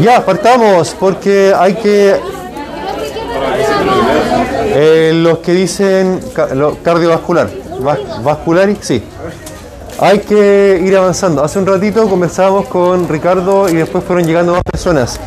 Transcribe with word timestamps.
Ya, 0.00 0.24
partamos, 0.24 0.94
porque 0.98 1.52
hay 1.56 1.74
que... 1.74 2.16
Eh, 4.76 5.12
los 5.14 5.38
que 5.38 5.52
dicen 5.52 6.20
ca- 6.34 6.48
lo- 6.54 6.76
cardiovascular, 6.82 7.48
vas- 7.80 8.22
vascular, 8.24 8.74
sí. 8.80 9.02
Hay 10.00 10.18
que 10.20 10.82
ir 10.84 10.96
avanzando. 10.96 11.44
Hace 11.44 11.60
un 11.60 11.66
ratito 11.66 12.08
conversábamos 12.08 12.66
con 12.66 13.08
Ricardo 13.08 13.68
y 13.68 13.74
después 13.76 14.02
fueron 14.04 14.26
llegando 14.26 14.52
más 14.52 14.62
personas. 14.64 15.20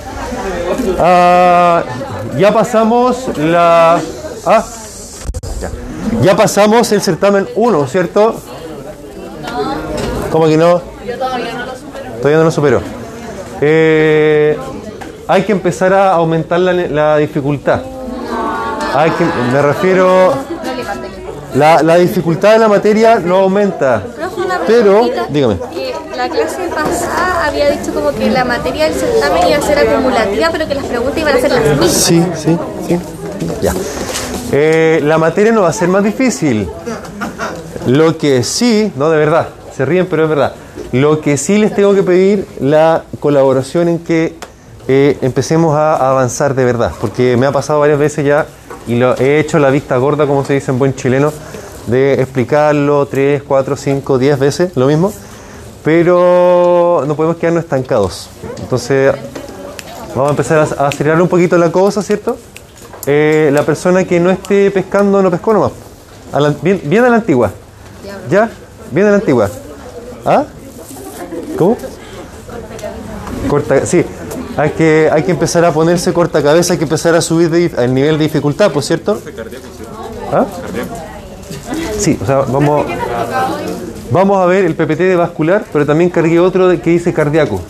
Ah, 0.99 1.83
ya 2.37 2.53
pasamos 2.53 3.29
la... 3.37 3.99
Ah, 4.45 4.65
ya. 5.61 5.71
Ya 6.21 6.35
pasamos 6.35 6.91
el 6.91 7.01
certamen 7.01 7.47
1, 7.55 7.87
¿cierto? 7.87 8.35
¿Cómo 10.31 10.45
que 10.47 10.57
no? 10.57 10.81
Todavía 12.21 12.37
no 12.39 12.43
lo 12.43 12.51
supero. 12.51 12.81
Eh, 13.61 14.57
hay 15.27 15.43
que 15.43 15.51
empezar 15.51 15.93
a 15.93 16.13
aumentar 16.13 16.59
la, 16.59 16.73
la 16.73 17.17
dificultad. 17.17 17.81
Hay 18.93 19.11
que, 19.11 19.25
me 19.51 19.61
refiero, 19.61 20.33
la, 21.55 21.83
la 21.83 21.95
dificultad 21.95 22.53
de 22.53 22.59
la 22.59 22.67
materia 22.67 23.19
no 23.19 23.37
aumenta. 23.37 24.01
Pero, 24.65 25.07
dígame. 25.29 25.55
Eh, 25.75 25.93
la 26.15 26.29
clase 26.29 26.67
pasada 26.73 27.45
había 27.47 27.69
dicho 27.69 27.93
como 27.93 28.11
que 28.11 28.29
la 28.29 28.43
materia 28.43 28.85
del 28.85 28.93
certamen 28.93 29.47
iba 29.47 29.57
a 29.57 29.61
ser 29.61 29.79
acumulativa, 29.79 30.49
pero 30.51 30.67
que 30.67 30.75
las 30.75 30.85
preguntas 30.85 31.17
iban 31.17 31.35
a 31.35 31.39
ser 31.39 31.51
las 31.51 31.63
mismas. 31.63 31.91
Sí, 31.91 32.25
sí, 32.35 32.57
sí. 32.87 32.99
Ya. 33.61 33.73
Eh, 34.51 35.01
la 35.03 35.17
materia 35.17 35.51
no 35.51 35.61
va 35.61 35.69
a 35.69 35.73
ser 35.73 35.89
más 35.89 36.03
difícil. 36.03 36.69
Lo 37.85 38.17
que 38.17 38.43
sí, 38.43 38.91
no 38.95 39.09
de 39.09 39.17
verdad, 39.17 39.47
se 39.75 39.85
ríen, 39.85 40.07
pero 40.07 40.23
es 40.23 40.29
verdad. 40.29 40.53
Lo 40.91 41.19
que 41.21 41.37
sí 41.37 41.57
les 41.57 41.75
tengo 41.75 41.93
que 41.93 42.03
pedir 42.03 42.47
la 42.59 43.03
colaboración 43.19 43.87
en 43.89 43.99
que 43.99 44.35
eh, 44.87 45.17
empecemos 45.21 45.75
a 45.75 46.09
avanzar 46.11 46.55
de 46.55 46.63
verdad, 46.63 46.91
porque 47.01 47.35
me 47.37 47.45
ha 47.45 47.51
pasado 47.51 47.79
varias 47.81 47.99
veces 47.99 48.25
ya 48.25 48.45
y 48.87 48.95
lo 48.95 49.17
he 49.17 49.39
hecho 49.39 49.59
la 49.59 49.69
vista 49.69 49.97
gorda, 49.97 50.25
como 50.27 50.45
se 50.45 50.53
dice 50.53 50.71
en 50.71 50.79
buen 50.79 50.95
chileno, 50.95 51.33
de 51.87 52.13
explicarlo 52.21 53.05
tres, 53.05 53.43
cuatro, 53.45 53.75
cinco, 53.75 54.17
diez 54.17 54.39
veces, 54.39 54.71
lo 54.77 54.87
mismo, 54.87 55.11
pero 55.83 57.03
no 57.07 57.15
podemos 57.15 57.37
quedarnos 57.37 57.63
estancados. 57.63 58.29
Entonces, 58.61 59.13
Vamos 60.15 60.29
a 60.29 60.31
empezar 60.31 60.57
a, 60.79 60.83
a 60.85 60.87
acelerar 60.87 61.21
un 61.21 61.27
poquito 61.27 61.59
la 61.59 61.71
cosa, 61.71 62.01
¿cierto? 62.01 62.37
Eh, 63.05 63.51
la 63.53 63.61
persona 63.63 64.03
que 64.05 64.19
no 64.19 64.31
esté 64.31 64.71
pescando, 64.71 65.21
no 65.21 65.29
pescó 65.29 65.53
nomás. 65.53 65.73
A 66.33 66.39
la- 66.39 66.55
bien, 66.59 66.81
bien 66.85 67.03
a 67.03 67.09
la 67.09 67.17
antigua. 67.17 67.51
¿Ya? 68.27 68.49
Bien 68.89 69.05
a 69.05 69.09
la 69.11 69.15
antigua. 69.17 69.47
¿Ah? 70.25 70.45
¿Cómo? 71.57 71.77
Corta, 73.47 73.85
sí. 73.85 74.03
Hay 74.55 74.71
que, 74.71 75.09
hay 75.11 75.23
que 75.23 75.31
empezar 75.31 75.63
a 75.65 75.71
ponerse 75.71 76.13
corta 76.13 76.41
cabeza, 76.41 76.73
hay 76.73 76.79
que 76.79 76.85
empezar 76.85 77.13
a 77.15 77.21
subir 77.21 77.73
el 77.77 77.93
nivel 77.93 78.17
de 78.17 78.23
dificultad, 78.23 78.71
¿por 78.71 78.83
cierto? 78.83 79.21
¿Ah? 80.31 80.45
Sí, 81.97 82.17
o 82.21 82.25
sea, 82.25 82.37
vamos, 82.37 82.85
vamos 84.11 84.37
a 84.37 84.45
ver 84.45 84.65
el 84.65 84.75
PPT 84.75 84.99
de 84.99 85.15
vascular, 85.15 85.65
pero 85.71 85.85
también 85.85 86.09
cargué 86.09 86.39
otro 86.39 86.69
que 86.81 86.89
dice 86.89 87.13
cardíaco. 87.13 87.61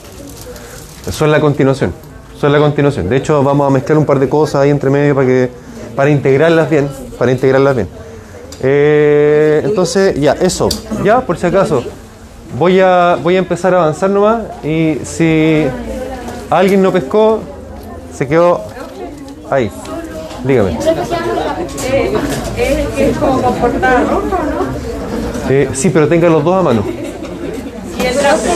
Eso 1.08 1.26
es 1.26 1.32
la 1.32 1.40
continuación. 1.40 1.94
Es 2.36 2.44
la 2.44 2.60
continuación. 2.60 3.10
De 3.10 3.18
hecho, 3.18 3.42
vamos 3.44 3.68
a 3.68 3.70
mezclar 3.70 3.98
un 3.98 4.06
par 4.06 4.20
de 4.20 4.30
cosas 4.30 4.62
ahí 4.62 4.70
entre 4.70 4.90
medio 4.90 5.16
para 5.16 5.28
que 5.28 5.50
para 5.96 6.12
integrarlas 6.12 6.70
bien, 6.70 6.88
para 7.18 7.32
integrarlas 7.32 7.76
bien. 7.76 7.88
Eh, 8.62 9.62
entonces, 9.66 10.20
ya, 10.20 10.34
eso. 10.34 10.70
Ya, 11.04 11.22
por 11.22 11.38
si 11.38 11.48
acaso. 11.48 11.84
Voy 12.58 12.80
a 12.80 13.18
voy 13.22 13.36
a 13.36 13.40
empezar 13.40 13.74
a 13.74 13.82
avanzar 13.82 14.10
nomás 14.10 14.44
y 14.64 14.98
si 15.04 15.66
alguien 16.50 16.82
no 16.82 16.92
pescó, 16.92 17.42
se 18.14 18.28
quedó 18.28 18.64
ahí. 19.50 19.70
Dígame. 20.44 20.78
Es 22.98 23.18
como 23.18 23.38
roja, 23.42 23.68
¿no? 24.00 24.22
Eh, 25.50 25.70
sí, 25.74 25.90
pero 25.90 26.08
tenga 26.08 26.30
los 26.30 26.44
dos 26.44 26.56
a 26.56 26.62
mano. 26.64 26.84
Y 28.00 28.06
el 28.06 28.16
brazo. 28.16 28.50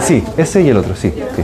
Sí, 0.00 0.22
ese 0.36 0.62
y 0.62 0.68
el 0.68 0.76
otro, 0.76 0.94
sí. 0.94 1.12
sí. 1.36 1.42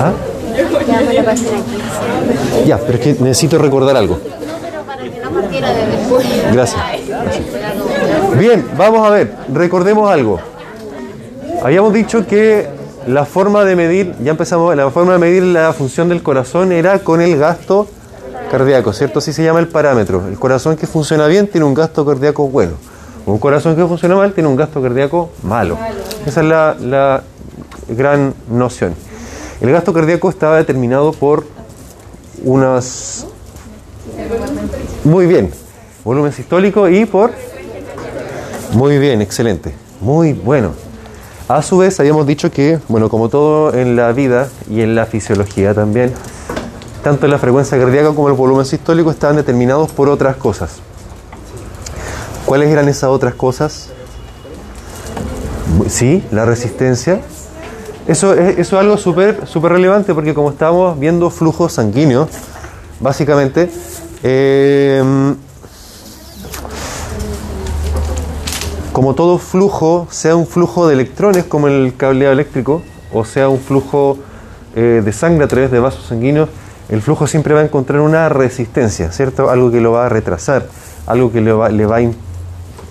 ¿Ah? 0.00 0.12
Veamos 0.54 1.14
la 1.14 1.24
página 1.24 1.50
15. 1.50 2.66
Ya, 2.66 2.78
pero 2.78 2.94
es 2.94 3.00
que 3.00 3.12
necesito 3.22 3.58
recordar 3.58 3.96
algo. 3.96 4.18
pero 4.62 4.82
para 4.82 5.02
que 5.02 5.20
no 5.20 5.30
partiera 5.30 5.72
de 5.72 5.86
después. 5.86 6.26
Gracias. 6.52 6.82
Gracias. 7.08 7.44
Bien, 8.38 8.66
vamos 8.76 9.06
a 9.06 9.10
ver, 9.10 9.34
recordemos 9.52 10.10
algo. 10.10 10.40
Habíamos 11.62 11.92
dicho 11.92 12.26
que 12.26 12.68
la 13.06 13.24
forma 13.24 13.64
de 13.64 13.76
medir, 13.76 14.14
ya 14.22 14.32
empezamos, 14.32 14.74
la 14.76 14.90
forma 14.90 15.14
de 15.14 15.18
medir 15.18 15.42
la 15.42 15.72
función 15.72 16.08
del 16.08 16.22
corazón 16.22 16.72
era 16.72 16.98
con 16.98 17.20
el 17.20 17.38
gasto 17.38 17.86
cardíaco, 18.50 18.92
¿cierto? 18.92 19.20
Así 19.20 19.32
se 19.32 19.42
llama 19.42 19.60
el 19.60 19.68
parámetro. 19.68 20.26
El 20.28 20.38
corazón 20.38 20.76
que 20.76 20.86
funciona 20.86 21.26
bien 21.26 21.48
tiene 21.48 21.66
un 21.66 21.74
gasto 21.74 22.04
cardíaco 22.04 22.48
bueno. 22.48 22.72
Un 23.26 23.38
corazón 23.38 23.76
que 23.76 23.84
funciona 23.86 24.16
mal 24.16 24.32
tiene 24.32 24.48
un 24.48 24.56
gasto 24.56 24.82
cardíaco 24.82 25.30
malo. 25.42 25.78
Esa 26.26 26.40
es 26.40 26.46
la, 26.46 26.76
la 26.80 27.22
gran 27.88 28.34
noción. 28.50 28.94
El 29.60 29.70
gasto 29.70 29.92
cardíaco 29.92 30.28
estaba 30.28 30.56
determinado 30.56 31.12
por 31.12 31.44
unas... 32.42 33.26
Muy 35.04 35.26
bien. 35.26 35.50
Volumen 36.04 36.32
sistólico 36.32 36.88
y 36.88 37.06
por... 37.06 37.32
Muy 38.74 38.98
bien, 38.98 39.22
excelente. 39.22 39.72
Muy 40.00 40.32
bueno. 40.32 40.72
A 41.46 41.62
su 41.62 41.78
vez, 41.78 42.00
habíamos 42.00 42.26
dicho 42.26 42.50
que, 42.50 42.80
bueno, 42.88 43.08
como 43.08 43.28
todo 43.28 43.72
en 43.72 43.94
la 43.94 44.10
vida 44.10 44.48
y 44.68 44.80
en 44.80 44.96
la 44.96 45.06
fisiología 45.06 45.74
también, 45.74 46.12
tanto 47.04 47.28
la 47.28 47.38
frecuencia 47.38 47.78
cardíaca 47.78 48.08
como 48.08 48.26
el 48.28 48.34
volumen 48.34 48.64
sistólico 48.66 49.12
estaban 49.12 49.36
determinados 49.36 49.92
por 49.92 50.08
otras 50.08 50.36
cosas. 50.36 50.78
¿Cuáles 52.46 52.68
eran 52.68 52.88
esas 52.88 53.10
otras 53.10 53.34
cosas? 53.34 53.90
Sí, 55.86 56.24
la 56.32 56.44
resistencia. 56.44 57.20
Eso 58.08 58.34
es, 58.34 58.72
algo 58.72 58.96
súper 58.96 59.46
súper 59.46 59.72
relevante 59.72 60.12
porque 60.14 60.34
como 60.34 60.50
estábamos 60.50 60.98
viendo 60.98 61.30
flujo 61.30 61.68
sanguíneo, 61.68 62.28
básicamente, 62.98 63.70
eh, 64.24 65.34
como 68.94 69.16
todo 69.16 69.38
flujo, 69.38 70.06
sea 70.12 70.36
un 70.36 70.46
flujo 70.46 70.86
de 70.86 70.94
electrones 70.94 71.42
como 71.42 71.66
el 71.66 71.94
cableado 71.96 72.32
eléctrico, 72.32 72.80
o 73.12 73.24
sea 73.24 73.48
un 73.48 73.58
flujo 73.58 74.18
eh, 74.76 75.02
de 75.04 75.12
sangre 75.12 75.44
a 75.44 75.48
través 75.48 75.72
de 75.72 75.80
vasos 75.80 76.06
sanguíneos, 76.06 76.48
el 76.88 77.02
flujo 77.02 77.26
siempre 77.26 77.54
va 77.54 77.60
a 77.60 77.64
encontrar 77.64 78.00
una 78.02 78.28
resistencia, 78.28 79.10
¿cierto? 79.10 79.50
Algo 79.50 79.72
que 79.72 79.80
lo 79.80 79.90
va 79.90 80.06
a 80.06 80.08
retrasar, 80.08 80.68
algo 81.08 81.32
que 81.32 81.40
le 81.40 81.52
va, 81.52 81.66
a, 81.66 81.70
im- 81.70 82.14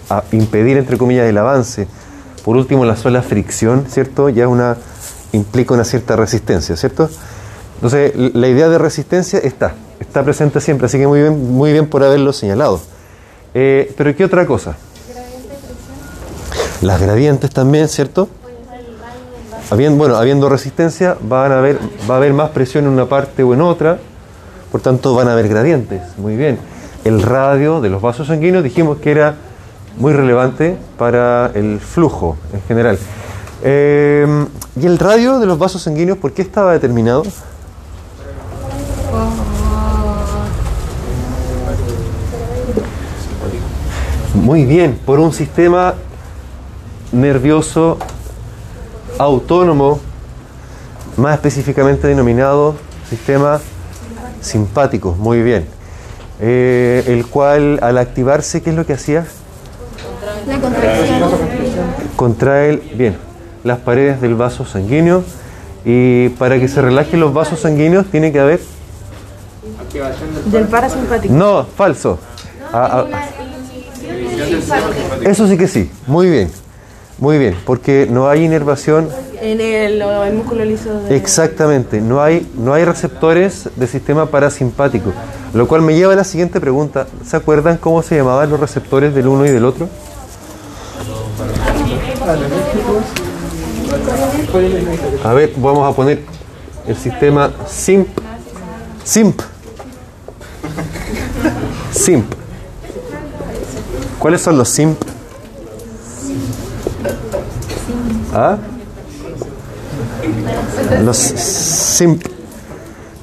a 0.10 0.24
impedir, 0.34 0.76
entre 0.76 0.98
comillas, 0.98 1.26
el 1.30 1.38
avance. 1.38 1.88
Por 2.44 2.58
último, 2.58 2.84
la 2.84 2.98
sola 2.98 3.22
fricción, 3.22 3.86
¿cierto? 3.88 4.28
Ya 4.28 4.50
una, 4.50 4.76
implica 5.32 5.74
una 5.74 5.86
cierta 5.86 6.18
resistencia, 6.18 6.76
¿cierto? 6.76 7.10
Entonces, 7.76 8.12
la 8.16 8.50
idea 8.50 8.68
de 8.68 8.78
resistencia 8.78 9.40
está, 9.40 9.76
está 10.02 10.22
presente 10.22 10.60
siempre, 10.60 10.88
así 10.88 10.98
que 10.98 11.08
muy 11.08 11.22
bien, 11.22 11.54
muy 11.54 11.72
bien 11.72 11.88
por 11.88 12.04
haberlo 12.04 12.34
señalado. 12.34 12.82
Eh, 13.54 13.94
pero 13.96 14.14
¿qué 14.14 14.26
otra 14.26 14.46
cosa? 14.46 14.76
Las 16.84 17.00
gradientes 17.00 17.50
también, 17.50 17.88
¿cierto? 17.88 18.28
Habiendo, 19.72 19.98
bueno, 19.98 20.18
habiendo 20.18 20.50
resistencia, 20.50 21.16
van 21.22 21.54
a 21.54 21.60
haber, 21.60 21.80
va 22.10 22.16
a 22.16 22.18
haber 22.18 22.34
más 22.34 22.50
presión 22.50 22.84
en 22.84 22.90
una 22.90 23.06
parte 23.06 23.42
o 23.42 23.54
en 23.54 23.62
otra, 23.62 24.00
por 24.70 24.82
tanto 24.82 25.16
van 25.16 25.30
a 25.30 25.32
haber 25.32 25.48
gradientes. 25.48 26.02
Muy 26.18 26.36
bien. 26.36 26.60
El 27.06 27.22
radio 27.22 27.80
de 27.80 27.90
los 27.90 28.02
vasos 28.02 28.28
sanguíneos 28.28 28.66
dijimos 28.66 28.98
que 28.98 29.12
era 29.12 29.36
muy 29.98 30.12
relevante 30.12 30.76
para 30.98 31.52
el 31.54 31.80
flujo 31.80 32.36
en 32.54 32.62
general. 32.64 33.00
Eh, 33.64 34.46
¿Y 34.76 34.86
el 34.86 35.00
radio 35.00 35.40
de 35.40 35.46
los 35.46 35.58
vasos 35.58 35.84
sanguíneos 35.84 36.18
por 36.18 36.34
qué 36.34 36.42
estaba 36.42 36.74
determinado? 36.74 37.24
Muy 44.34 44.66
bien, 44.66 45.00
por 45.06 45.22
un 45.22 45.32
sistema 45.32 45.94
nervioso 47.14 47.98
autónomo, 49.20 50.00
más 51.16 51.36
específicamente 51.36 52.08
denominado 52.08 52.76
sistema 53.10 53.62
simpático, 54.42 55.16
muy 55.18 55.42
bien. 55.42 55.66
Eh, 56.40 57.04
el 57.08 57.26
cual 57.28 57.80
al 57.82 57.98
activarse, 57.98 58.62
¿qué 58.62 58.72
es 58.72 58.76
lo 58.76 58.86
que 58.86 58.94
hacía? 58.94 59.26
La 60.48 60.60
contracción. 60.60 61.22
Contrae, 62.16 62.78
bien, 62.96 63.18
las 63.64 63.78
paredes 63.80 64.20
del 64.20 64.36
vaso 64.36 64.66
sanguíneo 64.66 65.24
y 65.86 66.30
para 66.30 66.60
que 66.60 66.68
se 66.68 66.82
relajen 66.82 67.20
los 67.20 67.34
vasos 67.34 67.60
sanguíneos 67.60 68.08
tiene 68.08 68.32
que 68.32 68.40
haber... 68.40 68.60
Del 70.46 70.66
parasimpático. 70.66 71.34
No, 71.34 71.66
falso. 71.66 72.20
Ah, 72.74 73.06
ah, 73.12 73.26
eso 75.22 75.48
sí 75.48 75.58
que 75.58 75.68
sí, 75.68 75.92
muy 76.08 76.30
bien, 76.30 76.52
muy 77.24 77.38
bien, 77.38 77.56
porque 77.66 78.06
no 78.12 78.28
hay 78.28 78.44
inervación 78.44 79.08
En 79.40 79.62
el, 79.62 80.02
el 80.02 80.34
músculo 80.34 80.66
liso. 80.66 81.04
De... 81.04 81.16
Exactamente, 81.16 82.02
no 82.02 82.22
hay, 82.22 82.46
no 82.58 82.74
hay 82.74 82.84
receptores 82.84 83.70
del 83.78 83.88
sistema 83.88 84.26
parasimpático. 84.26 85.14
Lo 85.54 85.66
cual 85.66 85.84
me 85.84 85.96
lleva 85.96 86.12
a 86.12 86.16
la 86.18 86.26
siguiente 86.26 86.60
pregunta. 86.60 87.08
¿Se 87.26 87.38
acuerdan 87.38 87.78
cómo 87.78 88.02
se 88.02 88.18
llamaban 88.18 88.50
los 88.50 88.60
receptores 88.60 89.16
del 89.16 89.30
uno 89.30 89.46
y 89.46 89.52
del 89.52 89.64
otro? 89.64 89.88
A 95.24 95.34
ver, 95.34 95.54
vamos 95.56 95.90
a 95.90 95.96
poner 95.96 96.20
el 96.86 96.98
sistema 96.98 97.54
SIMP. 97.70 98.10
SIMP. 99.06 99.42
SIMP. 101.94 102.34
¿Cuáles 104.20 104.42
son 104.42 104.58
los 104.58 104.68
SIMP? 104.68 105.13
¿Ah? 108.34 108.58
Los 111.04 111.18
SIMP. 111.18 112.26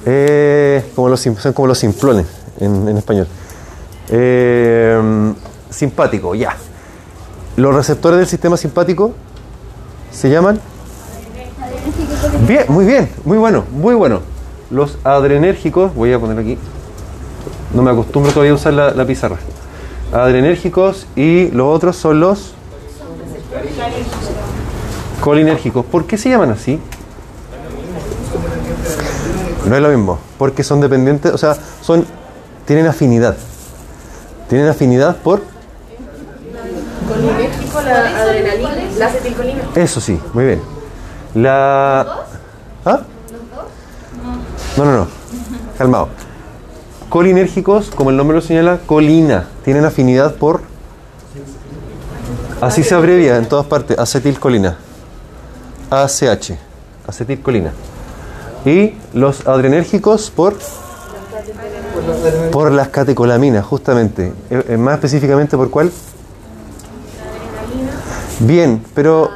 Eh, 0.05 0.83
como 0.95 1.09
los, 1.09 1.19
sim- 1.19 1.35
son 1.37 1.53
como 1.53 1.67
los 1.67 1.77
simplones 1.77 2.25
en, 2.59 2.87
español. 2.97 3.27
Eh, 4.09 5.33
simpático, 5.69 6.33
ya. 6.35 6.55
Los 7.57 7.75
receptores 7.75 8.17
del 8.19 8.27
sistema 8.27 8.57
simpático 8.57 9.13
se 10.11 10.29
llaman. 10.29 10.59
Bien, 12.47 12.65
muy 12.69 12.85
bien, 12.85 13.09
muy 13.25 13.37
bueno, 13.37 13.63
muy 13.71 13.93
bueno. 13.93 14.21
Los 14.69 14.97
adrenérgicos, 15.03 15.93
voy 15.93 16.13
a 16.13 16.19
poner 16.19 16.39
aquí. 16.39 16.57
No 17.73 17.81
me 17.81 17.91
acostumbro 17.91 18.31
todavía 18.31 18.53
a 18.53 18.55
usar 18.55 18.73
la 18.73 19.05
pizarra. 19.05 19.37
Adrenérgicos 20.13 21.07
y 21.15 21.49
los 21.51 21.67
otros 21.75 21.95
son 21.95 22.19
los 22.19 22.53
colinérgicos. 25.21 25.85
¿Por 25.85 26.05
qué 26.05 26.17
se 26.17 26.29
llaman 26.29 26.51
así? 26.51 26.79
No 29.65 29.75
es 29.75 29.81
lo 29.81 29.89
mismo, 29.89 30.19
porque 30.37 30.63
son 30.63 30.81
dependientes, 30.81 31.31
o 31.31 31.37
sea, 31.37 31.55
son 31.81 32.05
tienen 32.65 32.87
afinidad. 32.87 33.37
Tienen 34.49 34.67
afinidad 34.67 35.17
por 35.17 35.41
Colinérgico, 37.07 37.81
la 37.81 38.21
adrenalina, 38.21 38.71
la 38.97 39.05
acetilcolina. 39.07 39.61
Eso 39.75 39.99
sí, 39.99 40.19
muy 40.33 40.45
bien. 40.45 40.61
La. 41.33 42.25
¿Ah? 42.85 43.01
No, 44.77 44.85
no, 44.85 44.91
no. 44.91 45.07
Calmado. 45.77 46.09
Colinérgicos, 47.09 47.89
como 47.89 48.09
el 48.09 48.17
nombre 48.17 48.35
lo 48.35 48.41
señala, 48.41 48.79
colina. 48.85 49.47
Tienen 49.63 49.83
afinidad 49.83 50.35
por. 50.35 50.61
Así 52.61 52.83
se 52.83 52.95
abrevia 52.95 53.37
en 53.37 53.47
todas 53.47 53.65
partes. 53.65 53.99
Acetilcolina. 53.99 54.77
ACH. 55.91 56.53
Acetilcolina. 57.05 57.73
Y 58.65 58.93
los 59.13 59.45
adrenérgicos 59.47 60.31
por. 60.31 60.55
Por 62.51 62.71
las 62.71 62.87
catecolaminas, 62.87 63.65
justamente. 63.65 64.31
Eh, 64.49 64.63
eh, 64.69 64.77
Más 64.77 64.95
específicamente, 64.95 65.57
¿por 65.57 65.69
cuál? 65.69 65.91
Bien, 68.39 68.83
pero 68.95 69.29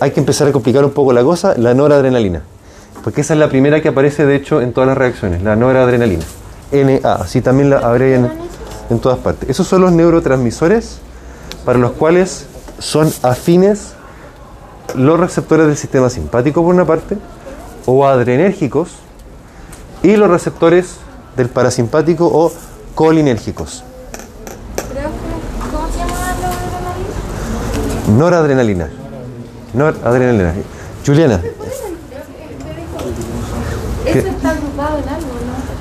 hay 0.00 0.12
que 0.12 0.20
empezar 0.20 0.48
a 0.48 0.52
complicar 0.52 0.84
un 0.84 0.92
poco 0.92 1.12
la 1.12 1.22
cosa, 1.22 1.54
la 1.58 1.74
noradrenalina. 1.74 2.42
Porque 3.02 3.20
esa 3.20 3.34
es 3.34 3.40
la 3.40 3.48
primera 3.48 3.82
que 3.82 3.88
aparece, 3.88 4.24
de 4.24 4.36
hecho, 4.36 4.60
en 4.60 4.72
todas 4.72 4.88
las 4.88 4.96
reacciones, 4.96 5.42
la 5.42 5.56
noradrenalina. 5.56 6.24
NA, 6.72 7.12
así 7.14 7.40
también 7.40 7.70
la 7.70 7.96
en, 7.96 8.30
en 8.90 8.98
todas 8.98 9.18
partes. 9.18 9.48
Esos 9.50 9.66
son 9.66 9.82
los 9.82 9.92
neurotransmisores 9.92 10.98
para 11.64 11.78
los 11.78 11.92
cuales 11.92 12.46
son 12.78 13.12
afines 13.22 13.93
los 14.94 15.18
receptores 15.18 15.66
del 15.66 15.76
sistema 15.76 16.08
simpático, 16.10 16.62
por 16.62 16.74
una 16.74 16.84
parte, 16.84 17.16
o 17.86 18.06
adrenérgicos, 18.06 18.90
y 20.02 20.16
los 20.16 20.28
receptores 20.30 20.96
del 21.36 21.48
parasimpático 21.48 22.26
o 22.26 22.52
colinérgicos. 22.94 23.82
¿cómo 25.72 25.88
se 25.90 25.98
llama 25.98 26.34
la 28.08 28.12
Noradrenalina. 28.16 28.88
Noradrenalina. 29.72 30.54
Juliana. 31.04 31.40
Eso 34.06 34.18
está 34.28 34.50
agrupado 34.50 34.98
en 34.98 35.08
algo, 35.08 35.26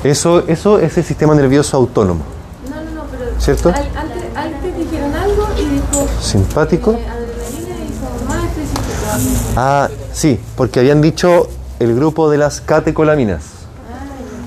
¿no? 0.04 0.10
eso, 0.10 0.44
eso 0.48 0.80
es 0.80 0.98
el 0.98 1.04
sistema 1.04 1.36
nervioso 1.36 1.76
autónomo, 1.78 2.24
No, 2.70 2.76
no, 2.78 3.04
no, 3.04 3.04
pero. 3.12 3.26
¿cierto? 3.40 3.70
Antes 3.70 4.78
dijeron 4.78 5.14
algo 5.14 5.48
y 5.58 5.66
dijo. 5.66 6.08
Simpático. 6.22 6.92
eh, 6.94 7.06
adrenalina 7.06 7.76
y 7.76 7.88
dijo 7.92 8.08
más 8.28 8.44
específico. 8.46 9.43
Ah, 9.56 9.88
sí, 10.12 10.40
porque 10.58 10.80
habían 10.80 11.02
dicho 11.02 11.48
el 11.80 11.96
grupo 11.96 12.32
de 12.32 12.40
las 12.40 12.60
catecolaminas. 12.60 13.44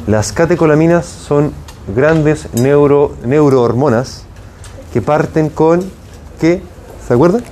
Las 0.08 0.32
catecolaminas 0.32 1.06
son 1.06 1.52
grandes 1.94 2.52
neuro, 2.54 3.14
neurohormonas 3.24 4.24
que 4.92 5.00
parten 5.00 5.48
con 5.48 5.88
¿qué? 6.40 6.60
¿Se 7.06 7.14
acuerdan? 7.14 7.44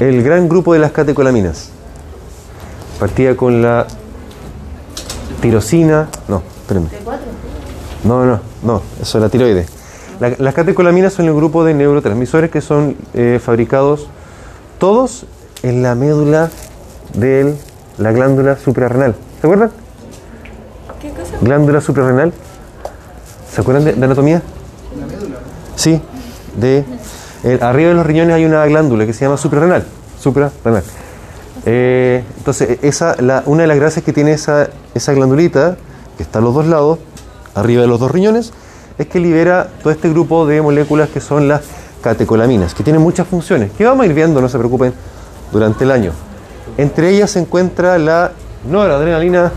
El 0.00 0.22
gran 0.24 0.48
grupo 0.48 0.72
de 0.72 0.80
las 0.80 0.90
catecolaminas. 0.90 1.68
Partía 2.98 3.36
con 3.36 3.62
la 3.62 3.86
tirosina, 5.40 6.08
no, 6.26 6.42
espérenme. 6.62 6.88
No, 8.02 8.24
no, 8.24 8.40
no, 8.62 8.82
eso 9.00 9.18
es 9.18 9.22
la 9.22 9.28
tiroides. 9.28 9.77
La- 10.20 10.34
las 10.38 10.54
catecolaminas 10.54 11.12
son 11.12 11.26
el 11.26 11.34
grupo 11.34 11.64
de 11.64 11.74
neurotransmisores 11.74 12.50
que 12.50 12.60
son 12.60 12.96
eh, 13.14 13.40
fabricados 13.42 14.08
todos 14.78 15.26
en 15.62 15.82
la 15.82 15.94
médula 15.94 16.50
de 17.14 17.54
la 17.98 18.12
glándula 18.12 18.56
suprarrenal. 18.56 19.14
¿Se 19.40 19.46
acuerdan? 19.46 19.70
¿Qué 21.00 21.10
cosa? 21.10 21.36
Glándula 21.40 21.80
suprarrenal. 21.80 22.32
¿Se 23.52 23.60
acuerdan 23.60 23.84
de, 23.84 23.92
de 23.94 24.04
anatomía? 24.04 24.42
Sí, 25.76 26.00
de 26.56 26.84
el- 27.44 27.62
arriba 27.62 27.90
de 27.90 27.94
los 27.94 28.06
riñones 28.06 28.34
hay 28.34 28.44
una 28.44 28.64
glándula 28.66 29.06
que 29.06 29.12
se 29.12 29.24
llama 29.24 29.36
suprarrenal. 29.36 29.84
Suprarrenal. 30.20 30.82
Eh, 31.66 32.24
entonces, 32.38 32.78
esa, 32.82 33.14
la, 33.20 33.42
una 33.46 33.62
de 33.62 33.68
las 33.68 33.76
gracias 33.78 34.04
que 34.04 34.12
tiene 34.12 34.32
esa, 34.32 34.68
esa 34.94 35.12
glandulita, 35.12 35.76
que 36.16 36.22
está 36.22 36.38
a 36.40 36.42
los 36.42 36.54
dos 36.54 36.66
lados, 36.66 36.98
arriba 37.54 37.82
de 37.82 37.88
los 37.88 38.00
dos 38.00 38.10
riñones, 38.10 38.52
es 38.98 39.06
que 39.06 39.20
libera 39.20 39.68
todo 39.82 39.92
este 39.92 40.10
grupo 40.10 40.46
de 40.46 40.60
moléculas 40.60 41.08
que 41.08 41.20
son 41.20 41.48
las 41.48 41.62
catecolaminas, 42.02 42.74
que 42.74 42.82
tienen 42.82 43.00
muchas 43.00 43.26
funciones, 43.26 43.70
que 43.72 43.84
vamos 43.84 44.04
a 44.04 44.06
ir 44.06 44.14
viendo, 44.14 44.40
no 44.40 44.48
se 44.48 44.58
preocupen, 44.58 44.92
durante 45.52 45.84
el 45.84 45.90
año. 45.90 46.12
Entre 46.76 47.10
ellas 47.10 47.30
se 47.30 47.38
encuentra 47.38 47.98
la 47.98 48.32
noradrenalina, 48.68 49.52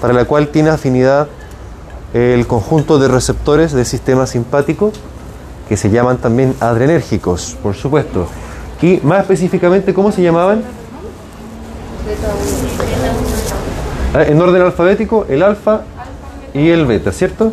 para 0.00 0.12
la 0.12 0.24
cual 0.24 0.48
tiene 0.48 0.70
afinidad 0.70 1.28
el 2.12 2.46
conjunto 2.46 2.98
de 2.98 3.08
receptores 3.08 3.72
del 3.72 3.86
sistema 3.86 4.26
simpático, 4.26 4.92
que 5.68 5.76
se 5.76 5.90
llaman 5.90 6.18
también 6.18 6.54
adrenérgicos, 6.60 7.56
por 7.62 7.74
supuesto. 7.74 8.26
Y 8.80 9.00
más 9.02 9.20
específicamente, 9.20 9.92
¿cómo 9.92 10.12
se 10.12 10.22
llamaban? 10.22 10.62
Ah, 14.14 14.22
En 14.22 14.40
orden 14.40 14.62
alfabético, 14.62 15.26
el 15.28 15.42
alfa 15.42 15.82
y 16.54 16.70
el 16.70 16.86
beta, 16.86 17.12
¿cierto? 17.12 17.52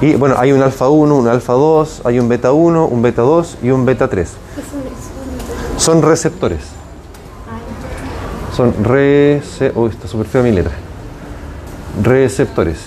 Y 0.00 0.14
bueno, 0.14 0.36
hay 0.38 0.52
un 0.52 0.62
alfa 0.62 0.88
1, 0.88 1.14
un 1.14 1.28
alfa 1.28 1.52
2, 1.52 2.02
hay 2.04 2.18
un 2.18 2.28
beta 2.28 2.52
1, 2.52 2.86
un 2.86 3.02
beta 3.02 3.22
2 3.22 3.58
y 3.62 3.70
un 3.70 3.84
beta 3.84 4.08
3. 4.08 4.30
Son 5.76 6.02
receptores. 6.02 6.60
Son 8.56 8.72
rece... 8.82 9.72
Uy, 9.74 9.90
está 9.90 10.08
súper 10.08 10.42
mi 10.42 10.52
letra. 10.52 10.72
Receptores. 12.02 12.78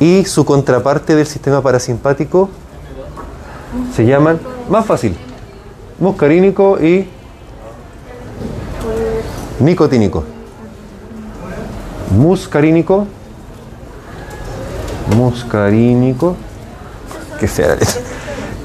Y 0.00 0.24
su 0.24 0.44
contraparte 0.44 1.14
del 1.14 1.26
sistema 1.26 1.60
parasimpático 1.60 2.48
se 3.94 4.06
llaman, 4.06 4.40
más 4.70 4.86
fácil, 4.86 5.16
muscarínico 5.98 6.78
y 6.80 7.08
nicotínico. 9.60 10.24
Muscarínico, 12.16 13.06
muscarínico, 15.16 16.36
que 17.40 17.48
sea 17.48 17.76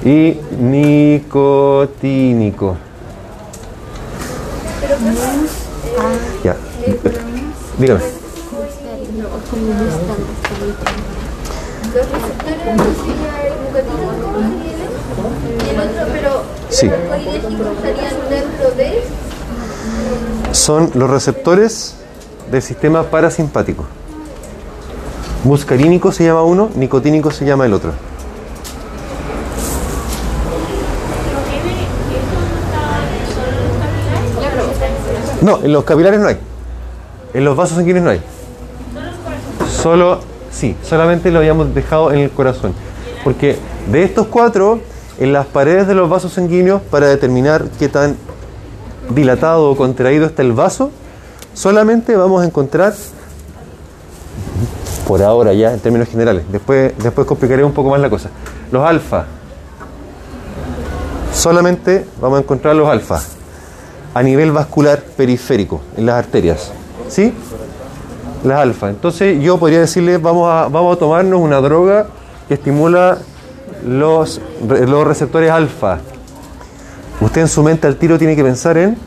y 0.04 0.38
nicotínico. 0.60 1.98
Ya, 6.44 6.56
dígame. 7.78 8.02
Sí. 16.70 16.90
son 20.52 20.92
los 20.94 21.10
receptores 21.10 21.96
del 22.52 22.62
sistema 22.62 23.04
parasimpático. 23.04 23.86
Buscarínico 25.44 26.12
se 26.12 26.24
llama 26.24 26.44
uno, 26.44 26.70
nicotínico 26.76 27.30
se 27.32 27.46
llama 27.46 27.66
el 27.66 27.74
otro. 27.74 27.92
No, 35.42 35.60
en 35.62 35.74
los 35.74 35.84
capilares 35.84 36.22
no 36.22 36.28
hay. 36.28 36.38
En 37.34 37.44
los 37.44 37.58
vasos 37.58 37.76
sanguíneos 37.76 38.06
no 38.06 38.12
hay. 38.12 38.22
Solo, 39.70 40.22
sí, 40.50 40.78
solamente 40.82 41.30
lo 41.32 41.40
habíamos 41.40 41.76
dejado 41.76 42.14
en 42.14 42.20
el 42.20 42.32
corazón. 42.32 42.74
Porque 43.26 43.58
de 43.92 44.04
estos 44.04 44.28
cuatro, 44.28 44.80
en 45.20 45.34
las 45.34 45.46
paredes 45.46 45.88
de 45.88 45.96
los 45.96 46.10
vasos 46.10 46.32
sanguíneos, 46.32 46.82
para 46.84 47.08
determinar 47.08 47.66
qué 47.78 47.90
tan 47.90 48.16
dilatado 49.10 49.70
o 49.70 49.76
contraído 49.76 50.26
está 50.26 50.42
el 50.42 50.54
vaso, 50.54 50.92
solamente 51.54 52.16
vamos 52.16 52.42
a 52.42 52.46
encontrar 52.46 52.94
por 55.08 55.22
ahora 55.22 55.54
ya, 55.54 55.74
en 55.74 55.80
términos 55.80 56.08
generales, 56.08 56.44
después, 56.52 56.94
después 56.98 57.28
complicaré 57.28 57.64
un 57.64 57.74
poco 57.74 57.90
más 57.90 58.00
la 58.00 58.10
cosa, 58.10 58.30
los 58.72 58.86
alfa. 58.86 59.26
Solamente 61.34 62.06
vamos 62.22 62.38
a 62.38 62.42
encontrar 62.42 62.76
los 62.76 62.88
alfa 62.88 63.20
a 64.14 64.22
nivel 64.24 64.52
vascular 64.52 65.02
periférico, 65.02 65.82
en 65.98 66.06
las 66.06 66.16
arterias. 66.16 66.72
¿Sí? 67.10 67.34
Las 68.44 68.60
alfa. 68.60 68.90
Entonces 68.90 69.42
yo 69.42 69.58
podría 69.58 69.80
decirle, 69.80 70.18
vamos 70.18 70.50
a, 70.50 70.68
vamos 70.68 70.96
a 70.96 71.00
tomarnos 71.00 71.40
una 71.42 71.60
droga 71.62 72.08
que 72.48 72.54
estimula 72.54 73.18
los, 73.86 74.40
los 74.68 75.08
receptores 75.08 75.50
alfa. 75.50 76.00
Usted 77.22 77.42
en 77.42 77.48
su 77.48 77.64
mente 77.64 77.88
al 77.88 77.96
tiro 77.96 78.18
tiene 78.18 78.36
que 78.36 78.44
pensar 78.44 78.78
en 78.78 78.98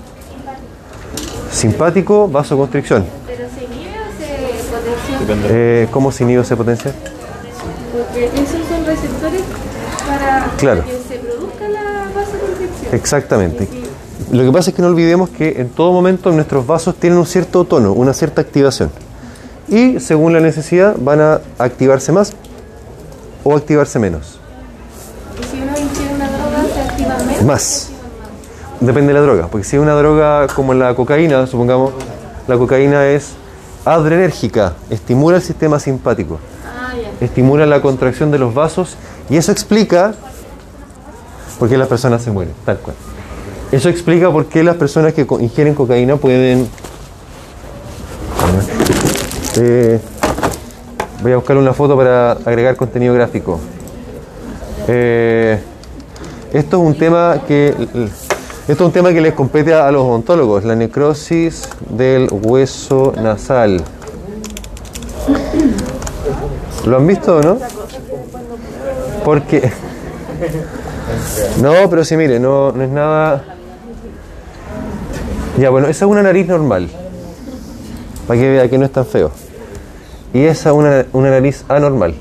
simpático, 1.50 2.28
vasoconstricción. 2.28 3.04
Eh, 5.28 5.88
¿Cómo 5.90 6.12
se 6.12 6.24
inhibe 6.24 6.40
o 6.40 6.44
se 6.44 6.56
potencia? 6.56 6.92
Porque 7.92 8.26
esos 8.26 8.66
son 8.68 8.84
receptores 8.86 9.42
para 10.06 10.50
Claro. 10.56 10.84
que 10.84 10.92
se 11.08 11.18
produzca 11.20 11.68
la 11.68 12.04
vasoconstricción. 12.14 12.92
Exactamente. 12.94 13.68
Lo 14.30 14.44
que 14.44 14.52
pasa 14.52 14.70
es 14.70 14.76
que 14.76 14.82
no 14.82 14.88
olvidemos 14.88 15.30
que 15.30 15.60
en 15.60 15.68
todo 15.68 15.92
momento 15.92 16.30
nuestros 16.32 16.66
vasos 16.66 16.94
tienen 16.96 17.18
un 17.18 17.26
cierto 17.26 17.64
tono, 17.64 17.92
una 17.92 18.12
cierta 18.12 18.40
activación. 18.40 18.90
Y 19.68 19.98
según 20.00 20.32
la 20.32 20.40
necesidad 20.40 20.96
van 20.98 21.20
a 21.20 21.40
activarse 21.58 22.12
más 22.12 22.32
o 23.44 23.54
activarse 23.56 23.98
menos. 23.98 24.38
Y 25.40 25.44
si 25.44 25.62
uno 25.62 25.72
ingiere 25.78 26.14
una 26.14 26.28
droga, 26.30 26.64
se 26.74 26.80
activa 26.80 27.16
menos. 27.24 27.42
Más. 27.42 27.90
Depende 28.80 29.08
de 29.08 29.14
la 29.14 29.20
droga, 29.24 29.48
porque 29.48 29.64
si 29.66 29.76
es 29.76 29.82
una 29.82 29.94
droga 29.94 30.46
como 30.48 30.74
la 30.74 30.94
cocaína, 30.94 31.46
supongamos, 31.46 31.94
la 32.46 32.58
cocaína 32.58 33.06
es 33.06 33.32
adrenérgica, 33.86 34.74
estimula 34.90 35.36
el 35.36 35.42
sistema 35.42 35.78
simpático, 35.78 36.38
Ah, 36.66 36.92
estimula 37.20 37.64
la 37.66 37.80
contracción 37.80 38.30
de 38.30 38.38
los 38.38 38.52
vasos 38.52 38.96
y 39.30 39.36
eso 39.36 39.52
explica 39.52 40.14
por 41.58 41.68
qué 41.68 41.78
las 41.78 41.88
personas 41.88 42.22
se 42.22 42.30
mueren, 42.30 42.52
tal 42.64 42.78
cual. 42.78 42.96
Eso 43.72 43.88
explica 43.88 44.30
por 44.30 44.46
qué 44.46 44.62
las 44.62 44.76
personas 44.76 45.14
que 45.14 45.26
ingieren 45.40 45.74
cocaína 45.74 46.16
pueden... 46.16 46.68
Eh, 49.56 49.98
voy 51.22 51.32
a 51.32 51.36
buscar 51.36 51.56
una 51.56 51.72
foto 51.72 51.96
para 51.96 52.32
agregar 52.32 52.76
contenido 52.76 53.14
gráfico. 53.14 53.58
Eh, 54.88 55.58
esto 56.52 56.76
es 56.76 56.82
un 56.86 56.98
tema 56.98 57.42
que 57.46 57.74
esto 58.68 58.82
es 58.82 58.88
un 58.88 58.92
tema 58.92 59.12
que 59.12 59.20
les 59.20 59.32
compete 59.32 59.72
a 59.72 59.90
los 59.92 60.02
odontólogos, 60.02 60.64
la 60.64 60.74
necrosis 60.74 61.68
del 61.88 62.28
hueso 62.32 63.12
nasal. 63.16 63.80
¿Lo 66.84 66.96
han 66.96 67.06
visto 67.06 67.36
o 67.36 67.42
no? 67.42 67.58
Porque 69.24 69.70
no, 71.62 71.88
pero 71.88 72.04
sí, 72.04 72.16
mire, 72.16 72.40
no, 72.40 72.72
no 72.72 72.82
es 72.82 72.90
nada. 72.90 73.44
Ya, 75.58 75.70
bueno, 75.70 75.86
esa 75.86 76.04
es 76.04 76.10
una 76.10 76.22
nariz 76.22 76.48
normal. 76.48 76.88
Para 78.26 78.40
que 78.40 78.50
vea 78.50 78.68
que 78.68 78.78
no 78.78 78.84
es 78.84 78.90
tan 78.90 79.06
feo. 79.06 79.30
Y 80.34 80.42
esa 80.42 80.70
es 80.70 80.74
una, 80.74 81.06
una 81.12 81.30
nariz 81.30 81.64
anormal. 81.68 82.14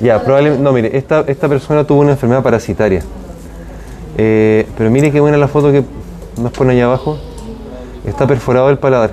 Ya, 0.00 0.22
probablemente. 0.22 0.64
No, 0.64 0.72
mire, 0.72 0.96
esta, 0.96 1.24
esta 1.26 1.46
persona 1.46 1.84
tuvo 1.84 2.00
una 2.00 2.12
enfermedad 2.12 2.42
parasitaria. 2.42 3.02
Eh, 4.18 4.66
pero 4.76 4.90
mire 4.90 5.10
qué 5.10 5.20
buena 5.20 5.36
la 5.36 5.48
foto 5.48 5.72
que 5.72 5.82
nos 6.40 6.52
pone 6.52 6.72
allá 6.72 6.84
abajo. 6.84 7.18
Está 8.06 8.26
perforado 8.26 8.70
el 8.70 8.78
paladar. 8.78 9.10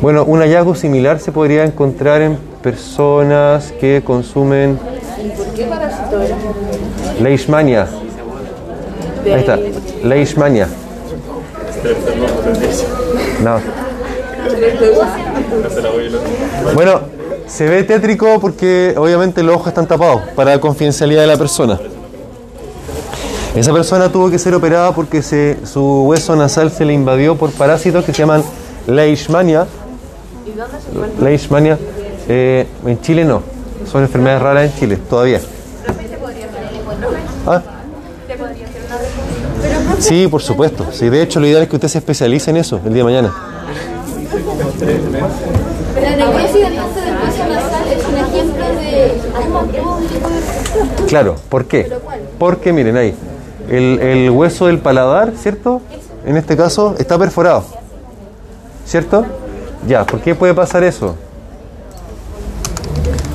Bueno, 0.00 0.24
un 0.24 0.40
hallazgo 0.40 0.74
similar 0.74 1.18
se 1.18 1.32
podría 1.32 1.64
encontrar 1.64 2.22
en 2.22 2.38
personas 2.62 3.72
que 3.80 4.02
consumen 4.04 4.78
leishmania. 7.20 7.88
Ahí 9.24 9.40
está, 9.40 9.58
leishmania. 10.04 10.68
No. 13.42 13.60
Bueno, 16.74 17.00
se 17.46 17.68
ve 17.68 17.82
tétrico 17.82 18.38
porque 18.40 18.94
obviamente 18.96 19.42
los 19.42 19.56
ojos 19.56 19.68
están 19.68 19.86
tapados 19.86 20.22
para 20.36 20.52
la 20.52 20.60
confidencialidad 20.60 21.22
de 21.22 21.26
la 21.26 21.36
persona. 21.36 21.78
Esa 23.58 23.72
persona 23.72 24.08
tuvo 24.08 24.30
que 24.30 24.38
ser 24.38 24.54
operada 24.54 24.92
porque 24.92 25.20
se, 25.20 25.58
su 25.66 26.04
hueso 26.04 26.36
nasal 26.36 26.70
se 26.70 26.84
le 26.84 26.92
invadió 26.92 27.34
por 27.34 27.50
parásitos 27.50 28.04
que 28.04 28.12
se 28.12 28.18
llaman 28.18 28.44
leishmania. 28.86 29.66
Leishmania, 31.20 31.76
eh, 32.28 32.68
en 32.86 33.00
Chile 33.00 33.24
no, 33.24 33.42
son 33.90 34.04
enfermedades 34.04 34.42
raras 34.42 34.70
en 34.70 34.78
Chile, 34.78 34.96
todavía. 35.10 35.40
¿Ah? 37.48 37.60
Sí, 39.98 40.28
por 40.28 40.40
supuesto. 40.40 40.86
Sí, 40.92 41.08
de 41.08 41.22
hecho, 41.22 41.40
lo 41.40 41.48
ideal 41.48 41.62
es 41.64 41.68
que 41.68 41.76
usted 41.76 41.88
se 41.88 41.98
especialice 41.98 42.50
en 42.50 42.58
eso 42.58 42.76
el 42.84 42.94
día 42.94 43.02
de 43.02 43.04
mañana. 43.04 43.34
La 46.00 46.10
necrosis 46.10 46.64
entonces 46.64 47.04
del 47.04 47.14
hueso 47.14 47.48
nasal 47.48 47.88
es 47.88 48.04
un 48.06 48.16
ejemplo 48.18 48.64
de 48.76 49.20
algo 49.36 49.60
tipo 50.02 50.28
de... 50.28 51.06
Claro, 51.08 51.34
¿por 51.48 51.64
qué? 51.64 51.90
Porque 52.38 52.72
miren 52.72 52.96
ahí, 52.96 53.14
el, 53.68 53.98
el 54.00 54.30
hueso 54.30 54.66
del 54.66 54.78
paladar, 54.78 55.32
¿cierto? 55.36 55.80
En 56.24 56.36
este 56.36 56.56
caso 56.56 56.94
está 56.98 57.18
perforado, 57.18 57.64
¿cierto? 58.86 59.24
Ya, 59.86 60.04
¿por 60.04 60.20
qué 60.20 60.34
puede 60.34 60.54
pasar 60.54 60.82
eso? 60.84 61.16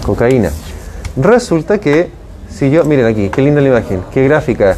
Cocaína. 0.06 0.52
Resulta 1.16 1.78
que, 1.80 2.10
si 2.50 2.70
yo, 2.70 2.84
miren 2.84 3.06
aquí, 3.06 3.30
qué 3.30 3.42
linda 3.42 3.62
la 3.62 3.70
imagen, 3.70 4.04
qué 4.12 4.24
gráfica. 4.28 4.78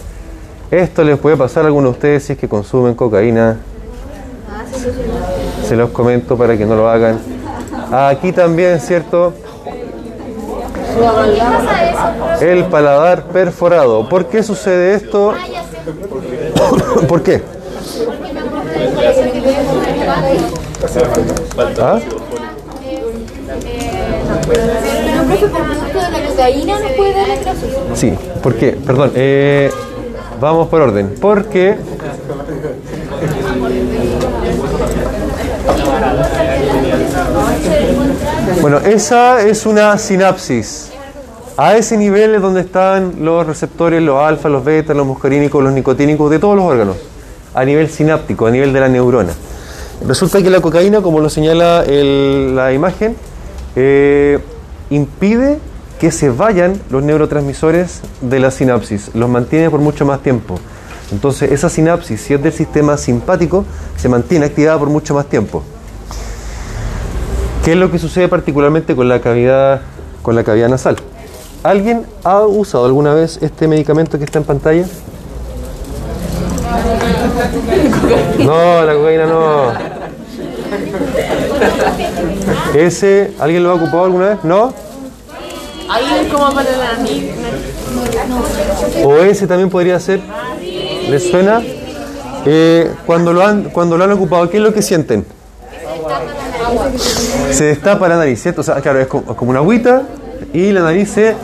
Esto 0.70 1.04
les 1.04 1.18
puede 1.18 1.38
pasar 1.38 1.64
a 1.64 1.68
algunos 1.68 1.92
de 1.92 1.98
ustedes 1.98 2.24
si 2.26 2.34
es 2.34 2.40
que 2.40 2.48
consumen 2.48 2.94
cocaína. 2.94 3.58
Se 5.68 5.76
los 5.76 5.90
comento 5.90 6.38
para 6.38 6.58
que 6.58 6.66
no 6.66 6.76
lo 6.76 6.90
hagan. 6.90 7.20
Aquí 7.92 8.32
también, 8.32 8.80
¿cierto? 8.80 9.34
El 12.42 12.66
paladar 12.66 13.24
perforado. 13.26 14.08
¿Por 14.08 14.28
qué 14.28 14.44
sucede 14.44 14.96
esto? 14.96 15.34
¿Por 17.08 17.24
qué? 17.24 17.42
¿Ah? 21.80 22.00
Sí, 27.94 28.14
¿por 28.44 28.56
qué? 28.56 28.72
Perdón, 28.74 29.12
eh, 29.16 29.72
vamos 30.40 30.68
por 30.68 30.82
orden. 30.82 31.16
Porque 31.20 31.78
Bueno, 38.62 38.80
esa 38.80 39.42
es 39.42 39.66
una 39.66 39.98
sinapsis. 39.98 40.92
A 41.58 41.76
ese 41.76 41.98
nivel 41.98 42.36
es 42.36 42.42
donde 42.42 42.62
están 42.62 43.14
los 43.24 43.46
receptores, 43.46 44.02
los 44.02 44.20
alfa, 44.22 44.50
los 44.50 44.64
beta, 44.64 44.94
los 44.94 45.06
muscarínicos, 45.06 45.64
los 45.64 45.74
nicotínicos, 45.74 46.32
de 46.32 46.40
todos 46.40 46.56
los 46.56 46.66
órganos. 46.66 46.98
A 47.54 47.64
nivel 47.64 47.90
sináptico, 47.90 48.48
a 48.48 48.52
nivel 48.52 48.74
de 48.74 48.80
la 48.80 48.90
neurona. 48.90 49.34
Resulta 50.06 50.42
que 50.42 50.50
la 50.50 50.62
cocaína, 50.62 51.02
como 51.02 51.20
lo 51.20 51.30
señala 51.30 51.84
la 51.86 52.74
imagen, 52.74 53.16
eh, 53.76 54.40
impide 54.90 55.60
que 56.00 56.12
se 56.12 56.30
vayan 56.30 56.80
los 56.90 57.04
neurotransmisores 57.04 58.02
de 58.22 58.40
la 58.40 58.52
sinapsis, 58.52 59.12
los 59.14 59.30
mantiene 59.30 59.70
por 59.70 59.80
mucho 59.80 60.06
más 60.06 60.22
tiempo. 60.22 60.60
Entonces, 61.12 61.52
esa 61.52 61.70
sinapsis, 61.70 62.20
si 62.20 62.34
es 62.34 62.42
del 62.42 62.52
sistema 62.52 62.98
simpático, 62.98 63.64
se 63.96 64.10
mantiene 64.10 64.46
activada 64.48 64.80
por 64.80 64.90
mucho 64.90 65.14
más 65.14 65.28
tiempo. 65.28 65.64
¿Qué 67.66 67.72
es 67.72 67.78
lo 67.78 67.90
que 67.90 67.98
sucede 67.98 68.28
particularmente 68.28 68.96
con 68.96 69.10
la 69.10 69.20
cavidad, 69.22 69.82
con 70.22 70.36
la 70.36 70.44
cavidad 70.44 70.70
nasal? 70.70 70.98
¿Alguien 71.64 72.06
ha 72.24 72.42
usado 72.42 72.86
alguna 72.86 73.16
vez 73.16 73.40
este 73.42 73.68
medicamento 73.68 74.20
que 74.20 74.24
está 74.24 74.38
en 74.38 74.46
pantalla? 74.46 74.86
No, 78.38 78.86
la 78.86 78.94
cocaína 78.94 79.26
no. 79.26 79.72
¿Ese, 82.76 83.34
alguien 83.40 83.64
lo 83.64 83.72
ha 83.72 83.74
ocupado 83.74 84.06
alguna 84.06 84.30
vez? 84.30 84.44
¿No? 84.44 84.72
Es 86.22 86.32
como 86.32 86.54
para 86.54 86.70
la 86.70 86.98
nariz. 86.98 87.32
¿O 89.04 89.18
ese 89.18 89.48
también 89.48 89.72
podría 89.72 90.00
ser? 90.00 90.22
¿Les 91.10 91.32
suena? 91.32 91.64
Eh, 92.46 92.92
cuando, 93.08 93.34
lo 93.34 93.44
han, 93.44 93.72
cuando 93.72 93.98
lo 93.98 94.04
han 94.04 94.12
ocupado, 94.12 94.52
¿qué 94.52 94.58
es 94.58 94.64
lo 94.64 94.72
que 94.72 94.84
sienten? 94.84 95.26
Se 97.52 97.66
destapa 97.66 98.08
la 98.08 98.18
nariz, 98.18 98.42
¿cierto? 98.42 98.62
O 98.62 98.64
sea, 98.64 98.82
claro, 98.82 99.00
es 99.00 99.08
como, 99.08 99.50
una 99.50 99.60
agüita 99.60 100.04
y 100.54 100.72
la 100.72 100.82
nariz 100.82 101.10
se 101.10 101.36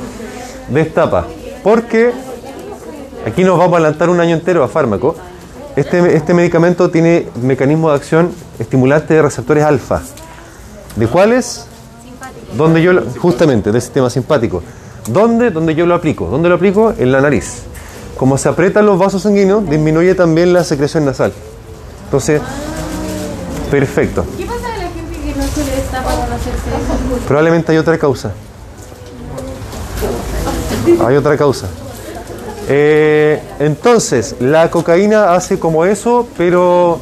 destapa. 0.69 1.25
Porque 1.63 2.11
aquí 3.25 3.43
nos 3.43 3.57
vamos 3.57 3.73
a 3.73 3.77
adelantar 3.77 4.09
un 4.09 4.19
año 4.19 4.35
entero 4.35 4.63
a 4.63 4.67
fármaco. 4.67 5.15
Este, 5.75 6.15
este 6.15 6.33
medicamento 6.33 6.89
tiene 6.89 7.27
mecanismo 7.41 7.89
de 7.89 7.95
acción 7.95 8.31
estimulante 8.59 9.13
de 9.13 9.21
receptores 9.21 9.63
alfa. 9.63 10.01
¿De 10.95 11.07
cuáles? 11.07 11.65
Donde 12.57 12.81
yo 12.81 12.91
justamente 13.19 13.71
del 13.71 13.81
sistema 13.81 14.09
simpático. 14.09 14.61
¿Dónde? 15.07 15.51
Donde 15.51 15.73
yo 15.75 15.85
lo 15.85 15.95
aplico. 15.95 16.27
¿Dónde 16.27 16.49
lo 16.49 16.55
aplico? 16.55 16.93
En 16.97 17.11
la 17.11 17.21
nariz. 17.21 17.63
Como 18.17 18.37
se 18.37 18.49
aprietan 18.49 18.85
los 18.85 18.99
vasos 18.99 19.23
sanguíneos, 19.23 19.67
disminuye 19.67 20.13
también 20.13 20.53
la 20.53 20.63
secreción 20.63 21.05
nasal. 21.05 21.33
Entonces, 22.05 22.41
perfecto. 23.71 24.25
¿Qué 24.37 24.45
pasa 24.45 24.73
a 24.73 24.77
la 24.77 24.89
gente 24.89 25.17
que 25.17 25.33
no 25.33 25.47
se 25.47 25.65
le 25.65 25.71
destapa 25.71 26.13
cuando 26.13 26.30
hacerse 26.30 26.30
eso? 26.30 26.30
Probablemente 27.27 27.71
hay 27.71 27.77
otra 27.77 27.97
causa. 27.97 28.31
Hay 31.05 31.15
otra 31.15 31.37
causa. 31.37 31.67
Eh, 32.67 33.41
entonces, 33.59 34.35
la 34.39 34.69
cocaína 34.69 35.33
hace 35.33 35.59
como 35.59 35.83
eso, 35.85 36.27
pero 36.37 36.99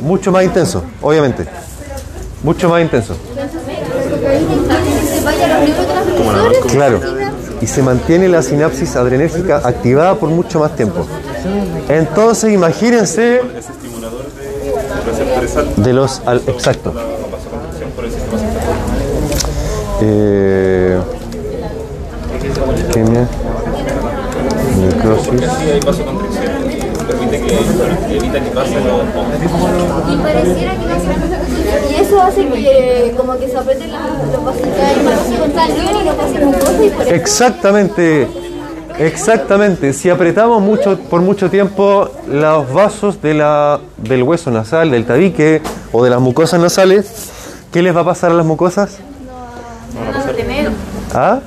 mucho 0.00 0.30
más 0.32 0.44
intenso, 0.44 0.82
obviamente. 1.02 1.46
Mucho 2.42 2.68
más 2.68 2.82
intenso. 2.82 3.16
Claro. 6.70 7.00
Y 7.60 7.66
se 7.66 7.82
mantiene 7.82 8.28
la 8.28 8.42
sinapsis 8.42 8.96
adrenérgica 8.96 9.58
activada 9.64 10.16
por 10.16 10.28
mucho 10.30 10.58
más 10.60 10.74
tiempo. 10.76 11.06
Entonces, 11.88 12.52
imagínense 12.52 13.36
Es 13.56 13.68
estimulador 13.70 14.24
de 14.34 15.10
receptores 15.10 15.56
altos. 15.56 15.84
de 15.84 15.92
los... 15.92 16.22
al- 16.26 16.42
exacto. 16.46 16.92
Eh, 20.02 21.00
necrosis. 24.80 25.40
Permite 27.06 27.40
que 27.40 28.16
evita 28.16 28.40
que 28.40 28.48
Y 30.10 30.16
pareciera 30.16 30.72
que 30.72 30.86
no 30.86 30.98
se 31.00 31.92
Y 31.92 31.94
eso 31.96 32.22
hace 32.22 32.48
que 32.48 33.14
como 33.16 33.38
que 33.38 33.48
se 33.48 33.58
aprieten 33.58 33.90
los, 33.92 34.00
y 36.80 37.12
Exactamente, 37.12 38.28
exactamente. 38.98 39.92
Si 39.92 40.08
apretamos 40.08 40.62
mucho 40.62 40.98
por 40.98 41.20
mucho 41.20 41.50
tiempo 41.50 42.08
los 42.26 42.72
vasos 42.72 43.20
de 43.20 43.34
la, 43.34 43.80
del 43.98 44.22
hueso 44.22 44.50
nasal, 44.50 44.90
del 44.90 45.04
tabique 45.04 45.60
o 45.92 46.02
de 46.02 46.10
las 46.10 46.20
mucosas 46.20 46.58
nasales, 46.58 47.30
¿qué 47.70 47.82
les 47.82 47.94
va 47.94 48.00
a 48.00 48.04
pasar 48.04 48.30
a 48.30 48.34
las 48.34 48.46
mucosas? 48.46 48.98
¿Ah? 51.14 51.40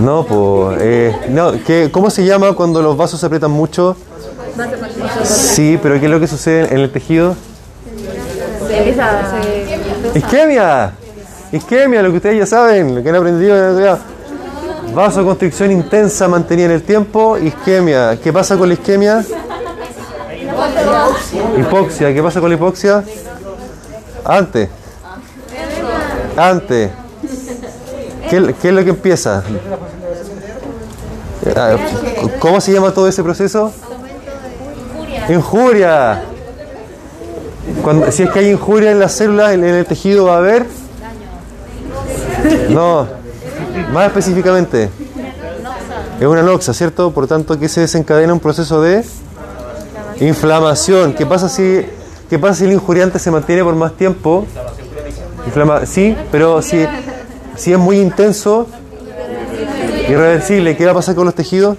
no 0.00 0.24
pues, 0.26 1.28
no, 1.30 1.52
¿qué- 1.64 1.90
¿cómo 1.92 2.10
se 2.10 2.24
llama 2.24 2.52
cuando 2.54 2.82
los 2.82 2.96
vasos 2.96 3.18
se 3.20 3.26
aprietan 3.26 3.50
mucho? 3.50 3.96
Sí, 5.24 5.78
pero 5.82 5.98
¿qué 5.98 6.06
es 6.06 6.10
lo 6.10 6.20
que 6.20 6.26
sucede 6.26 6.72
en 6.72 6.78
el 6.80 6.90
tejido? 6.90 7.34
Isquemia, 10.14 10.92
isquemia, 11.52 12.02
lo 12.02 12.10
que 12.10 12.16
ustedes 12.16 12.38
ya 12.38 12.46
saben, 12.46 12.94
lo 12.94 13.02
que 13.02 13.08
han 13.08 13.16
aprendido. 13.16 13.98
Vasoconstricción 14.94 15.70
intensa 15.72 16.26
mantenida 16.28 16.66
en 16.66 16.72
el 16.72 16.82
tiempo, 16.82 17.36
isquemia. 17.38 18.18
¿Qué 18.22 18.32
pasa 18.32 18.56
con 18.56 18.68
la 18.68 18.74
isquemia? 18.74 19.24
Hipoxia, 21.58 22.14
¿qué 22.14 22.22
pasa 22.22 22.40
con 22.40 22.48
la 22.50 22.56
hipoxia? 22.56 23.04
Antes. 24.24 24.68
Antes. 26.36 26.90
¿Qué, 28.28 28.68
es 28.68 28.74
lo 28.74 28.84
que 28.84 28.90
empieza? 28.90 29.42
Ah, 31.54 31.76
¿Cómo 32.40 32.60
se 32.60 32.72
llama 32.72 32.92
todo 32.92 33.08
ese 33.08 33.22
proceso? 33.22 33.72
Injuria. 35.28 36.22
Cuando, 37.82 38.10
si 38.10 38.24
es 38.24 38.30
que 38.30 38.38
hay 38.40 38.50
injuria 38.50 38.90
en 38.92 38.98
las 38.98 39.12
células, 39.12 39.52
en, 39.52 39.64
en 39.64 39.74
el 39.74 39.86
tejido 39.86 40.26
va 40.26 40.34
a 40.34 40.38
haber. 40.38 40.66
No. 42.70 43.06
Más 43.92 44.06
específicamente. 44.06 44.90
Es 46.20 46.26
una 46.26 46.42
noxa, 46.42 46.72
¿cierto? 46.72 47.10
Por 47.10 47.26
tanto, 47.26 47.58
que 47.58 47.68
se 47.68 47.80
desencadena 47.80 48.32
un 48.32 48.40
proceso 48.40 48.80
de 48.80 49.04
inflamación. 50.20 51.12
¿Qué 51.12 51.26
pasa 51.26 51.48
si, 51.48 51.84
qué 52.30 52.38
pasa 52.38 52.54
si 52.54 52.64
el 52.64 52.72
injuriante 52.72 53.18
se 53.18 53.30
mantiene 53.30 53.62
por 53.62 53.74
más 53.74 53.92
tiempo? 53.92 54.46
Inflama 55.46 55.86
sí, 55.86 56.16
pero 56.32 56.60
si, 56.62 56.84
si 57.56 57.72
es 57.72 57.78
muy 57.78 58.00
intenso, 58.00 58.66
irreversible, 60.08 60.76
¿qué 60.76 60.84
va 60.84 60.92
a 60.92 60.94
pasar 60.94 61.14
con 61.14 61.24
los 61.24 61.34
tejidos? 61.34 61.76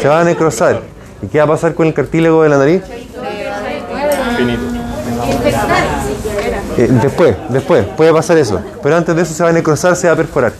Se 0.00 0.08
van 0.08 0.22
a 0.22 0.24
necrosar. 0.24 0.80
¿Y 1.22 1.26
qué 1.26 1.38
va 1.38 1.44
a 1.44 1.48
pasar 1.48 1.74
con 1.74 1.86
el 1.86 1.94
cartílago 1.94 2.42
de 2.42 2.48
la 2.48 2.58
nariz? 2.58 2.82
Eh, 6.78 6.88
después, 7.02 7.36
después, 7.50 7.84
puede 7.96 8.12
pasar 8.12 8.38
eso. 8.38 8.60
Pero 8.82 8.96
antes 8.96 9.14
de 9.14 9.22
eso 9.22 9.34
se 9.34 9.42
va 9.42 9.50
a 9.50 9.52
necrosar, 9.52 9.96
se 9.96 10.06
va 10.06 10.14
a 10.14 10.16
perforar. 10.16 10.52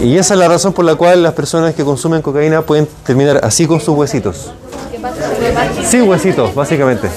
Y 0.00 0.16
esa 0.18 0.34
es 0.34 0.40
la 0.40 0.48
razón 0.48 0.72
por 0.72 0.84
la 0.84 0.94
cual 0.94 1.22
las 1.22 1.32
personas 1.32 1.74
que 1.74 1.82
consumen 1.84 2.22
cocaína 2.22 2.62
pueden 2.62 2.86
terminar 3.04 3.40
así 3.42 3.66
con 3.66 3.80
sus 3.80 3.96
huesitos. 3.96 4.52
Sin 5.84 6.08
huesitos, 6.08 6.54
básicamente. 6.54 7.08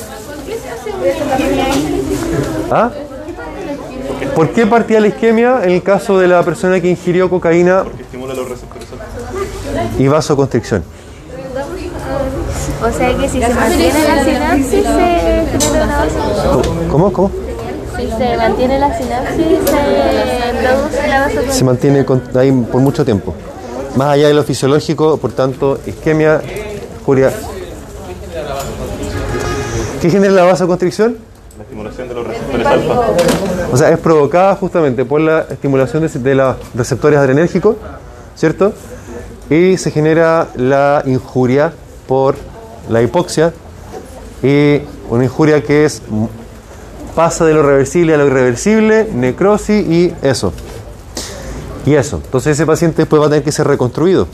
¿Ah? 2.72 2.90
¿Por 4.40 4.52
qué 4.52 4.66
partía 4.66 5.02
la 5.02 5.08
isquemia 5.10 5.66
en 5.66 5.72
el 5.72 5.84
caso 5.84 6.18
de 6.18 6.26
la 6.26 6.42
persona 6.44 6.80
que 6.80 6.90
ingirió 6.90 7.30
cocaína 7.30 7.84
que 7.98 8.04
estimula 8.04 8.34
los 8.34 8.48
receptores 8.48 8.88
y 9.98 10.08
vasoconstricción? 10.08 10.82
O 12.82 12.90
sea 12.90 13.18
que 13.18 13.28
si 13.28 13.42
se 13.42 13.54
mantiene 13.54 14.08
la 14.08 14.24
sinapsis 14.24 14.70
se 14.70 14.82
genera 14.82 15.84
una 15.84 15.98
vasoconstricción. 15.98 16.88
¿Cómo? 16.90 17.12
¿Cómo? 17.12 17.32
Si 17.98 18.08
se 18.08 18.38
mantiene 18.38 18.80
la 18.80 18.98
sinapsis 18.98 19.46
se 19.46 20.64
produce 20.64 21.08
la 21.10 21.20
vasoconstricción. 21.20 21.52
Se 21.52 21.64
mantiene 21.66 22.06
ahí 22.36 22.52
por 22.72 22.80
mucho 22.80 23.04
tiempo. 23.04 23.36
Más 23.98 24.14
allá 24.14 24.30
de 24.30 24.34
lo 24.36 24.46
fisiológico, 24.46 25.18
por 25.18 25.34
tanto, 25.34 25.82
isquemia, 25.86 26.42
furia. 27.06 27.34
¿Qué 30.02 30.10
genera 30.10 30.32
la 30.32 30.44
vasoconstricción? 30.46 31.29
La 31.84 31.90
estimulación 31.92 32.10
de 32.10 32.14
los 32.14 32.28
receptores 32.28 32.68
alfa. 32.68 33.00
O 33.72 33.78
sea, 33.78 33.90
es 33.92 34.00
provocada 34.00 34.56
justamente 34.56 35.06
por 35.06 35.22
la 35.22 35.46
estimulación 35.50 36.06
de, 36.06 36.20
de 36.20 36.36
los 36.36 36.56
receptores 36.76 37.18
adrenérgicos, 37.18 37.78
¿cierto? 38.36 38.74
Y 39.50 39.78
se 39.78 39.90
genera 39.90 40.50
la 40.56 41.04
injuria 41.06 41.72
por 42.06 42.36
la 42.90 43.02
hipoxia 43.02 43.54
y 44.44 44.82
una 45.10 45.24
injuria 45.24 45.64
que 45.64 45.86
es 45.86 46.02
pasa 47.16 47.46
de 47.46 47.54
lo 47.54 47.64
reversible 47.64 48.14
a 48.14 48.18
lo 48.18 48.28
irreversible, 48.28 49.08
necrosis 49.14 49.88
y 49.88 50.14
eso. 50.22 50.52
Y 51.86 51.96
eso. 51.96 52.22
Entonces 52.24 52.54
ese 52.54 52.66
paciente 52.66 53.04
después 53.04 53.22
va 53.22 53.28
a 53.28 53.30
tener 53.30 53.44
que 53.44 53.54
ser 53.54 53.68
reconstruido. 53.68 54.28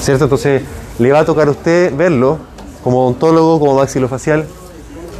¿Cierto? 0.00 0.24
Entonces 0.24 0.62
le 0.98 1.12
va 1.12 1.20
a 1.20 1.24
tocar 1.26 1.48
a 1.48 1.50
usted 1.50 1.94
verlo 1.94 2.38
como 2.82 3.02
odontólogo, 3.02 3.60
como 3.60 3.74
maxilofacial, 3.74 4.46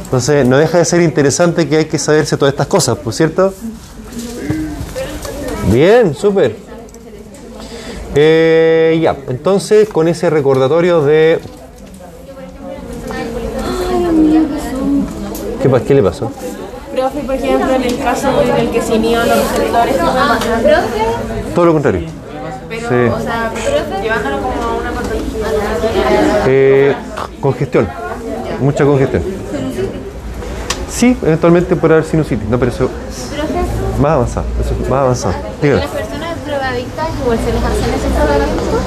entonces, 0.09 0.43
no 0.43 0.57
deja 0.57 0.79
de 0.79 0.85
ser 0.85 1.01
interesante 1.03 1.69
que 1.69 1.77
hay 1.77 1.85
que 1.85 1.99
saberse 1.99 2.35
todas 2.35 2.51
estas 2.51 2.65
cosas, 2.65 2.97
¿por 2.97 3.13
cierto? 3.13 3.53
Bien, 5.71 6.15
súper. 6.15 6.55
Eh, 8.15 8.99
ya, 9.03 9.15
entonces 9.27 9.87
con 9.87 10.07
ese 10.07 10.31
recordatorio 10.31 11.03
de... 11.03 11.39
¿Qué, 15.61 15.69
qué 15.85 15.93
le 15.93 16.01
pasó? 16.01 16.31
Profe, 16.91 17.19
por 17.19 17.35
ejemplo, 17.35 17.75
en 17.75 17.83
el 17.83 17.97
caso 17.99 18.41
en 18.41 18.55
el 18.55 18.71
que 18.71 18.81
se 18.81 18.95
inhiban 18.95 19.29
los 19.29 19.37
receptores, 19.37 19.93
¿qué 19.95 20.01
puede 20.01 20.15
pasar? 20.15 20.83
Todo 21.53 21.65
lo 21.65 21.73
contrario. 21.73 22.07
Pero, 22.67 22.89
Sí. 22.89 22.95
o 22.95 23.19
sea, 23.21 23.51
llevándolo 24.01 24.37
como 24.41 24.63
a 24.63 24.75
una 24.75 24.91
patología. 24.91 25.45
Eh, 26.47 26.95
congestión, 27.39 27.87
mucha 28.59 28.83
congestión. 28.85 29.21
Sí, 30.99 31.17
eventualmente 31.23 31.77
puede 31.77 31.93
haber 31.93 32.05
sinusitis, 32.05 32.45
no, 32.49 32.59
pero 32.59 32.71
eso 32.71 32.89
más 34.01 34.11
avanzado, 34.11 34.45
eso 34.59 34.73
es 34.83 34.89
más 34.89 34.99
avanzado. 34.99 35.33
Dígame. 35.61 35.79
Las 35.81 35.89
personas 35.91 36.45
drogadictas 36.45 37.07
igual 37.21 37.37
se 37.39 37.53
les 37.53 37.63
hacen 37.63 37.93
esos 37.95 38.11
tratamientos. 38.15 38.81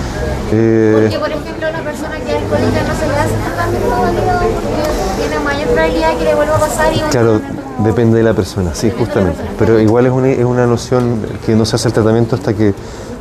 Eh, 0.53 0.99
Porque, 1.01 1.19
por 1.19 1.31
ejemplo, 1.31 1.69
una 1.71 1.81
persona 1.81 2.17
que 2.21 2.31
es 2.37 2.43
alcohólica 2.43 2.83
no 2.87 2.95
se 3.01 3.07
le 3.09 3.17
hace 3.17 3.35
tratamiento 3.47 3.89
válido 3.89 4.41
porque 4.43 5.21
tiene 5.23 5.39
mayor 5.43 5.69
probabilidad 5.69 6.19
que 6.19 6.25
le 6.25 6.35
vuelva 6.35 6.57
a 6.57 6.61
pasar 6.61 6.93
y 6.95 7.01
Claro, 7.01 7.41
depende 7.79 8.19
de 8.19 8.25
la 8.25 8.35
persona, 8.35 8.75
sí, 8.75 8.91
justamente. 8.91 9.41
Pero 9.59 9.81
igual 9.81 10.05
es 10.05 10.13
una, 10.13 10.29
es 10.29 10.45
una 10.45 10.67
noción 10.67 11.23
que 11.47 11.55
no 11.55 11.65
se 11.65 11.77
hace 11.77 11.89
el 11.89 11.95
tratamiento 11.95 12.37
hasta 12.37 12.53
que 12.53 12.75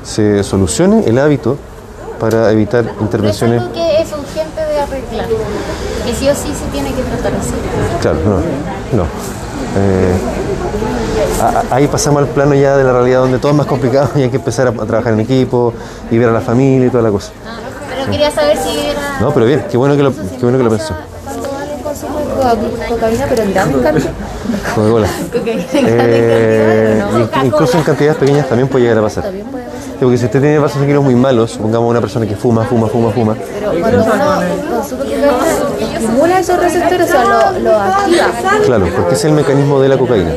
se 0.03 0.43
solucione 0.43 1.05
el 1.05 1.17
hábito 1.17 1.57
para 2.19 2.51
evitar 2.51 2.83
No 2.83 2.91
es 2.91 3.01
intervenciones. 3.01 3.61
algo 3.61 3.73
que 3.73 4.01
es 4.01 4.11
urgente 4.11 4.61
arreglar. 4.81 5.27
Que 6.05 6.13
sí 6.13 6.27
o 6.27 6.35
sí 6.35 6.53
se 6.53 6.65
tiene 6.71 6.89
que 6.93 7.01
tratar 7.03 7.33
así. 7.39 7.53
Claro, 8.01 8.17
no. 8.25 8.97
no. 8.97 9.03
Eh, 9.77 10.17
ahí 11.69 11.87
pasamos 11.87 12.23
al 12.23 12.29
plano 12.29 12.55
ya 12.55 12.75
de 12.75 12.83
la 12.83 12.93
realidad 12.93 13.19
donde 13.19 13.37
todo 13.37 13.51
es 13.51 13.57
más 13.57 13.67
complicado 13.67 14.09
y 14.15 14.23
hay 14.23 14.29
que 14.29 14.37
empezar 14.37 14.67
a, 14.67 14.71
trabajar 14.71 15.13
en 15.13 15.19
equipo 15.21 15.73
y 16.09 16.17
ver 16.17 16.29
a 16.29 16.31
la 16.31 16.41
familia 16.41 16.87
y 16.87 16.89
toda 16.89 17.03
la 17.03 17.11
cosa. 17.11 17.31
Pero 17.89 18.11
quería 18.11 18.31
saber 18.31 18.57
si 18.57 18.79
era. 18.79 19.19
No, 19.19 19.31
pero 19.31 19.45
bien, 19.45 19.65
qué 19.69 19.77
bueno 19.77 19.95
que 19.95 20.03
lo, 20.03 20.11
qué 20.11 20.41
bueno 20.41 20.57
que 20.57 20.63
lo 20.63 20.69
pensó. 20.69 20.95
Cocaína, 22.89 23.25
pero 23.29 23.43
en 23.43 23.53
gran 23.53 23.71
cantidad. 23.81 24.11
Coca-Cola. 24.75 25.07
Eh, 25.73 27.03
incluso 27.43 27.77
en 27.77 27.83
cantidades 27.83 28.17
pequeñas 28.17 28.47
también 28.47 28.67
puede 28.67 28.85
llegar 28.85 28.99
a 28.99 29.01
pasar. 29.01 29.25
Porque 30.01 30.17
si 30.17 30.25
usted 30.25 30.41
tiene 30.41 30.57
vasos 30.57 30.77
sanguíneos 30.79 31.03
muy 31.03 31.13
malos, 31.15 31.51
supongamos 31.51 31.87
una 31.89 32.01
persona 32.01 32.25
que 32.25 32.35
fuma, 32.35 32.65
fuma, 32.65 32.87
fuma, 32.87 33.11
fuma, 33.11 33.35
Pero 33.35 33.69
cuando 33.71 33.99
uno 33.99 34.71
consume 34.71 35.03
cocaína, 35.05 35.27
estimula 35.93 36.39
esos 36.39 36.59
receptores, 36.59 37.07
o 37.07 37.11
sea, 37.11 37.23
lo, 37.23 37.59
lo 37.59 37.79
activa. 37.79 38.25
claro, 38.65 38.87
porque 38.95 39.13
es 39.13 39.25
el 39.25 39.33
mecanismo 39.33 39.79
de 39.79 39.89
la 39.89 39.97
cocaína. 39.97 40.31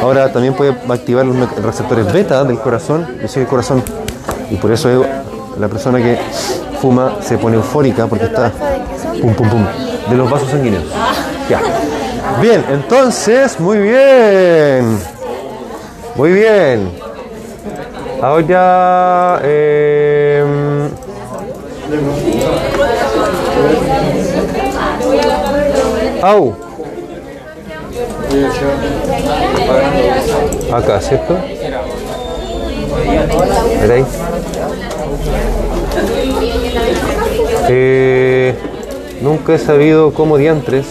Ahora 0.00 0.32
también 0.32 0.54
puede 0.54 0.74
activar 0.88 1.26
los 1.26 1.36
receptores 1.62 2.10
beta 2.10 2.42
del 2.44 2.58
corazón, 2.60 3.06
es 3.16 3.22
decir, 3.22 3.42
el 3.42 3.48
corazón. 3.48 3.82
Y 4.50 4.56
por 4.56 4.72
eso 4.72 4.88
es- 4.88 5.06
la 5.58 5.68
persona 5.68 5.98
que 5.98 6.18
fuma 6.80 7.16
se 7.20 7.36
pone 7.36 7.56
eufórica 7.56 8.06
porque 8.06 8.24
está 8.24 8.50
pum, 9.20 9.34
pum, 9.34 9.50
pum, 9.50 9.66
de 10.08 10.16
los 10.16 10.30
vasos 10.30 10.48
sanguíneos. 10.50 10.84
Ya. 11.50 11.60
Bien, 12.40 12.64
entonces, 12.70 13.60
muy 13.60 13.76
bien. 13.78 14.98
Muy 16.16 16.32
bien. 16.32 17.09
Ahora, 18.22 19.40
eh, 19.44 20.44
au. 26.22 26.54
Acá, 30.72 31.00
¿cierto? 31.00 31.38
Mira 33.82 33.94
ahí. 33.94 34.04
Eh, 37.68 38.54
nunca 39.22 39.54
he 39.54 39.58
sabido 39.58 40.12
cómo 40.12 40.36
diantres. 40.36 40.86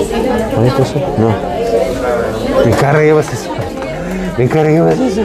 ¿No 0.00 0.62
viste 0.62 0.82
eso? 0.82 0.98
No. 1.18 1.28
Que 2.64 2.70
pasa 2.70 3.32
eso. 3.32 3.50
Que 4.36 4.48
pasa 4.48 5.04
eso. 5.04 5.22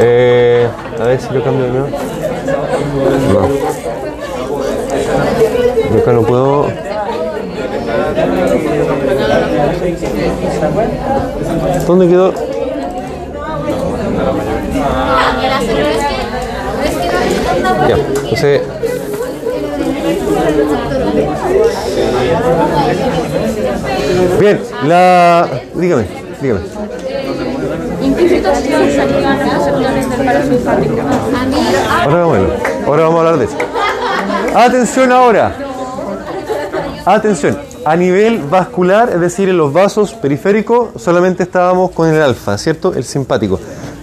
Eh, 0.00 0.68
a 1.00 1.04
ver 1.04 1.20
si 1.20 1.34
lo 1.34 1.42
cambio 1.42 1.66
de 1.66 1.70
nuevo. 1.72 1.88
No. 3.32 3.48
Yo 5.92 5.98
acá 6.00 6.12
no 6.12 6.22
puedo. 6.22 6.66
¿Dónde 11.86 12.08
quedó? 12.08 12.34
Ya, 17.88 17.96
entonces. 17.96 18.62
Bien, 24.40 24.60
la. 24.84 25.48
Dígame, 25.74 26.06
dígame. 26.40 26.60
Implícitos 28.02 28.56
salían 28.56 28.80
los 28.82 29.54
receptores 29.54 30.10
del 30.10 30.24
parasimpático. 30.24 30.94
Ahora 32.02 32.16
vamos 32.18 32.36
a 32.36 32.40
verlo. 32.40 32.54
Ahora 32.86 33.02
vamos 33.02 33.14
a 33.14 33.18
hablar 33.18 33.38
de 33.38 33.44
eso. 33.44 33.56
Atención 34.54 35.12
ahora. 35.12 35.56
Atención. 37.04 37.58
A 37.84 37.96
nivel 37.96 38.40
vascular, 38.40 39.10
es 39.14 39.20
decir, 39.20 39.48
en 39.48 39.56
los 39.56 39.72
vasos 39.72 40.12
periféricos, 40.14 40.90
solamente 40.96 41.42
estábamos 41.44 41.90
con 41.92 42.08
el 42.08 42.20
alfa, 42.20 42.58
¿cierto? 42.58 42.92
El 42.94 43.04
simpático. 43.04 43.58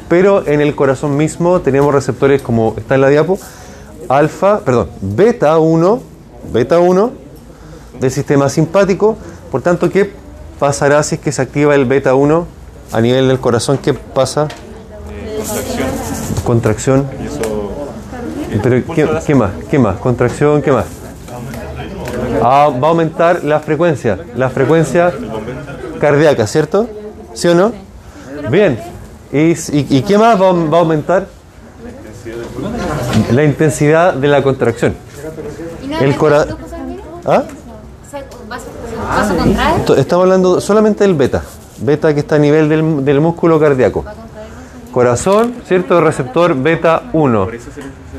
Pero 0.07 0.45
en 0.47 0.61
el 0.61 0.75
corazón 0.75 1.15
mismo 1.17 1.61
tenemos 1.61 1.93
receptores 1.93 2.41
como 2.41 2.73
está 2.77 2.95
en 2.95 3.01
la 3.01 3.09
diapo, 3.09 3.37
alfa, 4.09 4.59
perdón, 4.59 4.89
beta 5.01 5.57
1, 5.57 6.01
beta 6.51 6.79
1 6.79 7.11
del 7.99 8.11
sistema 8.11 8.49
simpático. 8.49 9.17
Por 9.51 9.61
tanto, 9.61 9.89
¿qué 9.89 10.11
pasará 10.59 11.01
si 11.03 11.15
es 11.15 11.21
que 11.21 11.31
se 11.31 11.41
activa 11.41 11.75
el 11.75 11.85
beta 11.85 12.15
1 12.15 12.47
a 12.91 13.01
nivel 13.01 13.27
del 13.27 13.39
corazón? 13.39 13.77
¿Qué 13.77 13.93
pasa? 13.93 14.47
Contracción. 16.43 17.07
Pero 18.63 18.83
¿qué, 18.95 19.07
qué 19.25 19.35
más? 19.35 19.51
¿Qué 19.69 19.79
más? 19.79 19.97
Contracción, 19.97 20.61
¿qué 20.61 20.71
más? 20.71 20.85
Ah, 22.41 22.69
va 22.81 22.87
a 22.87 22.91
aumentar 22.91 23.43
la 23.43 23.59
frecuencia, 23.59 24.19
la 24.35 24.49
frecuencia 24.49 25.11
cardíaca, 25.99 26.45
¿cierto? 26.47 26.87
¿Sí 27.33 27.47
o 27.47 27.55
no? 27.55 27.71
Bien. 28.49 28.79
¿Y, 29.31 29.37
y- 29.51 29.87
y 29.89 30.01
qué 30.03 30.17
más 30.17 30.39
va, 30.41 30.51
va 30.53 30.77
a 30.77 30.81
aumentar? 30.81 31.27
La 33.31 33.43
intensidad 33.43 34.13
de 34.13 34.27
la 34.27 34.41
contracción. 34.43 34.95
El 36.01 36.15
¿Ah? 37.25 37.43
Estamos 39.97 40.23
hablando 40.23 40.61
solamente 40.61 41.03
del 41.03 41.13
beta. 41.15 41.43
Beta 41.79 42.13
que 42.13 42.21
está 42.21 42.35
a 42.35 42.39
nivel 42.39 42.69
del, 42.69 43.03
del 43.03 43.21
músculo 43.21 43.59
cardíaco. 43.59 44.05
Corazón, 44.91 45.55
¿cierto? 45.67 45.99
Receptor 46.01 46.55
beta 46.55 47.03
1. 47.13 47.47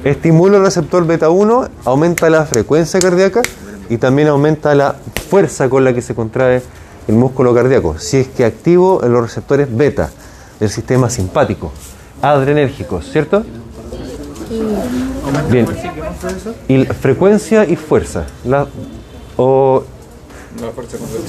Estimula 0.05 0.59
el 0.59 0.65
receptor 0.65 1.07
beta 1.07 1.31
1, 1.31 1.69
aumenta 1.85 2.29
la 2.31 2.45
frecuencia 2.45 3.01
cardíaca 3.01 3.43
y 3.89 3.97
también 3.99 4.29
aumenta 4.29 4.75
la 4.75 4.95
fuerza 5.29 5.69
con 5.69 5.85
la 5.85 5.95
que 5.95 6.03
se 6.03 6.15
contrae 6.15 6.63
el 7.09 7.15
músculo 7.15 7.55
cardíaco. 7.55 7.99
Si 7.99 8.19
es 8.19 8.29
que 8.29 8.45
activo 8.45 9.03
en 9.05 9.13
los 9.13 9.23
receptores 9.23 9.75
beta 9.75 10.11
del 10.61 10.71
sistema 10.71 11.09
simpático, 11.09 11.73
adrenérgicos, 12.23 13.11
¿cierto? 13.11 13.45
Bien. 15.51 15.67
Y 16.69 16.85
frecuencia 16.87 17.65
y 17.65 17.77
fuerza. 17.77 18.25
La, 18.45 18.67
o 19.37 19.85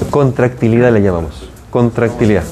contractilidad 0.10 0.92
le 0.92 1.02
llamamos. 1.02 1.50
Contractilidad. 1.70 2.44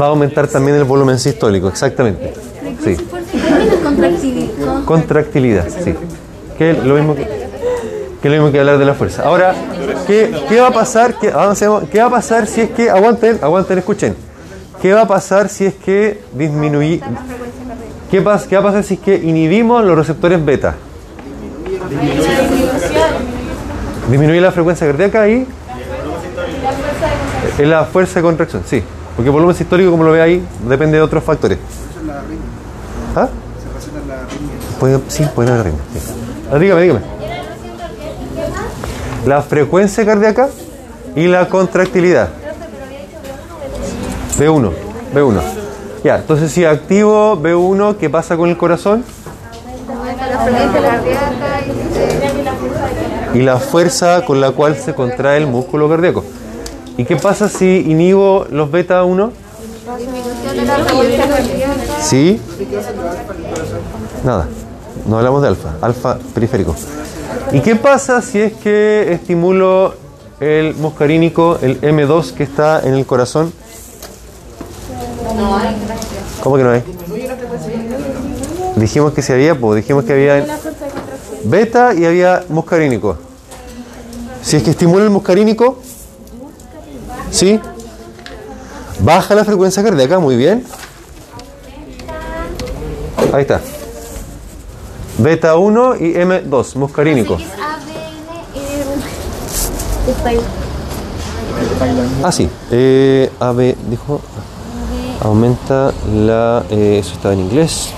Va 0.00 0.06
a 0.06 0.08
aumentar 0.08 0.48
también 0.48 0.76
el 0.76 0.84
volumen 0.84 1.18
sistólico, 1.18 1.68
exactamente. 1.68 2.34
Sí. 2.82 2.96
Contractilidad. 4.84 5.66
Sí. 5.68 5.94
Que 6.58 6.72
lo 6.72 6.94
mismo 6.94 7.14
que, 7.14 7.26
que 8.22 8.28
lo 8.28 8.34
mismo 8.36 8.52
que 8.52 8.60
hablar 8.60 8.78
de 8.78 8.84
la 8.84 8.94
fuerza. 8.94 9.22
Ahora, 9.24 9.54
¿qué, 10.06 10.34
qué 10.48 10.60
va 10.60 10.68
a 10.68 10.72
pasar? 10.72 11.18
¿Qué. 11.18 11.32
¿Qué 11.90 12.00
va 12.00 12.06
a 12.06 12.10
pasar 12.10 12.46
si 12.46 12.62
es 12.62 12.70
que 12.70 12.90
aguanten, 12.90 13.38
aguanten, 13.42 13.78
escuchen? 13.78 14.25
¿Qué 14.86 14.92
va 14.94 15.00
a 15.00 15.08
pasar 15.08 15.48
si 15.48 15.64
es 15.66 15.74
que 15.74 16.22
disminuye 16.32 17.00
¿Qué, 18.08 18.22
pas- 18.22 18.46
¿Qué 18.46 18.54
va 18.54 18.60
a 18.60 18.64
pasar 18.66 18.84
si 18.84 18.94
es 18.94 19.00
que 19.00 19.16
inhibimos 19.16 19.84
los 19.84 19.98
receptores 19.98 20.44
beta? 20.44 20.76
Disminuye 24.08 24.40
la 24.40 24.52
frecuencia 24.52 24.86
cardíaca 24.86 25.28
y 25.28 25.44
es 27.58 27.66
la 27.66 27.84
fuerza 27.86 28.20
de 28.20 28.22
contracción, 28.22 28.62
sí. 28.64 28.80
Porque 29.16 29.28
el 29.28 29.32
volumen 29.32 29.56
sistólico, 29.56 29.90
como 29.90 30.04
lo 30.04 30.12
ve 30.12 30.22
ahí, 30.22 30.46
depende 30.68 30.98
de 30.98 31.02
otros 31.02 31.24
factores. 31.24 31.58
¿Ah? 33.16 33.28
Puede, 34.78 35.00
sí, 35.08 35.26
puede 35.34 35.48
haber 35.50 35.62
arritmia, 35.62 35.82
sí. 35.94 36.12
Ah, 36.52 36.58
dígame, 36.58 36.82
dígame. 36.82 37.00
La 39.26 39.42
frecuencia 39.42 40.06
cardíaca 40.06 40.48
y 41.16 41.26
la 41.26 41.48
contractilidad. 41.48 42.28
B1, 44.38 44.70
B1. 45.14 45.40
Ya, 46.04 46.16
entonces 46.16 46.52
si 46.52 46.64
activo 46.64 47.36
B1, 47.40 47.96
¿qué 47.96 48.10
pasa 48.10 48.36
con 48.36 48.50
el 48.50 48.56
corazón? 48.56 49.04
Y 53.34 53.40
la 53.40 53.56
fuerza 53.56 54.24
con 54.24 54.40
la 54.40 54.52
cual 54.52 54.76
se 54.76 54.94
contrae 54.94 55.38
el 55.38 55.46
músculo 55.46 55.88
cardíaco. 55.88 56.24
¿Y 56.96 57.04
qué 57.04 57.16
pasa 57.16 57.48
si 57.48 57.84
inhibo 57.86 58.46
los 58.50 58.70
beta 58.70 59.04
1? 59.04 59.32
Sí. 62.02 62.40
Nada. 64.24 64.46
No 65.06 65.18
hablamos 65.18 65.42
de 65.42 65.48
alfa. 65.48 65.74
Alfa 65.80 66.18
periférico. 66.34 66.74
¿Y 67.52 67.60
qué 67.60 67.76
pasa 67.76 68.22
si 68.22 68.40
es 68.40 68.52
que 68.54 69.12
estimulo 69.12 69.94
el 70.40 70.74
muscarínico, 70.74 71.58
el 71.62 71.80
M2 71.80 72.32
que 72.32 72.42
está 72.42 72.80
en 72.80 72.94
el 72.94 73.06
corazón? 73.06 73.52
¿Cómo 76.42 76.56
que 76.56 76.62
no 76.62 76.70
hay? 76.70 76.82
Dijimos 78.76 79.12
que 79.12 79.22
si 79.22 79.32
había, 79.32 79.58
pues 79.58 79.76
dijimos 79.76 80.04
que 80.04 80.12
había 80.12 80.46
beta 81.44 81.94
y 81.94 82.04
había 82.04 82.44
muscarínico. 82.48 83.16
Si 84.42 84.56
es 84.56 84.62
que 84.62 84.70
estimula 84.70 85.04
el 85.04 85.10
muscarínico, 85.10 85.78
¿Sí? 87.30 87.60
Baja 89.00 89.34
la 89.34 89.44
frecuencia 89.44 89.82
cardíaca, 89.82 90.18
muy 90.18 90.36
bien. 90.36 90.64
Ahí 93.32 93.42
está. 93.42 93.60
Beta 95.18 95.56
1 95.56 95.96
y 95.96 96.14
M2, 96.14 96.76
muscarínico. 96.76 97.34
Eh. 97.34 97.46
Ah, 102.22 102.32
sí. 102.32 102.48
Eh, 102.70 103.30
AB, 103.38 103.74
dijo. 103.90 104.20
Aumenta 105.22 105.92
la. 106.14 106.64
eh, 106.70 106.98
eso 107.00 107.14
estaba 107.14 107.34
en 107.34 107.40
inglés. 107.40 107.90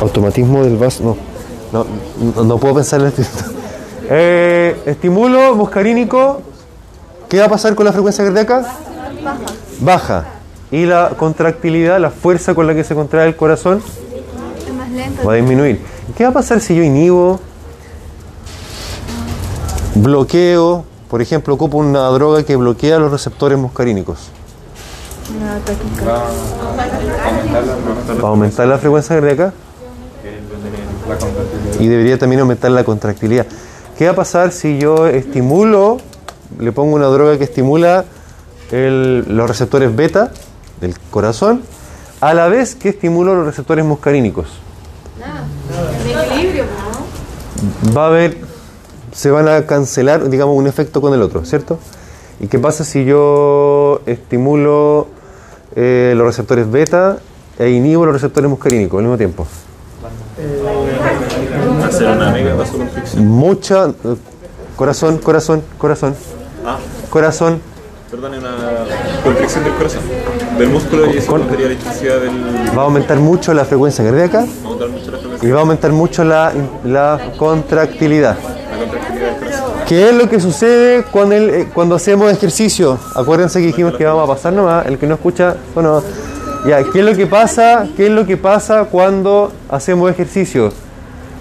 Automatismo 0.00 0.62
del 0.64 0.76
vaso. 0.76 1.02
No. 1.02 1.16
No, 1.72 1.86
no, 2.36 2.44
no 2.44 2.58
puedo 2.58 2.74
pensar 2.74 3.00
en 3.00 3.06
esto. 3.08 3.22
Eh, 4.06 4.76
estimulo 4.84 5.54
muscarínico. 5.54 6.42
¿Qué 7.26 7.38
va 7.38 7.46
a 7.46 7.48
pasar 7.48 7.74
con 7.74 7.86
la 7.86 7.92
frecuencia 7.92 8.22
cardíaca? 8.22 8.60
Baja. 9.24 9.38
Baja. 9.80 10.24
Y 10.70 10.84
la 10.84 11.12
contractilidad, 11.16 11.98
la 11.98 12.10
fuerza 12.10 12.54
con 12.54 12.66
la 12.66 12.74
que 12.74 12.84
se 12.84 12.94
contrae 12.94 13.26
el 13.26 13.34
corazón, 13.34 13.80
Es 14.68 14.74
más 14.74 14.90
lento. 14.90 15.24
va 15.26 15.32
a 15.32 15.36
disminuir. 15.36 15.80
¿Qué 16.14 16.24
va 16.24 16.28
a 16.28 16.32
pasar 16.34 16.60
si 16.60 16.76
yo 16.76 16.82
inhibo, 16.82 17.40
bloqueo, 19.94 20.84
por 21.14 21.22
ejemplo, 21.22 21.54
ocupo 21.54 21.78
una 21.78 22.08
droga 22.08 22.42
que 22.42 22.56
bloquea 22.56 22.98
los 22.98 23.12
receptores 23.12 23.56
muscarínicos? 23.56 24.18
Va 28.20 28.26
a 28.26 28.30
aumentar 28.30 28.66
la 28.66 28.78
frecuencia 28.78 29.14
cardíaca 29.14 29.52
y 31.78 31.86
debería 31.86 32.18
también 32.18 32.40
aumentar 32.40 32.72
la 32.72 32.82
contractilidad. 32.82 33.46
¿Qué 33.96 34.06
va 34.06 34.10
a 34.10 34.14
pasar 34.16 34.50
si 34.50 34.76
yo 34.80 35.06
estimulo, 35.06 35.98
le 36.58 36.72
pongo 36.72 36.96
una 36.96 37.06
droga 37.06 37.38
que 37.38 37.44
estimula 37.44 38.06
el- 38.72 39.24
los 39.36 39.48
receptores 39.48 39.94
beta 39.94 40.32
del 40.80 40.98
corazón, 41.12 41.62
a 42.20 42.34
la 42.34 42.48
vez 42.48 42.74
que 42.74 42.88
estimulo 42.88 43.36
los 43.36 43.46
receptores 43.46 43.84
muscarínicos? 43.84 44.48
Va 47.96 48.02
a 48.02 48.08
haber, 48.08 48.36
se 49.14 49.30
van 49.30 49.48
a 49.48 49.64
cancelar, 49.66 50.28
digamos, 50.28 50.56
un 50.56 50.66
efecto 50.66 51.00
con 51.00 51.14
el 51.14 51.22
otro, 51.22 51.44
¿cierto? 51.44 51.78
¿Y 52.40 52.48
qué 52.48 52.58
pasa 52.58 52.84
si 52.84 53.04
yo 53.04 54.00
estimulo 54.06 55.06
eh, 55.76 56.12
los 56.16 56.26
receptores 56.26 56.70
beta 56.70 57.18
e 57.58 57.70
inhibo 57.70 58.04
los 58.04 58.14
receptores 58.14 58.50
muscarínicos 58.50 58.98
al 58.98 59.04
mismo 59.04 59.16
tiempo? 59.16 59.46
Mucha. 63.16 63.86
eh, 63.88 63.92
Corazón, 64.76 65.18
corazón, 65.18 65.62
corazón, 65.78 66.16
Ah, 66.66 66.78
corazón. 67.08 67.60
perdón, 68.10 68.34
una 68.38 68.50
contracción 69.22 69.62
del 69.62 69.72
corazón. 69.74 70.00
Del 70.58 70.68
músculo 70.70 71.14
y 71.14 71.18
eso 71.18 71.30
aumentaría 71.30 71.68
la 71.68 71.74
intensidad 71.74 72.20
del. 72.20 72.30
Va 72.76 72.82
a 72.82 72.84
aumentar 72.86 73.18
mucho 73.18 73.54
la 73.54 73.64
frecuencia 73.64 74.04
cardíaca 74.04 74.40
Va 74.40 74.44
a 74.68 74.72
aumentar 74.72 74.88
mucho 74.88 75.10
la 75.12 75.18
frecuencia. 75.18 75.48
y 75.48 75.52
va 75.52 75.58
a 75.58 75.60
aumentar 75.62 75.92
mucho 75.92 76.24
la, 76.24 76.52
la 76.84 77.32
contractilidad. 77.38 78.36
¿Qué 79.88 80.08
es 80.08 80.14
lo 80.14 80.28
que 80.30 80.40
sucede 80.40 81.04
cuando, 81.10 81.34
el- 81.34 81.50
eh, 81.50 81.68
cuando 81.72 81.94
hacemos 81.94 82.32
ejercicio? 82.32 82.98
Acuérdense 83.14 83.60
que 83.60 83.66
dijimos 83.66 83.94
que 83.96 84.04
vamos 84.04 84.24
a 84.24 84.32
pasar 84.34 84.52
nomás, 84.52 84.86
el 84.86 84.96
que 84.98 85.06
no 85.06 85.14
escucha, 85.14 85.56
bueno, 85.74 86.02
¿qué 86.64 87.00
es 87.00 87.04
lo 87.04 87.14
que 87.14 87.26
pasa? 87.26 87.86
¿Qué 87.96 88.06
es 88.06 88.12
lo 88.12 88.24
que 88.24 88.36
pasa 88.38 88.84
cuando 88.90 89.52
hacemos 89.68 90.10
ejercicio? 90.10 90.72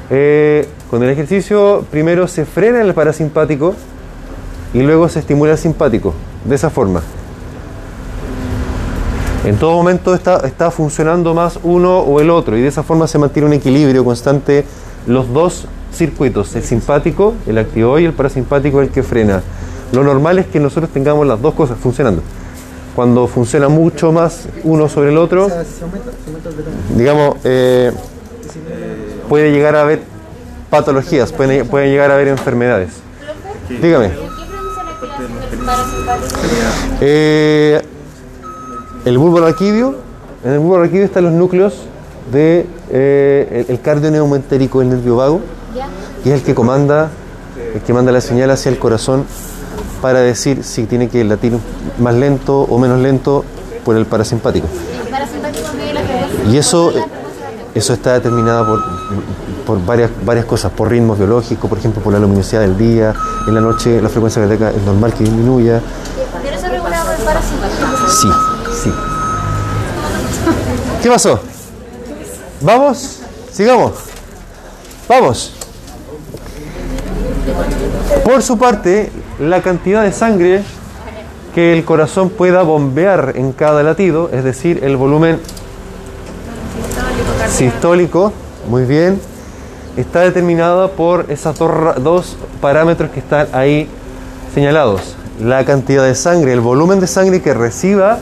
Eh, 0.10 0.68
con 0.90 1.02
el 1.04 1.10
ejercicio 1.10 1.86
primero 1.90 2.28
se 2.28 2.44
frena 2.46 2.82
el 2.82 2.94
parasimpático 2.94 3.74
y 4.74 4.82
luego 4.82 5.08
se 5.08 5.20
estimula 5.20 5.54
el 5.54 5.58
simpático, 5.58 6.14
de 6.44 6.56
esa 6.56 6.70
forma. 6.70 7.02
En 9.46 9.56
todo 9.58 9.72
momento 9.74 10.14
está, 10.14 10.38
está 10.46 10.70
funcionando 10.70 11.34
más 11.34 11.60
uno 11.64 12.00
o 12.00 12.20
el 12.20 12.30
otro 12.30 12.58
y 12.58 12.62
de 12.62 12.68
esa 12.68 12.84
forma 12.84 13.08
se 13.08 13.18
mantiene 13.18 13.48
un 13.48 13.54
equilibrio 13.54 14.04
constante 14.04 14.66
los 15.08 15.32
dos 15.34 15.66
circuitos, 15.94 16.56
el 16.56 16.64
simpático, 16.64 17.34
el 17.48 17.58
activó 17.58 18.00
y 18.00 18.06
el 18.06 18.14
parasimpático 18.14 18.82
el 18.82 18.90
que 18.90 19.04
frena. 19.04 19.42
Lo 19.92 20.04
normal 20.04 20.40
es 20.40 20.48
que 20.48 20.60
nosotros 20.60 20.90
tengamos 20.92 21.28
las 21.28 21.42
dos 21.42 21.54
cosas 21.54 21.78
funcionando. 21.78 22.22
Cuando 22.96 23.28
funciona 23.28 23.70
mucho 23.70 24.12
más 24.12 24.48
uno 24.64 24.90
sobre 24.90 25.12
el 25.12 25.18
otro, 25.18 25.48
digamos, 26.96 27.38
eh, 27.44 27.92
puede 29.30 29.52
llegar 29.52 29.76
a 29.76 29.82
haber 29.82 30.02
patologías, 30.70 31.32
pueden, 31.32 31.68
pueden 31.68 31.92
llegar 31.92 32.12
a 32.12 32.16
haber 32.16 32.28
enfermedades. 32.28 32.90
Dígame. 33.82 34.12
Eh, 37.02 37.82
el 39.06 39.18
bulbo 39.18 39.40
raquídeo, 39.42 39.96
en 40.44 40.54
el 40.54 40.60
bulbo 40.60 40.80
raquídeo 40.80 41.06
están 41.06 41.26
los 41.26 41.34
núcleos 41.34 41.86
de 42.32 42.66
eh, 42.90 43.66
el, 43.68 43.76
el 43.76 43.82
cardio 43.82 44.12
neumoentérico 44.12 44.80
del 44.80 44.90
nervio 44.90 45.18
vago, 45.18 45.42
Que 46.24 46.30
es 46.30 46.40
el 46.40 46.44
que 46.44 46.56
comanda, 46.56 47.10
el 47.74 47.82
que 47.82 47.94
manda 47.94 48.12
la 48.12 48.22
señal 48.22 48.52
hacia 48.52 48.70
el 48.70 48.80
corazón 48.80 49.26
para 50.02 50.20
decir 50.20 50.64
si 50.64 50.86
tiene 50.86 51.10
que 51.10 51.24
latir 51.24 51.58
más 52.00 52.16
lento 52.16 52.62
o 52.62 52.78
menos 52.78 53.00
lento 53.00 53.46
por 53.84 53.96
el 53.96 54.06
parasimpático. 54.06 54.68
Y 56.50 56.58
eso, 56.58 56.92
eso 57.74 57.94
está 57.94 58.14
determinado 58.14 58.66
por, 58.66 58.84
por 59.66 59.86
varias, 59.86 60.12
varias 60.26 60.46
cosas, 60.46 60.72
por 60.72 60.90
ritmos 60.90 61.18
biológicos, 61.18 61.70
por 61.70 61.78
ejemplo, 61.78 62.02
por 62.02 62.14
la 62.14 62.20
luminosidad 62.20 62.62
del 62.62 62.78
día, 62.78 63.14
en 63.48 63.56
la 63.56 63.62
noche 63.62 64.02
la 64.02 64.10
frecuencia 64.10 64.42
cardíaca 64.42 64.72
es 64.72 64.82
normal 64.84 65.14
que 65.14 65.24
disminuya. 65.24 65.82
Pero 66.42 66.56
eso 66.56 66.66
es 66.66 66.72
regulado 66.72 67.06
por 67.06 67.16
el 67.16 67.22
parasimpático. 67.22 67.88
Sí, 68.10 68.28
sí. 68.84 68.94
¿Qué 71.02 71.10
pasó? 71.10 71.40
¿Vamos? 72.62 73.20
¿Sigamos? 73.52 73.94
Vamos. 75.08 75.63
Por 78.24 78.42
su 78.42 78.58
parte, 78.58 79.12
la 79.40 79.62
cantidad 79.62 80.04
de 80.04 80.12
sangre 80.12 80.64
que 81.54 81.74
el 81.74 81.86
corazón 81.86 82.30
pueda 82.30 82.64
bombear 82.64 83.34
en 83.36 83.52
cada 83.52 83.84
latido, 83.84 84.30
es 84.34 84.44
decir, 84.44 84.80
el 84.84 84.98
volumen 84.98 85.40
sistólico, 87.48 88.34
muy 88.70 88.86
bien, 88.86 89.20
está 89.98 90.22
determinada 90.22 90.88
por 90.90 91.26
esos 91.30 91.58
dos, 91.58 92.38
parámetros 92.62 93.12
que 93.12 93.20
están 93.20 93.48
ahí 93.52 93.88
señalados. 94.54 95.16
La 95.40 95.66
cantidad 95.66 96.04
de 96.06 96.16
sangre, 96.16 96.54
el 96.54 96.62
volumen 96.62 97.00
de 97.00 97.08
sangre 97.08 97.42
que 97.42 97.54
reciba 97.54 98.20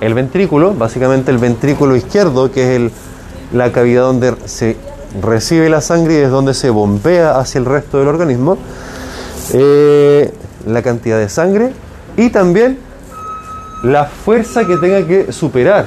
el 0.00 0.14
ventrículo, 0.14 0.74
básicamente 0.74 1.30
el 1.30 1.38
ventrículo 1.38 1.96
izquierdo, 1.96 2.50
que 2.50 2.76
es 2.76 2.92
la 3.52 3.72
cavidad 3.72 4.02
donde 4.02 4.34
se 4.44 4.76
recibe 5.20 5.68
la 5.68 5.80
sangre 5.80 6.14
y 6.14 6.16
es 6.18 6.30
donde 6.30 6.54
se 6.54 6.70
bombea 6.70 7.38
hacia 7.38 7.58
el 7.58 7.64
resto 7.64 7.98
del 7.98 8.08
organismo, 8.08 8.58
eh, 9.52 10.32
la 10.66 10.82
cantidad 10.82 11.18
de 11.18 11.28
sangre 11.28 11.72
y 12.16 12.30
también 12.30 12.78
la 13.82 14.06
fuerza 14.06 14.66
que 14.66 14.76
tenga 14.76 15.06
que 15.06 15.32
superar 15.32 15.86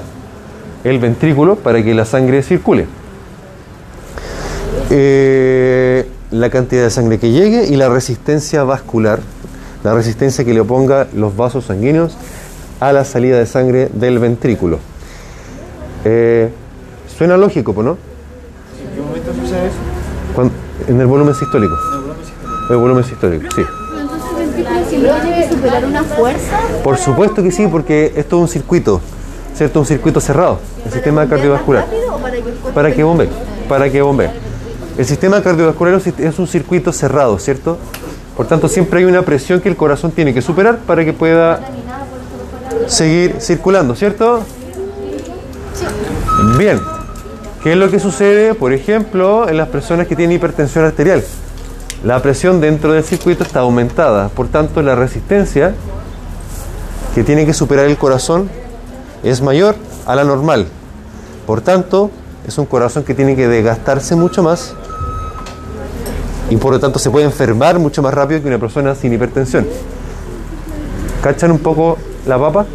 el 0.84 1.00
ventrículo 1.00 1.56
para 1.56 1.84
que 1.84 1.94
la 1.94 2.06
sangre 2.06 2.44
circule. 2.44 2.88
Eh, 4.90 6.08
la 6.32 6.50
cantidad 6.50 6.84
de 6.84 6.90
sangre 6.90 7.20
que 7.20 7.32
llegue 7.32 7.66
y 7.66 7.76
la 7.76 7.90
resistencia 7.90 8.64
vascular, 8.64 9.20
la 9.84 9.94
resistencia 9.94 10.46
que 10.46 10.54
le 10.54 10.62
oponga 10.62 11.08
los 11.14 11.36
vasos 11.36 11.66
sanguíneos 11.66 12.16
a 12.80 12.94
la 12.94 13.04
salida 13.04 13.38
de 13.38 13.46
sangre 13.46 13.90
del 13.94 14.20
ventrículo. 14.20 14.80
Eh, 16.06 16.50
suena 17.18 17.36
lógico, 17.36 17.74
¿no? 17.84 18.09
En 20.88 21.00
el 21.00 21.08
volumen 21.08 21.36
sistólico. 21.36 21.78
El 22.70 22.78
volumen 22.78 23.04
sistólico, 23.04 23.48
sí. 23.56 23.62
Entonces 24.00 24.94
el 24.94 25.22
tiene 25.22 25.48
que 25.48 25.50
superar 25.56 25.86
una 25.86 26.04
fuerza. 26.04 26.60
Por 26.84 26.98
supuesto 26.98 27.44
que 27.44 27.52
sí, 27.52 27.68
porque 27.68 28.14
esto 28.16 28.38
es 28.38 28.42
un 28.42 28.48
circuito, 28.48 29.02
¿cierto? 29.56 29.80
Un 29.80 29.86
circuito 29.86 30.20
cerrado, 30.20 30.60
el 30.86 30.92
sistema 30.92 31.28
cardiovascular. 31.28 31.86
¿Más 31.86 31.92
rápido 31.94 32.16
o 32.16 32.20
para 32.20 32.32
que 32.32 32.38
el 32.38 32.44
cuerpo 32.56 32.70
Para 32.74 32.92
que 32.94 33.04
bombee, 33.04 33.30
para 33.68 33.90
que 33.90 34.02
bombee. 34.02 34.30
El 34.98 35.06
sistema 35.06 35.42
cardiovascular 35.42 35.94
es 35.96 36.06
un 36.06 36.14
sit- 36.14 36.20
es 36.20 36.40
un 36.40 36.48
circuito 36.48 36.92
cerrado, 36.92 37.38
¿cierto? 37.40 37.78
Por 38.36 38.48
tanto, 38.48 38.68
siempre 38.68 39.00
hay 39.00 39.06
una 39.06 39.22
presión 39.24 39.62
que 39.62 39.70
el 39.70 39.76
corazón 39.76 40.12
tiene 40.12 40.34
que 40.34 40.42
superar 40.42 40.78
para 40.80 41.04
que 41.06 41.14
pueda 41.14 41.60
seguir 42.88 43.36
circulando, 43.40 43.96
¿cierto? 43.96 44.42
Bien. 46.58 46.80
¿Qué 47.64 47.74
es 47.74 47.78
lo 47.78 47.92
que 47.92 48.00
sucede, 48.00 48.54
por 48.54 48.72
ejemplo, 48.72 49.50
en 49.50 49.58
las 49.58 49.68
personas 49.68 50.08
que 50.08 50.16
tienen 50.16 50.38
hipertensión 50.38 50.86
arterial? 50.86 51.24
La 52.06 52.22
presión 52.22 52.62
dentro 52.62 52.94
del 52.94 53.04
circuito 53.04 53.44
está 53.44 53.60
aumentada, 53.60 54.30
por 54.30 54.48
tanto, 54.48 54.82
la 54.82 54.96
resistencia 54.96 55.74
que 57.14 57.26
tiene 57.26 57.46
que 57.46 57.54
superar 57.54 57.88
el 57.88 57.98
corazón 57.98 58.50
es 59.24 59.42
mayor 59.42 59.76
a 60.06 60.16
la 60.16 60.24
normal. 60.24 60.68
Por 61.46 61.60
tanto, 61.60 62.12
es 62.48 62.58
un 62.58 62.66
corazón 62.66 63.04
que 63.04 63.14
tiene 63.14 63.36
que 63.36 63.50
desgastarse 63.50 64.16
mucho 64.16 64.42
más 64.42 64.74
y 66.50 66.56
por 66.56 66.72
lo 66.72 66.80
tanto 66.80 66.98
se 66.98 67.10
puede 67.10 67.26
enfermar 67.26 67.78
mucho 67.78 68.02
más 68.02 68.14
rápido 68.14 68.42
que 68.42 68.48
una 68.48 68.58
persona 68.58 68.96
sin 68.96 69.12
hipertensión. 69.12 69.68
¿Cachan 71.22 71.52
un 71.52 71.60
poco 71.60 71.98
la 72.26 72.40
papa? 72.40 72.66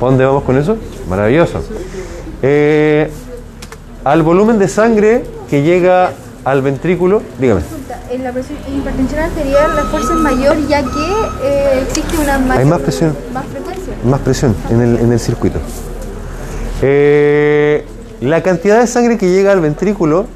¿Para 0.00 0.10
dónde 0.10 0.24
vamos 0.24 0.44
con 0.44 0.56
eso? 0.56 0.78
Maravilloso. 1.10 1.62
Eh, 2.40 3.10
al 4.06 4.22
volumen 4.22 4.60
de 4.60 4.68
sangre 4.68 5.24
que 5.50 5.62
llega 5.64 6.12
al 6.44 6.62
ventrículo, 6.62 7.22
dígame. 7.40 7.62
En 8.08 8.22
la 8.22 8.30
presión 8.30 8.56
hipertensión 8.72 9.20
arterial 9.20 9.74
la 9.74 9.82
fuerza 9.82 10.12
es 10.12 10.20
mayor 10.20 10.56
ya 10.68 10.80
que 10.84 11.12
eh, 11.42 11.82
existe 11.82 12.16
una 12.22 12.38
mayor, 12.38 12.58
Hay 12.58 12.64
más 12.66 12.80
presión. 12.82 13.16
más 13.34 13.44
frecuencia. 13.46 13.94
Más 14.04 14.20
presión 14.20 14.54
en 14.70 14.80
el, 14.80 14.96
en 15.00 15.12
el 15.12 15.18
circuito. 15.18 15.58
Eh, 16.82 17.84
la 18.20 18.44
cantidad 18.44 18.78
de 18.78 18.86
sangre 18.86 19.18
que 19.18 19.28
llega 19.28 19.50
al 19.50 19.60
ventrículo 19.60 20.26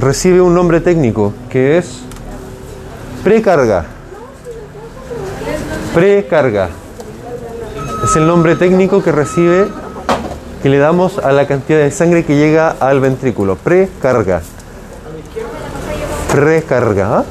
recibe 0.00 0.40
un 0.40 0.54
nombre 0.54 0.80
técnico 0.80 1.34
que 1.50 1.76
es 1.76 1.98
precarga. 3.22 3.84
Precarga. 5.92 6.70
Es 8.04 8.16
el 8.16 8.26
nombre 8.26 8.56
técnico 8.56 9.02
que 9.02 9.12
recibe, 9.12 9.68
que 10.66 10.70
le 10.70 10.78
damos 10.78 11.18
a 11.18 11.30
la 11.30 11.46
cantidad 11.46 11.78
de 11.78 11.92
sangre 11.92 12.24
que 12.24 12.34
llega 12.34 12.74
al 12.80 12.98
ventrículo. 12.98 13.54
Precarga. 13.54 14.40
Precarga. 16.32 17.18
¿ah? 17.18 17.24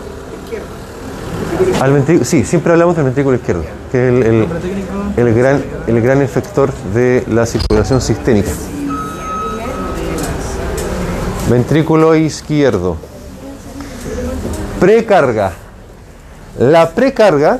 Al 1.82 1.92
ventrículo, 1.92 2.24
sí, 2.24 2.46
siempre 2.46 2.72
hablamos 2.72 2.96
del 2.96 3.04
ventrículo 3.04 3.36
izquierdo, 3.36 3.64
que 3.92 4.08
es 4.08 4.14
el, 4.14 4.24
el- 4.24 4.48
el 5.18 5.34
gran, 5.34 5.62
el 5.86 6.02
gran 6.02 6.22
efector 6.22 6.72
de 6.94 7.26
la 7.30 7.46
circulación 7.46 8.00
sistémica. 8.00 8.52
Ventrículo 11.50 12.16
izquierdo. 12.16 12.96
Precarga. 14.80 15.52
La 16.58 16.90
precarga, 16.92 17.60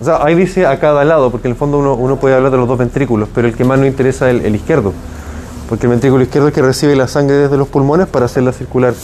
o 0.00 0.04
sea, 0.04 0.24
ahí 0.24 0.34
dice 0.34 0.66
a 0.66 0.78
cada 0.78 1.04
lado, 1.04 1.30
porque 1.30 1.48
en 1.48 1.52
el 1.52 1.58
fondo 1.58 1.78
uno, 1.78 1.94
uno 1.94 2.16
puede 2.16 2.34
hablar 2.34 2.52
de 2.52 2.58
los 2.58 2.68
dos 2.68 2.78
ventrículos, 2.78 3.28
pero 3.34 3.48
el 3.48 3.56
que 3.56 3.64
más 3.64 3.78
nos 3.78 3.88
interesa 3.88 4.30
es 4.30 4.36
el, 4.36 4.46
el 4.46 4.54
izquierdo, 4.54 4.92
porque 5.68 5.86
el 5.86 5.90
ventrículo 5.90 6.22
izquierdo 6.22 6.48
es 6.48 6.52
el 6.52 6.54
que 6.54 6.66
recibe 6.66 6.94
la 6.94 7.08
sangre 7.08 7.36
desde 7.36 7.56
los 7.56 7.68
pulmones 7.68 8.06
para 8.06 8.26
hacerla 8.26 8.52
circular 8.52 8.94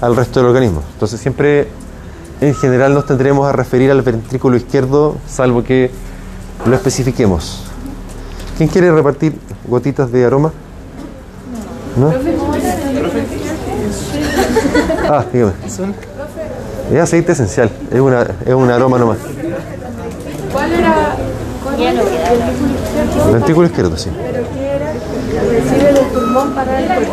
al 0.00 0.14
resto 0.14 0.40
del 0.40 0.48
organismo. 0.48 0.82
Entonces 0.92 1.20
siempre, 1.20 1.68
en 2.40 2.54
general, 2.54 2.92
nos 2.92 3.06
tendremos 3.06 3.48
a 3.48 3.52
referir 3.52 3.90
al 3.90 4.02
ventrículo 4.02 4.56
izquierdo, 4.56 5.16
salvo 5.26 5.64
que 5.64 5.90
lo 6.66 6.74
especifiquemos. 6.74 7.64
¿Quién 8.56 8.68
quiere 8.68 8.90
repartir 8.90 9.38
gotitas 9.66 10.10
de 10.10 10.24
aroma? 10.24 10.52
¿No? 11.96 12.12
Ah, 15.08 15.24
dígame. 15.32 15.52
Es 16.92 17.00
aceite 17.00 17.32
esencial, 17.32 17.70
es, 17.90 18.00
una, 18.00 18.26
es 18.44 18.54
un 18.54 18.70
aroma 18.70 18.98
nomás. 18.98 19.18
¿Cuál 20.56 20.72
era? 20.72 20.94
¿Cuál 21.62 21.80
era? 21.82 22.02
Ventrículo 23.32 23.66
izquierdo, 23.66 23.96
sí. 23.96 24.10
¿Pero 24.16 24.44
qué 24.54 24.66
era? 24.76 24.92
Recibe 25.50 25.92
del 25.92 26.06
pulmón 26.06 26.50
para 26.52 26.80
el 26.80 26.86
cuerpo. 26.86 27.12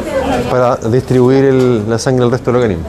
Para 0.49 0.75
distribuir 0.89 1.43
el- 1.45 1.89
la 1.89 1.99
sangre 1.99 2.23
al 2.23 2.31
resto 2.31 2.51
del 2.51 2.61
organismo. 2.61 2.85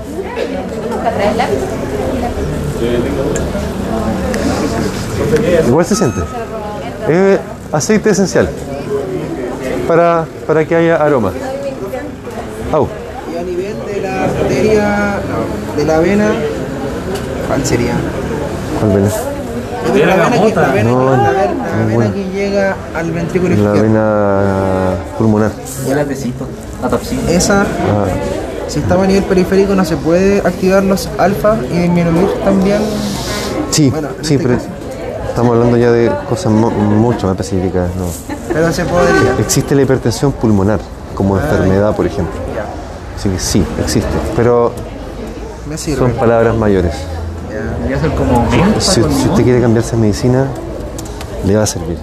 Igual 5.67 5.85
se 5.87 5.97
siente. 5.97 6.21
Es 7.09 7.41
aceite 7.73 8.11
esencial. 8.11 8.49
Para, 9.89 10.25
para 10.47 10.65
que 10.65 10.77
haya 10.77 10.97
aroma. 10.97 11.33
Au. 12.73 12.89
Y 13.33 13.37
a 13.37 13.43
nivel 13.43 13.75
de 13.87 14.01
la 14.01 14.25
arteria, 14.25 15.17
no, 15.29 15.77
de 15.77 15.85
la 15.85 15.99
vena, 15.99 16.31
¿cuál 17.49 17.65
sería? 17.67 17.95
¿Cuál 18.81 18.93
vena? 18.93 19.11
La 19.87 19.93
vena, 19.93 20.31
que, 20.31 20.55
la 20.61 20.69
vena, 20.69 20.91
No, 20.91 21.11
la 21.17 21.31
vena- 21.31 21.35
la 21.35 21.77
muy 21.77 21.85
vena 21.87 21.95
bueno. 21.95 22.15
que 22.15 22.25
llega 22.31 22.77
al 22.95 23.11
ventrículo 23.13 23.51
La 23.51 23.57
izquierdo. 23.57 23.83
vena 23.83 24.95
pulmonar. 25.19 25.51
Ya 25.87 25.95
la 25.97 26.05
la 26.83 26.89
topsina. 26.89 27.31
Esa, 27.31 27.63
Ah, 27.63 28.07
si 28.69 28.81
estamos 28.81 29.05
a 29.05 29.09
nivel 29.09 29.25
periférico, 29.25 29.75
no 29.75 29.85
se 29.85 29.97
puede 29.97 30.39
activar 30.39 30.83
los 30.83 31.09
alfa 31.19 31.57
y 31.73 31.79
disminuir 31.79 32.29
también. 32.45 32.81
sí, 33.71 33.91
Bueno, 33.91 34.09
en 34.19 34.25
sí, 34.25 34.35
este 34.35 34.47
pero 34.47 34.59
caso. 34.59 34.69
estamos 35.29 35.53
hablando 35.55 35.77
ya 35.77 35.91
de 35.91 36.11
cosas 36.29 36.53
mu- 36.53 36.71
mucho 36.71 37.27
más 37.27 37.39
específicas. 37.39 37.89
¿no? 37.97 38.35
Pero 38.53 38.73
se 38.73 38.85
podría. 38.85 39.35
Existe 39.39 39.75
la 39.75 39.83
hipertensión 39.83 40.33
pulmonar 40.33 40.81
como 41.15 41.37
enfermedad, 41.39 41.95
por 41.95 42.07
ejemplo. 42.07 42.35
Así 43.17 43.29
que 43.29 43.39
sí, 43.39 43.65
existe. 43.81 44.09
Pero 44.37 44.73
Me 45.69 45.77
sirve. 45.79 45.99
son 45.99 46.13
palabras 46.13 46.55
mayores. 46.57 46.93
Debería 47.79 48.01
ser 48.01 48.11
como 48.13 48.47
menta 48.51 48.81
Si, 48.81 49.01
con 49.01 49.11
si 49.11 49.17
limón. 49.19 49.31
usted 49.31 49.45
quiere 49.45 49.61
cambiarse 49.61 49.95
a 49.95 49.99
medicina, 49.99 50.47
le 51.47 51.57
va 51.57 51.63
a 51.63 51.67
servir. 51.67 51.99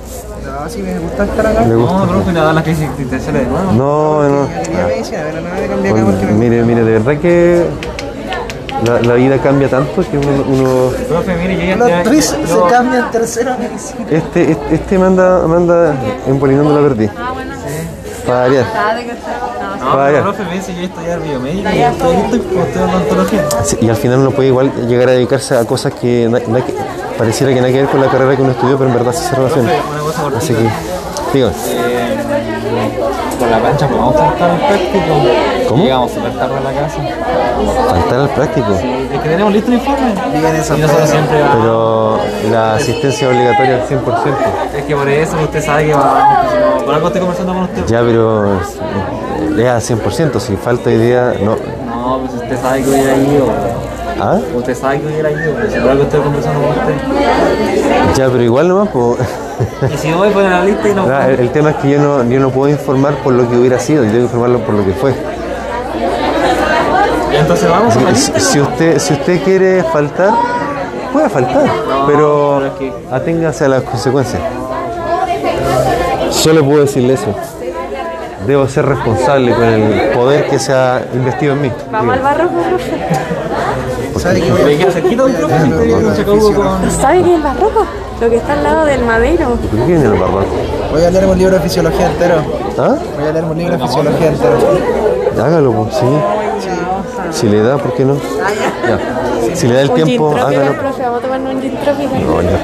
No, 0.46 0.70
si 0.70 0.82
me 0.82 0.98
gusta 1.00 1.24
estar 1.26 1.46
acá. 1.48 1.62
Le 1.66 1.76
gusta. 1.76 1.98
No, 1.98 2.08
profe, 2.08 2.34
nada, 2.34 2.54
la 2.54 2.64
crisis 2.64 2.84
existencial 2.90 3.34
de 3.34 3.46
nuevo. 3.46 3.72
No, 3.74 4.24
no. 4.30 4.48
Yo 4.48 4.62
quería 4.64 4.86
medicina, 4.88 5.20
pero 5.30 5.42
nada 5.42 5.56
me 5.60 5.68
cambié 5.68 5.92
acá 5.92 6.02
Bueno, 6.02 6.06
porque 6.20 6.26
me 6.26 6.34
mire, 6.34 6.64
mire, 6.64 6.84
de 6.84 6.92
verdad 7.00 7.18
que 7.22 7.66
la, 8.86 9.02
la 9.02 9.14
vida 9.16 9.38
cambia 9.40 9.70
tanto 9.70 10.04
que 10.10 10.18
uno, 10.18 10.28
uno- 10.48 10.90
Profe, 11.10 11.36
mire, 11.36 11.58
yo 11.58 11.64
ya 11.66 11.76
Los 11.78 12.04
tres 12.04 12.38
yo- 12.48 12.68
se 12.68 12.74
cambian 12.74 13.12
tercera 13.12 13.58
medicina. 13.58 14.06
este, 14.10 14.52
este, 14.52 14.76
este 14.76 14.98
me 14.98 15.06
anda, 15.08 15.48
me 15.48 15.56
anda 15.58 15.94
empolinando 16.28 16.74
la 16.82 16.88
perdí. 16.88 17.08
Para 18.26 18.40
variar. 18.42 18.66
No, 19.82 19.98
variar. 19.98 20.24
profe, 20.24 20.44
me 20.46 20.54
dice 20.54 20.74
yo 20.76 20.82
estudiar 20.84 21.20
biomédica 21.22 21.76
y 21.76 21.82
estoy 21.82 22.16
estoy 22.16 22.82
odontología. 22.84 23.46
Sí, 23.64 23.78
Y 23.82 23.90
al 23.90 23.96
final 23.96 24.20
uno 24.20 24.32
puede 24.32 24.50
igual 24.50 24.72
llegar 24.88 25.10
a 25.10 25.12
dedicarse 25.14 25.56
a 25.58 25.66
cosas 25.66 25.94
que, 25.94 26.28
na- 26.30 26.40
na- 26.48 26.66
que 26.66 26.74
pareciera 27.18 27.54
que 27.54 27.60
nada 27.62 27.72
que 27.74 27.80
ver 27.82 27.90
con 27.90 28.02
la 28.02 28.08
carrera 28.08 28.36
que 28.36 28.42
uno 28.42 28.52
estudió, 28.52 28.78
pero 28.78 28.90
en 28.90 28.96
verdad 28.96 29.12
sí 29.14 29.24
se 29.28 29.36
relaciona. 29.36 29.70
Profe, 29.72 29.90
una 29.92 30.02
cosa 30.04 30.22
cortita. 30.22 30.38
Así 30.44 30.54
que, 30.54 30.70
dígame. 31.34 31.54
Eh, 31.68 32.18
con 33.40 33.50
la 33.52 33.60
plancha 33.60 33.88
podemos 33.88 34.16
faltar 34.16 34.50
al 34.52 34.58
práctico. 34.60 35.06
¿Cómo? 35.68 35.84
Llegamos 35.84 36.12
súper 36.12 36.34
tarde 36.38 36.58
a 36.58 36.60
la 36.62 36.74
casa. 36.74 36.98
Faltar 37.90 38.20
al 38.20 38.30
práctico. 38.30 38.68
Es 38.74 39.20
que 39.22 39.30
tenemos 39.30 39.54
listo 39.54 39.68
el 39.72 39.78
informe. 39.78 40.14
Pedro. 40.32 41.08
siempre 41.08 41.42
vamos. 41.42 41.58
Pero 41.62 42.20
la 42.52 42.76
asistencia 42.76 43.28
obligatoria 43.30 43.76
al 43.76 43.88
100%. 43.88 44.36
Es 44.78 44.84
que 44.86 44.96
por 44.96 45.10
eso 45.10 45.36
usted 45.42 45.66
sabe 45.66 45.88
que 45.88 45.92
no- 45.94 46.86
Por 46.86 46.94
algo 46.96 47.08
estoy 47.08 47.22
conversando 47.22 47.54
con 47.54 47.64
usted. 47.64 47.86
Ya, 47.88 48.00
pero 48.02 48.60
es 49.58 49.68
al 49.68 49.82
100%. 50.00 50.40
Si 50.40 50.56
falta 50.56 50.92
idea, 50.92 51.34
no. 51.42 51.56
No, 51.86 52.20
pues 52.20 52.34
usted 52.42 52.62
sabe 52.62 52.84
que 52.84 52.90
hubiera 52.90 53.16
ido. 53.18 53.48
¿Ah? 54.20 54.40
Usted 54.56 54.76
sabe 54.76 55.00
que 55.02 55.08
hubiera 55.08 55.32
ido. 55.32 55.54
pero 55.56 55.72
Si 55.72 55.80
por 55.80 55.90
algo 55.92 56.04
estoy 56.04 56.20
conversando 56.22 56.60
con 56.62 56.70
usted. 56.70 56.96
Ya, 58.16 58.30
pero 58.30 58.44
igual 58.44 58.68
nomás, 58.68 58.90
pues. 58.90 59.18
Y 59.94 59.98
si 59.98 60.10
no 60.10 60.18
voy 60.18 60.30
a 60.30 60.34
poner 60.34 60.50
la 60.52 60.64
lista 60.66 60.90
y 60.90 60.94
no. 60.94 61.06
Ah, 61.08 61.28
El, 61.30 61.40
el 61.40 61.50
tema 61.52 61.72
es 61.72 61.76
que 61.78 61.90
yo 61.92 62.00
no, 62.00 62.24
yo 62.30 62.40
no 62.40 62.50
puedo 62.50 62.70
informar 62.72 63.14
por 63.24 63.34
lo 63.34 63.50
que 63.50 63.56
hubiera 63.58 63.80
sido, 63.80 64.04
yo 64.04 64.10
tengo 64.10 64.20
que 64.20 64.26
informarlo 64.26 64.60
por 64.60 64.76
lo 64.76 64.86
que 64.86 64.94
fue. 64.94 65.14
Entonces 67.34 67.70
vamos 67.70 67.96
a 67.96 68.02
la 68.02 68.16
Si, 68.16 68.32
lista. 68.32 68.40
si 68.40 68.60
usted, 68.62 69.00
si 69.00 69.14
usted 69.14 69.44
quiere 69.44 69.84
faltar, 69.84 70.32
puede 71.14 71.30
faltar, 71.30 71.64
pero 72.08 72.08
pero 72.08 72.66
es 72.66 72.72
que- 72.74 72.94
aténgase 73.12 73.66
a 73.66 73.68
las 73.70 73.84
consecuencias. 73.84 74.42
Solo 76.30 76.64
puedo 76.66 76.82
decirle 76.82 77.14
eso. 77.14 77.34
Debo 78.46 78.68
ser 78.68 78.86
responsable 78.86 79.54
con 79.54 79.64
el 79.64 80.10
poder 80.12 80.48
que 80.48 80.58
se 80.60 80.74
ha 80.74 81.06
investido 81.14 81.54
en 81.54 81.62
mí. 81.62 81.72
Vamos 81.92 82.16
al 82.16 82.22
barroco, 82.22 82.56
profe. 82.62 82.92
¿Sabe 84.20 84.42
qué 84.42 84.52
voy 84.52 84.62
a 84.62 84.66
Me 84.66 84.78
queda 84.78 84.92
cerquita 84.92 85.24
un 85.24 85.34
profe 85.34 85.60
si 85.60 85.70
estoy 85.70 85.92
en 85.92 86.06
un 86.06 86.16
chacabuco 86.16 86.54
con. 86.54 86.92
¿Sabe 86.92 87.24
qué 87.24 87.30
es 87.30 87.36
el 87.36 87.42
barroco? 87.42 87.86
Lo 88.20 88.30
que 88.30 88.36
está 88.38 88.54
al 88.54 88.64
lado 88.64 88.86
del 88.86 89.04
madero. 89.04 89.50
¿Por 89.56 89.80
qué 89.80 89.86
viene 89.86 90.06
el 90.06 90.12
barroco? 90.12 90.46
Voy 90.92 91.04
a 91.04 91.12
leer 91.12 91.26
un 91.26 91.38
libro 91.38 91.56
de 91.56 91.62
fisiología 91.62 92.08
entero. 92.08 92.44
¿Ah? 92.78 92.96
Voy 93.18 93.28
a 93.28 93.32
leer 93.32 93.46
un 93.46 93.58
libro 93.58 93.78
de 93.78 93.84
fisiología 93.84 94.28
entero. 94.28 94.58
Hágalo, 95.44 95.72
pues, 95.72 95.96
sí. 95.96 96.06
Si 97.32 97.48
le 97.48 97.64
da, 97.64 97.78
¿por 97.78 97.94
qué 97.94 98.06
no? 98.06 98.16
Ya. 98.16 99.00
Si 99.56 99.68
le 99.68 99.76
da 99.76 99.82
el 99.82 99.92
tiempo, 99.92 100.36
hágalo. 100.36 100.78
profe. 100.78 101.04
Vamos 101.04 101.20
a 101.20 101.22
tomarnos 101.22 101.54
un 101.54 101.62
gin. 101.62 101.78
No, 102.28 102.42
ya. 102.42 102.60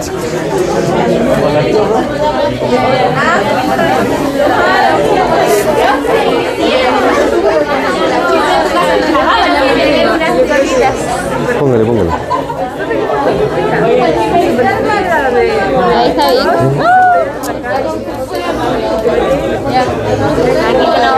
Póngale, 11.59 11.85
póngale. 11.85 12.09
Ahí 15.95 16.09
está 16.09 16.31
bien. 16.31 16.47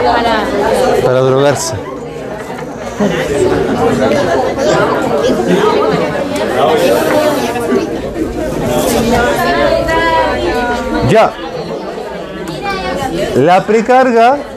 Para. 0.04 0.34
Para 1.04 1.20
drogarse. 1.20 1.74
Ya. 11.08 11.32
La 13.36 13.66
precarga. 13.66 14.49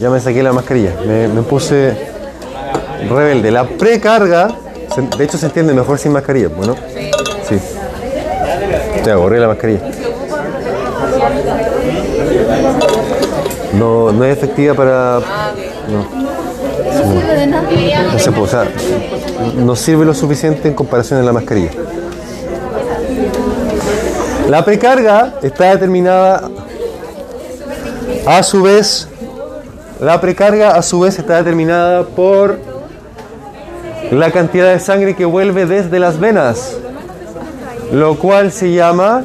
Ya 0.00 0.10
me 0.10 0.20
saqué 0.20 0.42
la 0.42 0.52
mascarilla. 0.52 0.92
Me, 1.06 1.42
puse 1.42 1.96
rebelde. 3.08 3.50
La 3.50 3.64
precarga 3.64 4.48
De 5.16 5.24
hecho, 5.24 5.38
se 5.38 5.46
entiende 5.46 5.72
mejor 5.72 5.98
sin 5.98 6.12
mascarilla, 6.12 6.48
¿no? 6.48 6.74
Sí. 7.48 7.58
Te 9.02 9.10
aburrí 9.10 9.38
la 9.38 9.48
mascarilla. 9.48 9.80
No, 13.74 14.12
no 14.12 14.24
es 14.24 14.36
efectiva 14.36 14.74
para. 14.74 15.20
No. 15.90 16.24
No 18.12 18.18
se 18.18 18.32
puede, 18.32 18.56
o 18.56 19.52
no 19.56 19.76
sirve 19.76 20.04
lo 20.04 20.14
suficiente 20.14 20.68
en 20.68 20.74
comparación 20.74 21.20
a 21.20 21.22
la 21.22 21.32
mascarilla. 21.32 21.70
La 24.48 24.64
precarga 24.64 25.34
está 25.42 25.70
determinada 25.70 26.48
a 28.26 28.42
su 28.42 28.62
vez, 28.62 29.08
la 30.04 30.20
precarga 30.20 30.76
a 30.76 30.82
su 30.82 31.00
vez 31.00 31.18
está 31.18 31.38
determinada 31.38 32.04
por 32.04 32.58
la 34.10 34.30
cantidad 34.30 34.70
de 34.70 34.78
sangre 34.78 35.16
que 35.16 35.24
vuelve 35.24 35.64
desde 35.64 35.98
las 35.98 36.20
venas, 36.20 36.76
lo 37.90 38.18
cual 38.18 38.52
se 38.52 38.72
llama... 38.72 39.24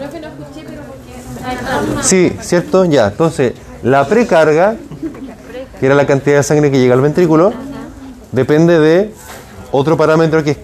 Sí, 2.01 2.33
¿cierto? 2.39 2.85
Ya, 2.85 3.07
entonces, 3.07 3.55
la 3.83 4.07
precarga, 4.07 4.77
que 5.81 5.85
era 5.85 5.95
la 5.95 6.07
cantidad 6.07 6.37
de 6.37 6.43
sangre 6.43 6.71
que 6.71 6.79
llega 6.79 6.93
al 6.93 7.01
ventrículo, 7.01 7.51
depende 8.31 8.79
de 8.79 9.13
otro 9.73 9.97
parámetro 9.97 10.45
que 10.45 10.57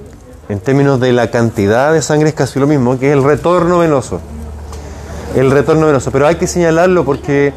en 0.48 0.62
términos 0.62 1.02
de 1.02 1.12
la 1.12 1.30
cantidad 1.30 1.92
de 1.92 2.02
sangre 2.02 2.30
es 2.30 2.36
casi 2.36 2.58
lo 2.58 2.68
mismo, 2.68 2.98
que 2.98 3.10
es 3.10 3.18
el 3.18 3.24
retorno 3.24 3.80
venoso. 3.80 4.22
El 5.36 5.52
retorno 5.52 5.88
venoso, 5.88 6.10
pero 6.10 6.26
hay 6.26 6.36
que 6.36 6.48
señalarlo 6.48 7.04
porque 7.04 7.52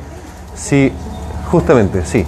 si, 0.57 0.91
justamente, 1.53 2.05
sí, 2.05 2.27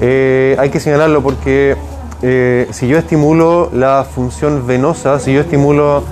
Eh, 0.00 0.56
hay 0.58 0.70
que 0.70 0.80
señalarlo 0.80 1.22
porque 1.22 1.76
eh, 2.22 2.68
si 2.70 2.88
yo 2.88 2.98
estimulo 2.98 3.70
la 3.72 4.04
función 4.04 4.66
venosa, 4.66 5.18
si 5.18 5.32
yo 5.32 5.40
estimulo 5.40 6.04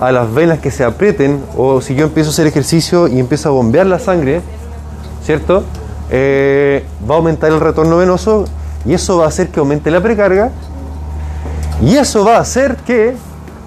a 0.00 0.12
las 0.12 0.32
venas 0.32 0.58
que 0.58 0.70
se 0.70 0.84
aprieten, 0.84 1.42
o 1.56 1.80
si 1.80 1.94
yo 1.94 2.06
empiezo 2.06 2.30
a 2.30 2.32
hacer 2.32 2.46
ejercicio 2.46 3.08
y 3.08 3.20
empiezo 3.20 3.48
a 3.48 3.52
bombear 3.52 3.86
la 3.86 3.98
sangre, 3.98 4.40
¿cierto? 5.24 5.64
Eh, 6.10 6.84
va 7.08 7.14
a 7.14 7.18
aumentar 7.18 7.52
el 7.52 7.60
retorno 7.60 7.96
venoso 7.96 8.44
y 8.84 8.94
eso 8.94 9.18
va 9.18 9.26
a 9.26 9.28
hacer 9.28 9.48
que 9.48 9.60
aumente 9.60 9.90
la 9.90 10.00
precarga 10.02 10.50
y 11.80 11.96
eso 11.96 12.24
va 12.24 12.36
a 12.36 12.40
hacer 12.40 12.76
que 12.76 13.14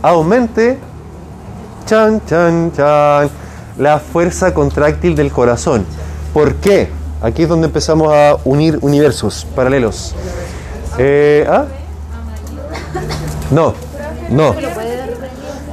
aumente 0.01 0.77
la 3.77 3.99
fuerza 3.99 4.53
contráctil 4.53 5.15
del 5.15 5.31
corazón. 5.31 5.85
¿Por 6.33 6.55
qué? 6.55 6.89
Aquí 7.25 7.41
es 7.41 7.49
donde 7.49 7.65
empezamos 7.65 8.13
a 8.13 8.37
unir 8.45 8.77
universos 8.81 9.47
paralelos. 9.55 10.13
Eh, 10.99 11.43
¿ah? 11.49 11.65
No, 13.49 13.73
no. 14.29 14.53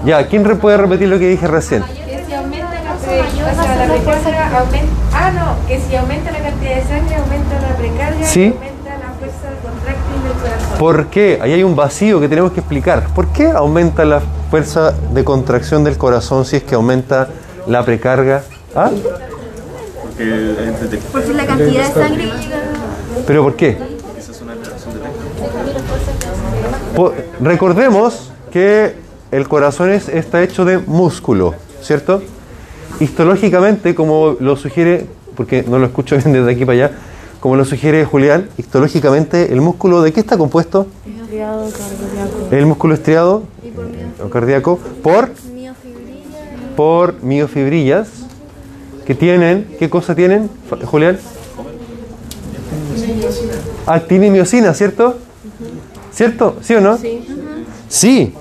Ya, 0.06 0.26
¿quién 0.28 0.42
puede 0.58 0.78
repetir 0.78 1.08
lo 1.08 1.18
que 1.18 1.28
dije 1.28 1.46
recién? 1.46 1.82
Que 1.84 2.24
si 2.26 2.32
aumenta 2.34 2.72
la, 2.82 2.94
pre- 2.94 3.20
o 3.20 3.62
sea, 3.62 3.86
la 3.86 3.94
precarga, 3.94 4.58
aumenta, 4.60 4.92
ah 5.12 5.30
no, 5.30 5.68
que 5.68 5.78
si 5.78 5.94
aumenta 5.94 6.30
la 6.30 6.38
cantidad 6.38 6.74
de 6.76 6.82
sangre, 6.84 7.16
aumenta 7.16 7.60
la 7.60 7.76
precarga 7.76 8.26
Sí. 8.26 8.40
y 8.40 8.46
aumenta 8.46 8.90
la 8.98 9.12
fuerza 9.18 9.48
contráctil 9.62 10.22
del 10.24 10.32
corazón. 10.40 10.78
¿Por 10.78 11.06
qué? 11.08 11.38
Ahí 11.42 11.52
hay 11.52 11.62
un 11.64 11.76
vacío 11.76 12.18
que 12.18 12.28
tenemos 12.30 12.52
que 12.52 12.60
explicar. 12.60 13.08
¿Por 13.14 13.28
qué 13.28 13.50
aumenta 13.50 14.06
la 14.06 14.22
fuerza 14.50 14.92
de 15.12 15.22
contracción 15.22 15.84
del 15.84 15.98
corazón 15.98 16.46
si 16.46 16.56
es 16.56 16.62
que 16.62 16.74
aumenta 16.76 17.28
la 17.66 17.84
precarga? 17.84 18.42
¿Ah? 18.74 18.90
Porque 20.24 20.70
es 20.70 20.80
detectable. 20.80 21.08
Porque 21.12 21.30
es 21.30 21.36
la 21.36 21.46
cantidad 21.46 21.86
de 21.88 21.92
sangre 21.94 22.24
que 22.30 22.38
llega. 22.38 22.58
¿Pero 23.26 23.42
por 23.42 23.56
qué? 23.56 23.76
Recordemos 27.40 28.30
que 28.52 28.94
el 29.30 29.48
corazón 29.48 29.90
es- 29.90 30.08
está 30.08 30.42
hecho 30.42 30.64
de 30.64 30.78
músculo, 30.78 31.54
¿cierto? 31.82 32.22
Histológicamente, 33.00 33.94
como 33.94 34.36
lo 34.38 34.56
sugiere, 34.56 35.06
porque 35.36 35.64
no 35.66 35.78
lo 35.78 35.86
escucho 35.86 36.16
bien 36.24 36.32
desde 36.32 36.50
aquí 36.52 36.64
para 36.64 36.86
allá, 36.86 36.90
como 37.40 37.56
lo 37.56 37.64
sugiere 37.64 38.04
Julián, 38.04 38.48
histológicamente, 38.58 39.52
¿el 39.52 39.60
músculo 39.60 40.02
de 40.02 40.12
qué 40.12 40.20
está 40.20 40.36
compuesto? 40.38 40.86
El 42.50 42.66
músculo 42.66 42.94
estriado 42.94 43.42
o 44.24 44.28
cardíaco 44.28 44.78
por, 45.02 45.30
Miofibrilla. 45.52 46.76
por 46.76 47.14
miofibrillas 47.22 48.08
que 49.06 49.14
tienen, 49.14 49.76
¿qué 49.78 49.90
cosa 49.90 50.14
tienen, 50.14 50.48
Julián? 50.84 51.18
Actina 53.86 54.26
y 54.26 54.30
miocina, 54.30 54.74
¿cierto? 54.74 55.16
¿Cierto? 56.12 56.56
¿Sí 56.62 56.74
o 56.74 56.80
no? 56.80 56.96
Sí. 56.98 57.26
Sí. 57.88 58.34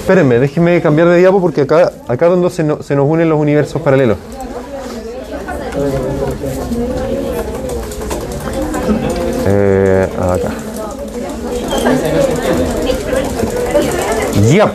Espérenme, 0.00 0.38
déjenme 0.38 0.80
cambiar 0.80 1.08
de 1.08 1.18
diapo 1.18 1.40
porque 1.40 1.62
acá, 1.62 1.92
acá 2.06 2.26
es 2.26 2.30
donde 2.30 2.50
se, 2.50 2.64
no- 2.64 2.82
se 2.82 2.94
nos 2.96 3.06
unen 3.08 3.28
los 3.28 3.38
universos 3.38 3.82
paralelos. 3.82 4.16
Eh, 9.46 10.08
acá. 10.20 10.50
Ya, 14.50 14.72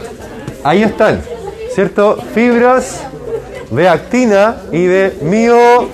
ahí 0.63 0.83
están, 0.83 1.21
¿cierto? 1.73 2.17
Fibras 2.33 3.01
de 3.75 3.89
actina 3.89 4.57
y 4.71 4.85
de 4.85 5.17
miocina. 5.21 5.85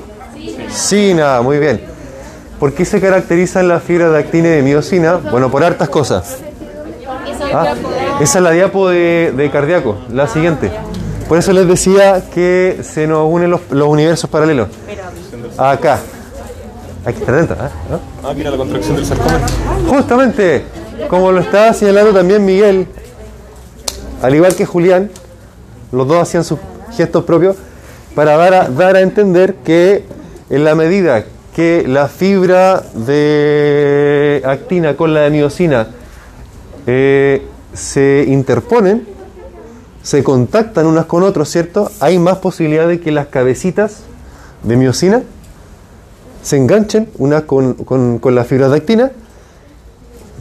Muy 1.42 1.60
bien. 1.60 1.82
¿Por 2.60 2.74
qué 2.74 2.86
se 2.86 3.00
caracterizan 3.00 3.68
las 3.68 3.84
fibras 3.84 4.12
de 4.12 4.20
actina 4.20 4.50
y 4.50 4.52
de 4.52 4.62
miocina? 4.62 5.16
Bueno, 5.16 5.50
por 5.50 5.64
hartas 5.64 5.90
cosas. 5.90 6.38
Ah, 7.54 7.74
esa 8.20 8.40
es 8.40 8.44
la 8.44 8.52
diapo 8.52 8.90
de, 8.90 9.34
de 9.36 9.50
cardíaco, 9.50 9.98
la 10.12 10.28
siguiente. 10.28 10.70
Por 11.28 11.38
eso 11.38 11.54
les 11.54 11.68
decía 11.68 12.24
que 12.34 12.82
se 12.84 13.08
nos 13.08 13.32
unen 13.32 13.52
los, 13.52 13.62
los 13.72 13.88
universos 13.88 14.30
paralelos. 14.30 14.68
Acá. 15.58 16.00
Hay 17.06 17.14
que 17.14 17.20
estar 17.22 17.36
atento, 17.36 17.54
¿eh? 17.54 17.70
¿No? 17.90 18.00
Ah, 18.28 18.34
mira 18.36 18.52
la 18.52 18.58
contracción 18.58 18.98
del 18.98 19.06
sarcómero. 19.06 19.40
Justamente, 19.88 20.66
como 21.10 21.32
lo 21.32 21.40
estaba 21.40 21.74
señalando 21.74 22.14
también 22.14 22.44
Miguel, 22.44 22.88
al 24.22 24.36
igual 24.36 24.54
que 24.54 24.66
Julián, 24.66 25.10
los 25.94 26.08
dos 26.08 26.22
hacían 26.22 26.44
sus 26.44 26.60
gestos 26.96 27.24
propios 27.24 27.56
para 28.16 28.38
dar 28.38 28.54
a, 28.54 28.70
dar 28.70 28.96
a 28.96 29.02
entender 29.02 29.56
que 29.64 30.04
en 30.50 30.64
la 30.64 30.76
medida 30.76 31.26
que 31.56 31.86
la 31.88 32.08
fibra 32.08 32.84
de 32.94 34.42
actina 34.46 34.96
con 34.96 35.14
la 35.14 35.22
de 35.22 35.30
miocina 35.30 35.88
eh, 36.88 37.42
se 37.74 38.26
interponen, 38.28 39.06
se 40.02 40.24
contactan 40.24 40.86
unas 40.86 41.06
con 41.06 41.24
otros, 41.24 41.50
¿cierto? 41.50 41.92
Hay 42.00 42.18
más 42.18 42.38
posibilidad 42.38 42.88
de 42.88 43.00
que 43.00 43.12
las 43.12 43.28
cabecitas 43.28 43.98
de 44.64 44.78
miocina 44.78 45.24
se 46.42 46.58
enganchen 46.58 47.10
unas 47.18 47.44
con, 47.44 47.74
con, 47.74 48.20
con 48.20 48.36
las 48.36 48.48
fibras 48.48 48.72
de 48.72 48.78
actina, 48.78 49.12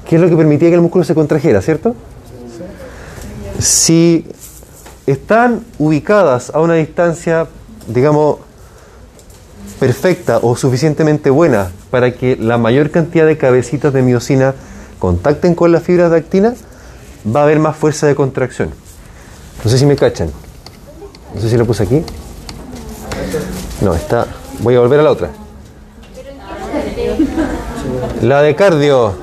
que 0.08 0.16
es 0.16 0.22
lo 0.22 0.28
que 0.28 0.36
permitía 0.36 0.68
que 0.68 0.76
el 0.76 0.80
músculo 0.80 1.04
se 1.04 1.14
contrajera, 1.14 1.60
¿cierto? 1.60 1.94
Si 3.58 4.24
están 5.10 5.64
ubicadas 5.78 6.50
a 6.54 6.60
una 6.60 6.74
distancia, 6.74 7.46
digamos, 7.86 8.38
perfecta 9.80 10.38
o 10.42 10.56
suficientemente 10.56 11.30
buena 11.30 11.70
para 11.90 12.12
que 12.12 12.36
la 12.36 12.58
mayor 12.58 12.90
cantidad 12.90 13.26
de 13.26 13.38
cabecitas 13.38 13.92
de 13.92 14.02
miocina 14.02 14.54
contacten 14.98 15.54
con 15.54 15.72
las 15.72 15.82
fibras 15.82 16.10
de 16.10 16.18
actina, 16.18 16.54
va 17.34 17.40
a 17.40 17.42
haber 17.44 17.58
más 17.58 17.76
fuerza 17.76 18.06
de 18.06 18.14
contracción. 18.14 18.70
No 19.64 19.70
sé 19.70 19.78
si 19.78 19.86
me 19.86 19.96
cachan. 19.96 20.30
No 21.34 21.40
sé 21.40 21.48
si 21.48 21.56
lo 21.56 21.64
puse 21.64 21.84
aquí. 21.84 22.02
No, 23.80 23.94
está. 23.94 24.26
Voy 24.60 24.74
a 24.74 24.80
volver 24.80 25.00
a 25.00 25.02
la 25.04 25.10
otra. 25.10 25.30
La 28.22 28.42
de 28.42 28.54
cardio. 28.54 29.14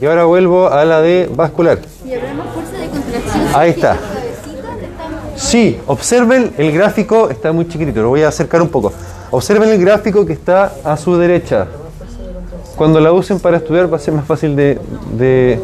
Y 0.00 0.06
ahora 0.06 0.24
vuelvo 0.24 0.68
a 0.68 0.84
la 0.84 1.00
de 1.00 1.28
vascular. 1.32 1.80
Y 2.06 2.14
habrá 2.14 2.34
más 2.34 2.46
fuerza 2.54 2.76
de 2.76 2.88
contracción. 2.88 3.48
Ahí 3.54 3.70
está. 3.70 3.96
Está- 5.34 5.46
Sí, 5.46 5.78
observen 5.86 6.52
el 6.58 6.72
gráfico, 6.72 7.30
está 7.30 7.52
muy 7.52 7.66
chiquitito, 7.68 8.02
lo 8.02 8.08
voy 8.10 8.22
a 8.22 8.28
acercar 8.28 8.62
un 8.62 8.68
poco. 8.68 8.92
Observen 9.30 9.68
el 9.70 9.80
gráfico 9.80 10.26
que 10.26 10.32
está 10.34 10.72
a 10.84 10.96
su 10.96 11.16
derecha. 11.16 11.66
Cuando 12.76 13.00
la 13.00 13.12
usen 13.12 13.38
para 13.38 13.58
estudiar 13.58 13.92
va 13.92 13.96
a 13.96 14.00
ser 14.00 14.14
más 14.14 14.24
fácil 14.26 14.56
de... 14.56 14.78
de... 15.16 15.60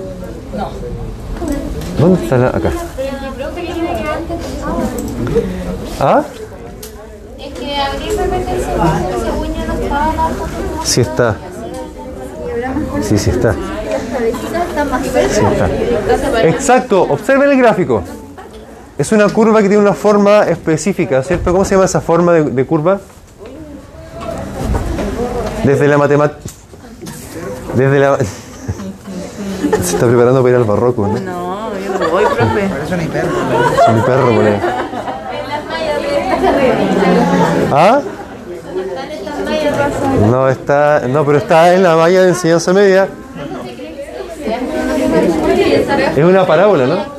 ¿Dónde 1.99 2.23
está 2.23 2.39
la? 2.39 2.49
Acá. 2.49 2.71
¿Ah? 6.01 6.23
Es 7.39 7.55
que. 7.55 7.77
Sí 10.85 11.01
está. 11.01 11.37
Sí, 13.03 13.19
sí 13.19 13.31
está. 13.31 13.55
Más 14.85 15.07
cerca. 15.07 15.69
Exacto, 16.45 17.03
observen 17.03 17.51
el 17.51 17.59
gráfico. 17.59 18.03
Es 18.99 19.13
una 19.13 19.29
curva 19.29 19.63
que 19.63 19.69
tiene 19.69 19.81
una 19.81 19.95
forma 19.95 20.43
específica, 20.43 21.23
¿cierto? 21.23 21.53
¿Cómo 21.53 21.65
se 21.65 21.77
llama 21.77 21.85
esa 21.85 22.01
forma 22.01 22.33
de, 22.33 22.43
de 22.43 22.67
curva? 22.67 22.99
Desde 25.63 25.87
la 25.87 25.99
matemática. 25.99 26.41
Desde 27.75 28.01
la. 28.01 28.19
Se 29.83 29.95
está 29.95 30.07
preparando 30.07 30.43
para 30.43 30.51
ir 30.51 30.57
al 30.57 30.65
barroco, 30.65 31.07
¿no? 31.07 31.21
No, 31.21 31.71
yo 31.79 31.93
no 31.97 32.11
voy, 32.11 32.25
profe. 32.25 32.69
Por 32.69 32.81
eso 32.81 32.97
ni 32.97 33.07
perro. 33.07 33.29
Es 33.87 33.95
mi 33.95 34.01
perro, 34.01 34.35
por 34.35 34.45
ahí. 34.45 34.61
¿Ah? 37.71 38.01
No, 40.29 40.49
está, 40.49 41.03
no, 41.09 41.25
pero 41.25 41.39
está 41.39 41.73
en 41.73 41.85
la 41.85 41.95
malla 41.95 42.23
de 42.23 42.31
enseñanza 42.31 42.73
media. 42.73 43.09
Es 46.17 46.25
una 46.25 46.45
parábola, 46.45 46.87
¿no? 46.87 47.18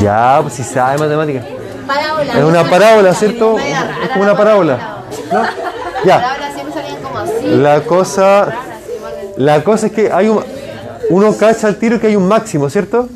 Ya, 0.00 0.38
pues 0.42 0.54
si 0.54 0.62
sabe 0.62 0.98
matemática. 0.98 1.42
Parábola. 1.86 2.32
Es 2.38 2.44
una 2.44 2.70
parábola, 2.70 3.14
¿cierto? 3.14 3.58
Es 3.58 4.08
como 4.10 4.22
una 4.22 4.36
parábola. 4.36 5.04
¿no? 5.32 5.42
Ya. 6.04 6.36
La 7.44 7.82
cosa, 7.82 8.48
la 9.36 9.64
cosa 9.64 9.86
es 9.86 9.92
que 9.92 10.10
hay 10.12 10.28
un, 10.28 10.42
uno 11.10 11.36
cacha 11.36 11.66
al 11.66 11.76
tiro 11.76 12.00
que 12.00 12.06
hay 12.06 12.16
un 12.16 12.26
máximo, 12.28 12.70
¿cierto? 12.70 13.08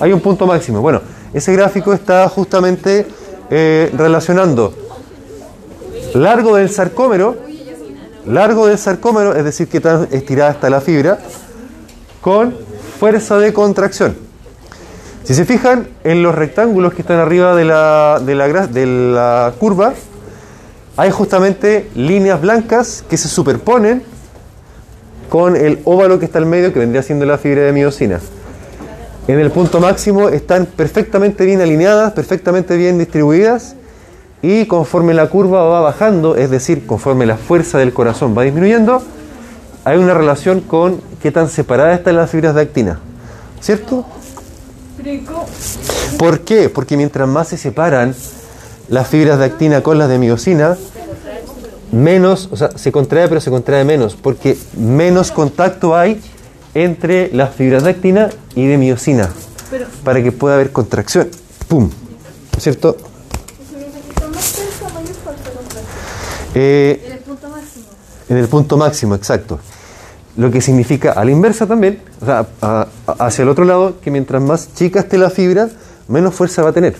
Hay 0.00 0.12
un 0.12 0.20
punto 0.20 0.46
máximo. 0.46 0.80
Bueno, 0.80 1.02
ese 1.32 1.52
gráfico 1.52 1.92
está 1.92 2.28
justamente 2.28 3.06
eh, 3.50 3.92
relacionando 3.96 4.74
largo 6.14 6.56
del 6.56 6.70
sarcómero, 6.70 7.36
largo 8.26 8.66
del 8.66 8.78
sarcómero, 8.78 9.34
es 9.34 9.44
decir, 9.44 9.68
que 9.68 9.80
tan 9.80 10.08
estirada 10.10 10.52
está 10.52 10.70
la 10.70 10.80
fibra, 10.80 11.18
con 12.20 12.56
fuerza 12.98 13.38
de 13.38 13.52
contracción. 13.52 14.25
Si 15.26 15.34
se 15.34 15.44
fijan 15.44 15.88
en 16.04 16.22
los 16.22 16.36
rectángulos 16.36 16.94
que 16.94 17.02
están 17.02 17.18
arriba 17.18 17.56
de 17.56 17.64
la, 17.64 18.20
de 18.22 18.86
la, 18.86 19.52
curva, 19.58 19.92
hay 20.96 21.10
justamente 21.10 21.90
líneas 21.96 22.40
blancas 22.40 23.04
que 23.10 23.16
se 23.16 23.26
superponen 23.26 24.04
con 25.28 25.56
el 25.56 25.80
óvalo 25.82 26.20
que 26.20 26.26
está 26.26 26.38
al 26.38 26.46
medio, 26.46 26.72
que 26.72 26.78
vendría 26.78 27.02
siendo 27.02 27.26
la 27.26 27.38
fibra 27.38 27.62
de 27.62 27.72
miosina. 27.72 28.20
En 29.26 29.40
el 29.40 29.50
punto 29.50 29.80
máximo 29.80 30.28
están 30.28 30.64
perfectamente 30.64 31.44
bien 31.44 31.60
alineadas, 31.60 32.12
perfectamente 32.12 32.76
bien 32.76 32.96
distribuidas, 32.96 33.74
y 34.42 34.66
conforme 34.66 35.12
la 35.12 35.26
curva 35.26 35.64
va 35.64 35.80
bajando, 35.80 36.36
es 36.36 36.50
decir, 36.50 36.86
conforme 36.86 37.26
la 37.26 37.36
fuerza 37.36 37.78
del 37.78 37.92
corazón 37.92 38.38
va 38.38 38.44
disminuyendo, 38.44 39.02
hay 39.82 39.98
una 39.98 40.14
relación 40.14 40.60
con 40.60 41.00
qué 41.20 41.32
tan 41.32 41.48
separadas 41.48 41.98
están 41.98 42.14
las 42.14 42.30
fibras 42.30 42.54
de 42.54 42.60
actina. 42.60 43.00
¿Cierto? 43.60 44.06
¿Por 46.18 46.40
qué? 46.40 46.68
Porque 46.68 46.96
mientras 46.96 47.28
más 47.28 47.48
se 47.48 47.58
separan 47.58 48.14
las 48.88 49.08
fibras 49.08 49.38
de 49.38 49.44
actina 49.44 49.82
con 49.82 49.98
las 49.98 50.08
de 50.08 50.18
miosina, 50.18 50.76
menos, 51.92 52.48
o 52.50 52.56
sea, 52.56 52.76
se 52.76 52.92
contrae 52.92 53.28
pero 53.28 53.40
se 53.40 53.50
contrae 53.50 53.84
menos, 53.84 54.16
porque 54.16 54.56
menos 54.76 55.30
contacto 55.30 55.96
hay 55.96 56.20
entre 56.74 57.32
las 57.32 57.54
fibras 57.54 57.84
de 57.84 57.90
actina 57.90 58.30
y 58.54 58.66
de 58.66 58.78
miosina, 58.78 59.30
para 60.04 60.22
que 60.22 60.32
pueda 60.32 60.56
haber 60.56 60.72
contracción. 60.72 61.28
¡Pum! 61.68 61.90
¿Cierto? 62.58 62.96
Eh, 66.54 67.02
en 68.28 68.36
el 68.38 68.48
punto 68.48 68.76
máximo, 68.76 69.14
exacto. 69.14 69.60
Lo 70.36 70.50
que 70.50 70.60
significa 70.60 71.12
a 71.12 71.24
la 71.24 71.30
inversa 71.30 71.66
también, 71.66 72.00
o 72.20 72.26
sea, 72.26 72.46
a- 72.60 72.86
a- 73.06 73.12
hacia 73.26 73.42
el 73.42 73.48
otro 73.48 73.64
lado, 73.64 73.94
que 74.02 74.10
mientras 74.10 74.42
más 74.42 74.68
chica 74.74 75.00
esté 75.00 75.16
la 75.16 75.30
fibra, 75.30 75.68
menos 76.08 76.34
fuerza 76.34 76.62
va 76.62 76.70
a 76.70 76.72
tener. 76.72 76.94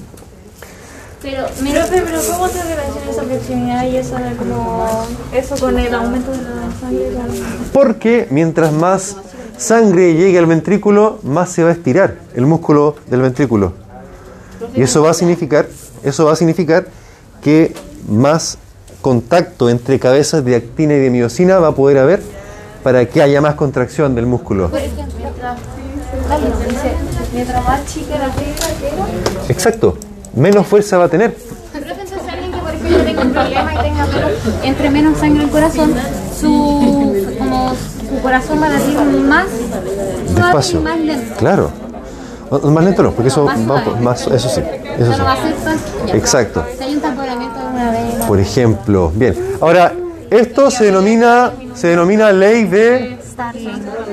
Pero, 1.22 1.44
Profe, 1.46 2.02
pero 2.04 2.18
¿cómo 2.30 2.48
se 2.48 2.62
relaciona 2.62 3.10
esa 3.10 3.22
proximidad 3.22 3.84
y 3.88 3.96
esa 3.96 4.20
como 4.38 5.06
eso 5.34 5.56
con 5.58 5.78
el 5.78 5.92
aumento 5.94 6.30
de 6.30 6.38
la 6.38 6.70
sangre? 6.80 7.10
Porque 7.72 8.26
mientras 8.30 8.72
más 8.72 9.16
sangre 9.58 10.14
llegue 10.14 10.38
al 10.38 10.46
ventrículo, 10.46 11.18
más 11.22 11.50
se 11.50 11.62
va 11.64 11.70
a 11.70 11.72
estirar 11.72 12.16
el 12.34 12.46
músculo 12.46 12.96
del 13.10 13.22
ventrículo. 13.22 13.72
Y 14.74 14.82
eso 14.82 15.02
va 15.02 15.10
a 15.10 15.14
significar, 15.14 15.66
eso 16.04 16.24
va 16.26 16.32
a 16.32 16.36
significar 16.36 16.86
que 17.42 17.74
más 18.08 18.58
contacto 19.02 19.68
entre 19.68 19.98
cabezas 19.98 20.44
de 20.44 20.54
actina 20.56 20.94
y 20.94 20.98
de 21.00 21.10
miosina 21.10 21.58
va 21.58 21.68
a 21.68 21.74
poder 21.74 21.98
haber 21.98 22.22
para 22.86 23.04
que 23.04 23.20
haya 23.20 23.40
más 23.40 23.56
contracción 23.56 24.14
del 24.14 24.26
músculo. 24.26 24.70
por 24.70 24.78
ejemplo, 24.78 25.06
mientras, 25.18 26.68
dice, 26.68 26.94
mientras 27.34 27.64
más 27.64 27.84
chica 27.86 28.16
la 28.16 28.28
fibra, 28.30 29.06
Exacto, 29.48 29.98
menos 30.36 30.64
fuerza 30.68 30.96
va 30.96 31.06
a 31.06 31.08
tener. 31.08 31.36
Pero 31.72 31.84
entonces 31.90 32.18
alguien 32.30 32.52
que 32.52 32.58
por 32.60 32.72
ejemplo 32.72 32.98
tenga 33.04 33.22
un 33.22 33.32
problema 33.32 33.74
y 33.74 33.78
tenga 33.78 34.06
menos, 34.06 34.30
entre 34.62 34.90
menos 34.90 35.18
sangre 35.18 35.40
en 35.40 35.46
el 35.46 35.50
corazón, 35.50 35.94
su, 36.40 37.34
como, 37.40 37.72
su 38.08 38.22
corazón 38.22 38.62
va 38.62 38.66
a 38.66 38.70
latir 38.70 39.00
más 39.00 39.46
Despacio. 40.36 40.80
más 40.82 41.00
lento. 41.00 41.34
Claro. 41.38 41.70
Más 42.62 42.84
lento 42.84 43.02
no, 43.02 43.10
porque 43.10 43.30
eso 43.30 43.46
Más 43.46 43.58
va 43.68 43.82
suave. 43.82 44.00
más, 44.00 44.26
eso 44.28 44.48
sí, 44.48 44.60
eso 44.96 45.10
Ya 45.10 45.16
no 45.16 45.24
va 45.24 45.32
a 45.32 45.36
sí. 45.38 45.42
ser 45.42 45.54
tan... 45.56 45.78
ya. 46.06 46.14
Exacto. 46.14 46.64
Si 46.78 46.84
hay 46.84 46.94
un 46.94 47.00
tamponamiento 47.00 47.58
de 47.58 47.66
una 47.66 47.90
vez, 47.90 48.14
Por 48.28 48.38
ejemplo, 48.38 49.10
bien. 49.12 49.34
Ahora, 49.60 49.92
esto 50.30 50.70
se 50.70 50.84
denomina, 50.84 51.50
se 51.76 51.88
denomina 51.88 52.32
ley 52.32 52.64
de 52.64 53.18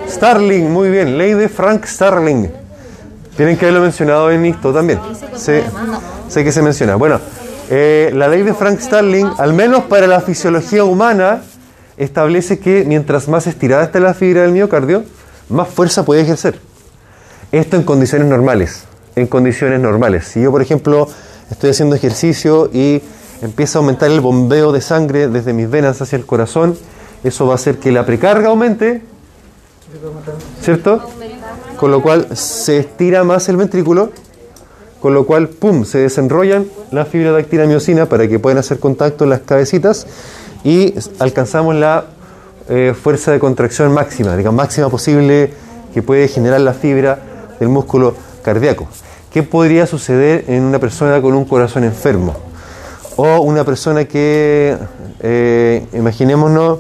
Starling. 0.10 0.70
Muy 0.70 0.90
bien, 0.90 1.18
ley 1.18 1.34
de 1.34 1.48
Frank 1.48 1.86
Starling. 1.86 2.50
Tienen 3.38 3.58
que 3.58 3.66
haberlo 3.66 3.82
mencionado 3.82 4.30
en 4.32 4.46
esto 4.46 4.74
también. 4.74 5.00
Sé, 5.36 5.64
sé 6.28 6.44
que 6.44 6.52
se 6.52 6.62
menciona. 6.62 6.96
Bueno, 6.96 7.20
eh, 7.70 8.12
la 8.14 8.28
ley 8.28 8.44
de 8.44 8.54
Frank 8.54 8.80
Starling, 8.80 9.28
al 9.38 9.54
menos 9.54 9.86
para 9.86 10.08
la 10.08 10.20
fisiología 10.20 10.84
humana, 10.84 11.42
establece 11.96 12.60
que 12.60 12.84
mientras 12.86 13.30
más 13.30 13.48
estirada 13.48 13.84
está 13.84 14.00
la 14.00 14.14
fibra 14.14 14.42
del 14.42 14.52
miocardio, 14.52 15.04
más 15.48 15.70
fuerza 15.70 16.04
puede 16.04 16.22
ejercer. 16.22 16.60
Esto 17.54 17.78
en 17.78 17.84
condiciones 17.84 18.28
normales. 18.28 18.84
En 19.16 19.28
condiciones 19.28 19.80
normales. 19.80 20.26
Si 20.26 20.42
yo, 20.42 20.52
por 20.52 20.62
ejemplo, 20.62 21.08
estoy 21.50 21.70
haciendo 21.70 21.96
ejercicio 21.96 22.70
y 22.74 23.02
empieza 23.42 23.78
a 23.78 23.82
aumentar 23.82 24.12
el 24.12 24.20
bombeo 24.20 24.72
de 24.74 24.82
sangre 24.82 25.30
desde 25.30 25.54
mis 25.54 25.70
venas 25.70 26.02
hacia 26.02 26.18
el 26.18 26.26
corazón, 26.26 26.78
eso 27.24 27.46
va 27.46 27.54
a 27.54 27.56
hacer 27.56 27.78
que 27.78 27.92
la 27.92 28.06
precarga 28.06 28.50
aumente, 28.50 29.02
¿cierto? 30.62 31.02
Con 31.78 31.92
lo 31.92 32.02
cual 32.02 32.36
se 32.36 32.80
estira 32.80 33.24
más 33.24 33.48
el 33.50 33.58
ventrículo, 33.58 34.12
con 35.00 35.14
lo 35.14 35.26
cual, 35.26 35.50
¡pum!, 35.50 35.86
se 35.86 36.00
desenrollan 36.00 36.66
las 36.92 37.08
fibras 37.08 37.34
de 37.34 37.42
actina 37.42 37.66
miosina 37.66 38.08
para 38.08 38.28
que 38.28 38.40
puedan 38.40 38.58
hacer 38.58 38.80
contacto 38.80 39.26
en 39.26 39.32
las 39.32 39.42
cabecitas 39.42 40.08
y 40.64 40.94
alcanzamos 41.20 41.76
la 41.76 42.06
eh, 42.70 42.94
fuerza 43.02 43.32
de 43.32 43.40
contracción 43.40 43.92
máxima, 43.94 44.38
digamos, 44.38 44.58
máxima 44.58 44.90
posible 44.90 45.52
que 45.94 46.02
puede 46.02 46.28
generar 46.28 46.62
la 46.62 46.74
fibra 46.74 47.20
del 47.60 47.70
músculo 47.70 48.16
cardíaco. 48.42 48.88
¿Qué 49.32 49.44
podría 49.44 49.88
suceder 49.88 50.46
en 50.48 50.64
una 50.64 50.80
persona 50.80 51.22
con 51.22 51.34
un 51.34 51.46
corazón 51.46 51.84
enfermo? 51.84 52.36
O 53.16 53.40
una 53.40 53.64
persona 53.64 54.06
que, 54.06 54.78
eh, 55.20 55.86
imaginémonos, 55.94 56.80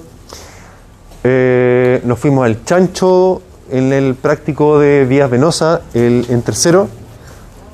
eh, 1.24 2.02
nos 2.04 2.20
fuimos 2.20 2.46
al 2.46 2.64
chancho 2.66 3.42
en 3.72 3.94
el 3.94 4.16
práctico 4.16 4.80
de 4.80 5.06
vías 5.06 5.30
venosas, 5.30 5.82
el, 5.94 6.26
en 6.30 6.42
tercero. 6.42 6.88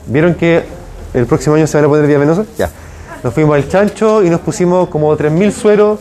¿Vieron 0.07 0.35
que 0.35 0.63
el 1.13 1.25
próximo 1.25 1.55
año 1.55 1.67
se 1.67 1.77
van 1.77 1.85
a 1.85 1.89
poner 1.89 2.07
vías 2.07 2.19
venosas? 2.19 2.47
Ya. 2.57 2.69
Nos 3.23 3.33
fuimos 3.33 3.55
al 3.55 3.67
chancho 3.67 4.23
y 4.23 4.29
nos 4.29 4.39
pusimos 4.41 4.87
como 4.89 5.15
3.000 5.17 5.51
sueros 5.51 5.99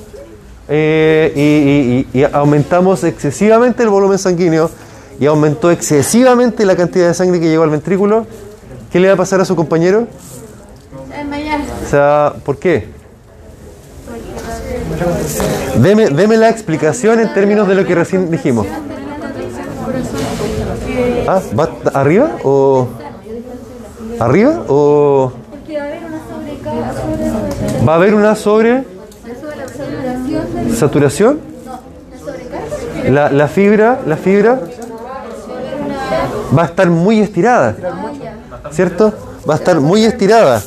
eh, 0.68 1.32
y, 1.34 1.40
y- 1.40 2.18
y- 2.18 2.20
y 2.20 2.24
aumentamos 2.32 3.02
excesivamente 3.04 3.82
el 3.82 3.88
volumen 3.88 4.18
sanguíneo 4.18 4.70
y 5.18 5.26
aumentó 5.26 5.70
excesivamente 5.70 6.64
la 6.64 6.76
cantidad 6.76 7.08
de 7.08 7.14
sangre 7.14 7.40
que 7.40 7.48
llegó 7.48 7.64
al 7.64 7.70
ventrículo. 7.70 8.26
¿Qué 8.92 9.00
le 9.00 9.08
va 9.08 9.14
a 9.14 9.16
pasar 9.16 9.40
a 9.40 9.44
su 9.44 9.56
compañero? 9.56 10.06
O 11.86 11.88
sea, 11.90 12.34
¿por 12.44 12.58
qué? 12.58 12.88
Deme, 15.76 16.10
deme 16.10 16.36
la 16.36 16.48
explicación 16.48 17.20
en 17.20 17.32
términos 17.32 17.68
de 17.68 17.74
lo 17.74 17.86
que 17.86 17.94
recién 17.94 18.30
dijimos. 18.30 18.66
Ah, 21.26 21.40
¿va 21.58 21.68
arriba 21.94 22.30
o 22.42 22.88
arriba 24.18 24.64
o 24.68 25.32
va 27.86 27.92
a 27.92 27.96
haber 27.96 28.14
una 28.14 28.34
sobre 28.34 28.84
saturación? 30.74 31.40
La, 33.08 33.30
la 33.30 33.48
fibra, 33.48 34.00
la 34.06 34.16
fibra 34.16 34.60
va 36.56 36.62
a 36.62 36.66
estar 36.66 36.90
muy 36.90 37.20
estirada, 37.20 37.76
¿cierto? 38.70 39.12
Va 39.48 39.54
a 39.54 39.56
estar 39.56 39.80
muy 39.80 40.04
estirada. 40.04 40.62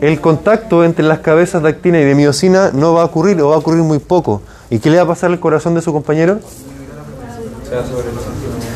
El 0.00 0.20
contacto 0.20 0.84
entre 0.84 1.04
las 1.04 1.20
cabezas 1.20 1.62
de 1.62 1.68
actina 1.70 1.98
y 2.00 2.04
de 2.04 2.14
miosina 2.14 2.70
no 2.72 2.92
va 2.94 3.02
a 3.02 3.04
ocurrir 3.06 3.40
o 3.40 3.48
va 3.48 3.54
a 3.56 3.58
ocurrir 3.58 3.82
muy 3.82 3.98
poco. 3.98 4.42
¿Y 4.70 4.78
qué 4.78 4.90
le 4.90 4.96
va 4.98 5.04
a 5.04 5.06
pasar 5.06 5.30
al 5.30 5.40
corazón 5.40 5.74
de 5.74 5.80
su 5.82 5.92
compañero? 5.92 6.38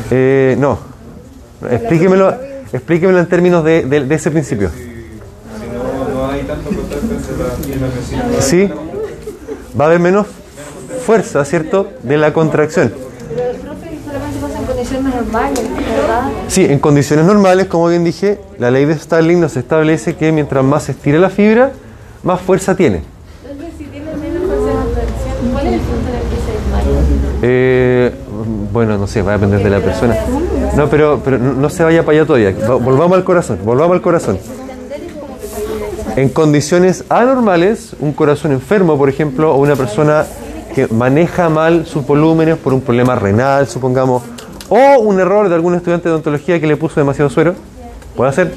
Eh, 0.09 0.55
no. 0.59 0.79
Explíquemelo, 1.69 2.33
explíquemelo 2.73 3.19
en 3.19 3.27
términos 3.27 3.63
de, 3.63 3.83
de- 3.85 4.05
de 4.05 4.15
ese 4.15 4.31
principio. 4.31 4.69
¿Sí? 8.39 8.69
Va 9.79 9.85
a 9.85 9.87
haber 9.87 9.99
menos 9.99 10.27
fuerza, 11.05 11.45
¿cierto? 11.45 11.87
De 12.03 12.17
la 12.17 12.33
contracción. 12.33 12.93
Pero 13.29 13.49
el 13.51 13.57
profe 13.57 13.97
solamente 14.05 14.39
pasa 14.41 14.67
con 14.67 14.79
condiciones 14.91 15.15
normales, 15.15 15.59
¿verdad? 15.97 16.21
Sí, 16.47 16.65
en 16.65 16.79
condiciones 16.79 17.25
normales, 17.25 17.67
como 17.67 17.87
bien 17.87 18.03
dije, 18.03 18.39
la 18.57 18.71
ley 18.71 18.85
de 18.85 18.97
Starling 18.97 19.39
nos 19.39 19.55
establece 19.57 20.15
que 20.15 20.31
mientras 20.31 20.63
más 20.63 20.83
se 20.83 20.91
estira 20.93 21.19
la 21.19 21.29
fibra, 21.29 21.71
más 22.23 22.41
fuerza 22.41 22.75
tiene. 22.75 23.01
¿Cuál 25.51 25.67
es 25.67 25.73
el 25.73 25.79
punto 25.79 26.09
en 26.09 26.15
el 26.15 26.21
que 26.21 26.35
se 26.35 26.51
desmaya? 26.53 27.01
Eh, 27.41 28.11
bueno, 28.71 28.97
no 28.97 29.07
sé, 29.07 29.21
va 29.21 29.31
a 29.31 29.37
depender 29.37 29.63
de 29.63 29.69
la 29.69 29.79
persona. 29.79 30.15
No, 30.75 30.87
pero, 30.89 31.21
pero 31.23 31.37
no 31.37 31.53
no 31.53 31.69
se 31.69 31.83
vaya 31.83 32.03
para 32.05 32.17
allá 32.19 32.27
todavía. 32.27 32.53
Va- 32.69 32.75
Volvamos 32.75 33.17
al 33.17 33.23
corazón, 33.23 33.59
volvamos 33.63 33.95
al 33.95 34.01
corazón. 34.01 34.37
En 36.15 36.29
condiciones 36.29 37.05
anormales, 37.09 37.95
un 37.99 38.11
corazón 38.13 38.51
enfermo, 38.51 38.97
por 38.97 39.07
ejemplo, 39.09 39.53
o 39.53 39.57
una 39.57 39.75
persona 39.75 40.25
que 40.75 40.87
maneja 40.87 41.49
mal 41.49 41.85
sus 41.85 42.05
volúmenes 42.05 42.57
por 42.57 42.73
un 42.73 42.81
problema 42.81 43.15
renal, 43.15 43.67
supongamos, 43.67 44.23
o 44.71 44.99
un 45.01 45.19
error 45.19 45.49
de 45.49 45.55
algún 45.55 45.75
estudiante 45.75 46.07
de 46.07 46.13
odontología 46.13 46.57
que 46.61 46.65
le 46.65 46.77
puso 46.77 46.97
demasiado 46.97 47.29
suero, 47.29 47.55
puede 48.15 48.31
ser, 48.31 48.53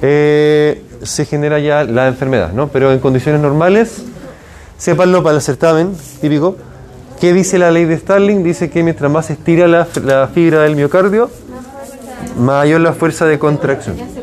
eh, 0.00 0.84
se 1.02 1.24
genera 1.24 1.58
ya 1.58 1.82
la 1.82 2.06
enfermedad, 2.06 2.52
¿no? 2.52 2.68
Pero 2.68 2.92
en 2.92 3.00
condiciones 3.00 3.40
normales, 3.40 4.04
sépanlo 4.78 5.24
para 5.24 5.34
el 5.34 5.42
certamen 5.42 5.96
típico, 6.20 6.56
¿qué 7.20 7.32
dice 7.32 7.58
la 7.58 7.72
ley 7.72 7.86
de 7.86 7.98
Starling? 7.98 8.44
Dice 8.44 8.70
que 8.70 8.84
mientras 8.84 9.10
más 9.10 9.26
se 9.26 9.32
estira 9.32 9.66
la, 9.66 9.88
la 10.04 10.28
fibra 10.28 10.60
del 10.60 10.76
miocardio, 10.76 11.28
mayor 12.38 12.80
la 12.80 12.92
fuerza 12.92 13.26
de 13.26 13.40
contracción. 13.40 13.98
Este 13.98 14.22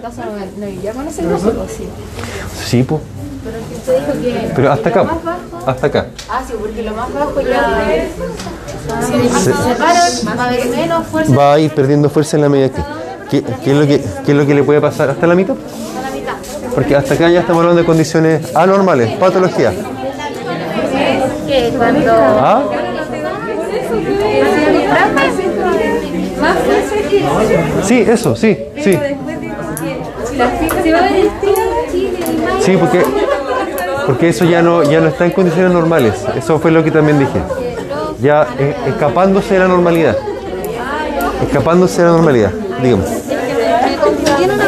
sí. 2.65 2.85
Que. 2.85 4.51
pero 4.55 4.71
hasta 4.71 4.89
acá, 4.89 5.07
hasta 5.65 5.87
acá. 5.87 6.07
Ah, 6.29 6.41
sí, 6.47 6.53
porque 6.57 6.81
lo 6.83 6.93
más 6.93 7.13
bajo 7.13 7.41
ya. 7.41 8.07
Se 8.89 9.51
va 9.75 9.91
a 9.91 11.37
Va 11.37 11.53
a 11.53 11.59
ir 11.59 11.71
perdiendo 11.71 12.09
fuerza 12.09 12.37
en 12.37 12.43
la 12.43 12.49
medida 12.49 12.69
que... 12.69 12.81
¿Qué, 13.29 13.43
qué 13.63 13.71
es 13.71 13.77
lo 13.77 13.85
que, 13.85 14.01
qué 14.25 14.31
es 14.31 14.37
lo 14.37 14.45
que 14.47 14.55
le 14.55 14.63
puede 14.63 14.81
pasar 14.81 15.09
hasta 15.11 15.27
la 15.27 15.35
mitad? 15.35 15.53
Porque 16.73 16.95
hasta 16.95 17.13
acá 17.13 17.29
ya 17.29 17.41
estamos 17.41 17.59
hablando 17.61 17.81
de 17.81 17.85
condiciones 17.85 18.55
anormales, 18.55 19.11
patología. 19.17 19.71
Que 21.45 21.73
cuando. 21.77 22.11
¿Ah? 22.11 22.63
Sí, 27.83 28.05
eso, 28.07 28.35
sí, 28.35 28.57
sí. 28.81 28.97
Sí, 32.61 32.77
porque, 32.77 33.03
porque 34.05 34.29
eso 34.29 34.45
ya 34.45 34.61
no, 34.61 34.83
ya 34.83 35.01
no 35.01 35.07
está 35.07 35.25
en 35.25 35.31
condiciones 35.31 35.71
normales. 35.71 36.13
Eso 36.35 36.59
fue 36.59 36.71
lo 36.71 36.83
que 36.83 36.91
también 36.91 37.19
dije. 37.19 37.39
Ya 38.21 38.47
eh, 38.59 38.75
escapándose 38.87 39.53
de 39.53 39.59
la 39.59 39.67
normalidad. 39.67 40.17
Escapándose 41.43 42.01
de 42.01 42.07
la 42.07 42.13
normalidad, 42.13 42.51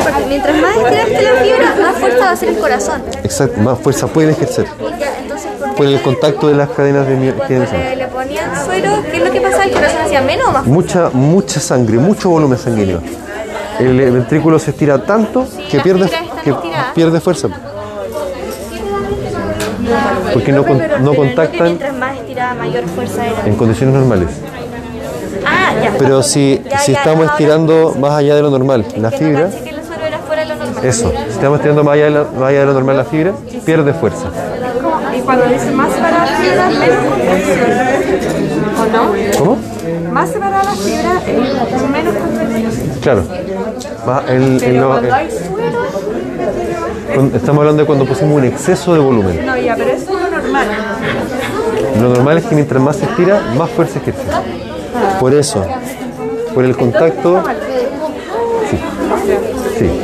parte, 0.04 0.26
mientras 0.28 0.56
más 0.58 0.76
estiraste 0.76 1.22
la 1.22 1.41
fibra, 1.41 1.76
más 1.82 1.95
fuerza 1.97 2.20
va 2.20 2.32
a 2.32 2.36
ser 2.36 2.49
el 2.49 2.58
corazón. 2.58 3.02
Exacto, 3.24 3.62
más 3.62 3.80
fuerza 3.80 4.08
puede 4.08 4.32
ejercer 4.32 4.68
¿por 5.76 5.86
el 5.86 6.02
contacto 6.02 6.47
de 6.47 6.56
las 6.56 6.70
cadenas 6.70 7.08
de 7.08 7.34
Cuando 7.34 7.66
le, 7.95 8.08
ponían 8.08 8.66
suero, 8.66 9.04
¿qué 9.10 9.18
es 9.18 9.24
lo 9.24 9.32
que 9.32 9.41
pasaba? 9.41 9.64
¿El 9.64 9.72
corazón 9.72 10.02
hacía 10.02 10.22
menos 10.22 10.47
o 10.47 10.52
más? 10.52 10.66
Mucha, 10.66 11.10
mucha 11.12 11.60
sangre, 11.60 11.97
mucho 11.97 12.30
volumen 12.30 12.58
sanguíneo. 12.58 13.02
El 13.80 14.12
ventrículo 14.12 14.60
se 14.60 14.72
estira 14.72 15.02
tanto 15.04 15.47
que 15.70 15.80
pierde, 15.80 16.10
que 16.43 16.54
pierde 16.93 17.20
fuerza. 17.20 17.47
Porque 20.34 20.52
no, 20.52 20.64
no 20.99 21.16
contactan 21.16 21.80
mayor 22.36 22.86
fuerza 22.96 23.24
en 23.46 23.56
condiciones 23.56 23.96
normales. 23.96 24.30
Ah, 25.46 25.74
ya. 25.84 25.94
Pero 25.98 26.24
si, 26.24 26.62
Ya, 26.70 26.80
si 26.80 26.94
ya, 26.94 27.00
estamos 27.00 27.22
ahora- 27.24 27.32
estirando 27.34 27.96
más 28.00 28.12
allá 28.14 28.36
de 28.36 28.42
lo 28.42 28.50
normal 28.50 28.86
la 28.98 29.12
que 29.12 29.18
fibra, 29.18 29.44
caché 29.50 29.64
que 29.64 29.70
el 29.72 29.84
suero 29.84 30.06
era 30.06 30.18
fuera 30.20 30.42
de 30.44 30.48
lo 30.50 30.56
normal. 30.56 30.86
eso, 30.86 31.10
si 31.12 31.30
estamos 31.32 31.58
estirando 31.60 31.84
más 31.84 31.94
allá 31.96 32.06
de 32.06 32.12
lo, 32.12 32.26
más 32.40 32.50
allá 32.50 32.60
de 32.60 32.66
lo 32.66 32.74
normal 32.74 32.98
la 32.98 33.04
fibra, 33.06 33.34
pierde 33.66 33.94
fuerza. 33.94 34.28
Y 35.18 35.20
cuando 35.22 35.46
dice 35.46 35.72
más 35.72 35.92
separada 35.94 36.26
la 36.26 36.38
fibra, 36.38 36.70
menos 36.70 37.06
contracción. 37.10 37.60
¿O 38.80 38.86
no? 38.86 39.38
¿Cómo? 39.40 39.58
Más 40.12 40.30
separada 40.30 40.64
la 40.64 40.72
fibra, 40.72 41.22
es 41.28 41.90
menos 41.90 42.16
contracción. 42.16 42.72
Claro. 43.02 43.24
Más 44.06 44.30
el- 44.30 44.42
el- 44.44 44.60
Pero 44.60 44.88
cuando 44.88 45.08
eh, 45.08 45.12
hay 45.12 45.28
cuando- 47.14 47.38
estamos 47.38 47.60
hablando 47.60 47.82
de 47.84 47.86
cuando 47.88 48.06
pusimos 48.06 48.38
un 48.38 48.46
exceso 48.46 48.94
de 48.94 49.00
volumen. 49.00 49.46
no, 49.46 49.58
ya, 49.58 49.76
pero 49.76 49.92
eso 49.92 50.18
es 50.18 50.22
lo 50.24 50.30
normal. 50.38 50.68
Lo 52.02 52.10
normal 52.10 52.38
es 52.39 52.45
que 52.45 52.56
mientras 52.56 52.82
más 52.82 52.95
se 52.95 53.06
estira, 53.06 53.41
más 53.56 53.70
fuerza 53.70 53.99
ejerce. 53.99 54.24
Por 55.20 55.34
eso, 55.34 55.64
por 56.54 56.66
el 56.66 56.76
contacto. 56.76 57.43
Sí. 58.70 58.78
Sí. 59.78 60.02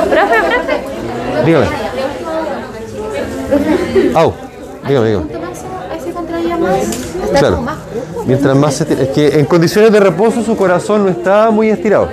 Profe, 0.00 0.32
profe. 0.50 1.44
Dígame. 1.44 1.66
Au. 4.14 4.34
Dígame, 4.88 5.08
dígame. 5.08 5.26
ahí 5.92 6.00
se 6.00 6.10
contraía 6.10 6.56
más. 6.56 6.80
Está 7.24 7.38
Claro. 7.38 7.64
Mientras 8.26 8.56
más 8.56 8.74
se 8.74 8.82
estira. 8.82 9.02
Es 9.02 9.08
que 9.10 9.38
en 9.38 9.46
condiciones 9.46 9.92
de 9.92 10.00
reposo 10.00 10.42
su 10.42 10.56
corazón 10.56 11.04
no 11.04 11.10
está 11.10 11.50
muy 11.50 11.70
estirado. 11.70 12.08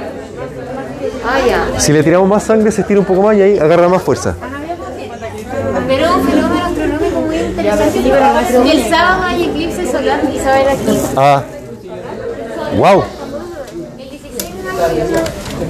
Ah. 1.25 1.79
Si 1.79 1.91
le 1.91 2.03
tiramos 2.03 2.27
más 2.29 2.43
sangre, 2.43 2.71
se 2.71 2.81
estira 2.81 2.99
un 2.99 3.05
poco 3.05 3.23
más 3.23 3.35
y 3.37 3.41
ahí 3.41 3.57
agarra 3.57 3.89
más 3.89 4.01
fuerza. 4.01 4.35
Pero 5.87 6.15
un 6.15 6.27
fenómeno 6.27 6.65
astronómico 6.65 7.21
muy 7.21 7.37
interesante. 7.37 7.92
El 8.05 8.89
sábado 8.89 9.23
hay 9.23 9.43
eclipse 9.43 9.89
solar 9.89 10.19
y 10.33 10.37
se 10.37 10.45
va 10.45 10.55
a 10.55 10.57
ver 10.57 10.69
aquí. 10.69 10.99
Ah. 11.15 11.43
Wow. 12.77 13.03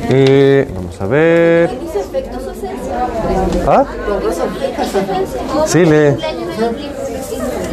Eh, 0.10 0.68
vamos 0.74 1.02
a 1.02 1.06
ver. 1.06 1.70
¿Ah? 3.68 3.86
Sí, 5.68 5.86
le. 5.86 6.18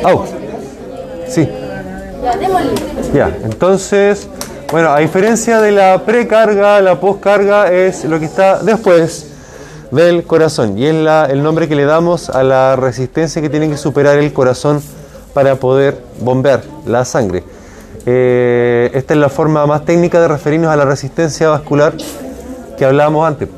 Au. 0.05 0.25
Sí. 1.27 1.49
Ya, 3.15 3.35
entonces, 3.45 4.29
bueno, 4.71 4.91
a 4.91 4.99
diferencia 4.99 5.61
de 5.61 5.73
la 5.73 6.03
precarga, 6.05 6.81
la 6.81 7.01
poscarga 7.01 7.73
es 7.73 8.05
lo 8.05 8.19
que 8.19 8.27
está 8.27 8.63
después 8.63 9.30
del 9.91 10.25
corazón 10.25 10.79
y 10.79 10.87
es 10.87 10.95
la, 10.95 11.27
el 11.27 11.43
nombre 11.43 11.69
que 11.69 11.75
le 11.75 11.85
damos 11.85 12.31
a 12.31 12.43
la 12.43 12.77
resistencia 12.77 13.43
que 13.43 13.49
tiene 13.49 13.69
que 13.69 13.77
superar 13.77 14.19
el 14.19 14.33
corazón 14.33 14.83
para 15.35 15.57
poder 15.57 15.99
bombear 16.21 16.63
la 16.87 17.05
sangre. 17.05 17.43
Eh, 18.07 18.91
esta 18.95 19.15
es 19.15 19.21
la 19.21 19.29
forma 19.29 19.67
más 19.67 19.85
técnica 19.85 20.21
de 20.21 20.29
referirnos 20.29 20.71
a 20.71 20.77
la 20.77 20.85
resistencia 20.85 21.49
vascular 21.49 21.95
que 22.79 22.85
hablábamos 22.85 23.27
antes, 23.27 23.49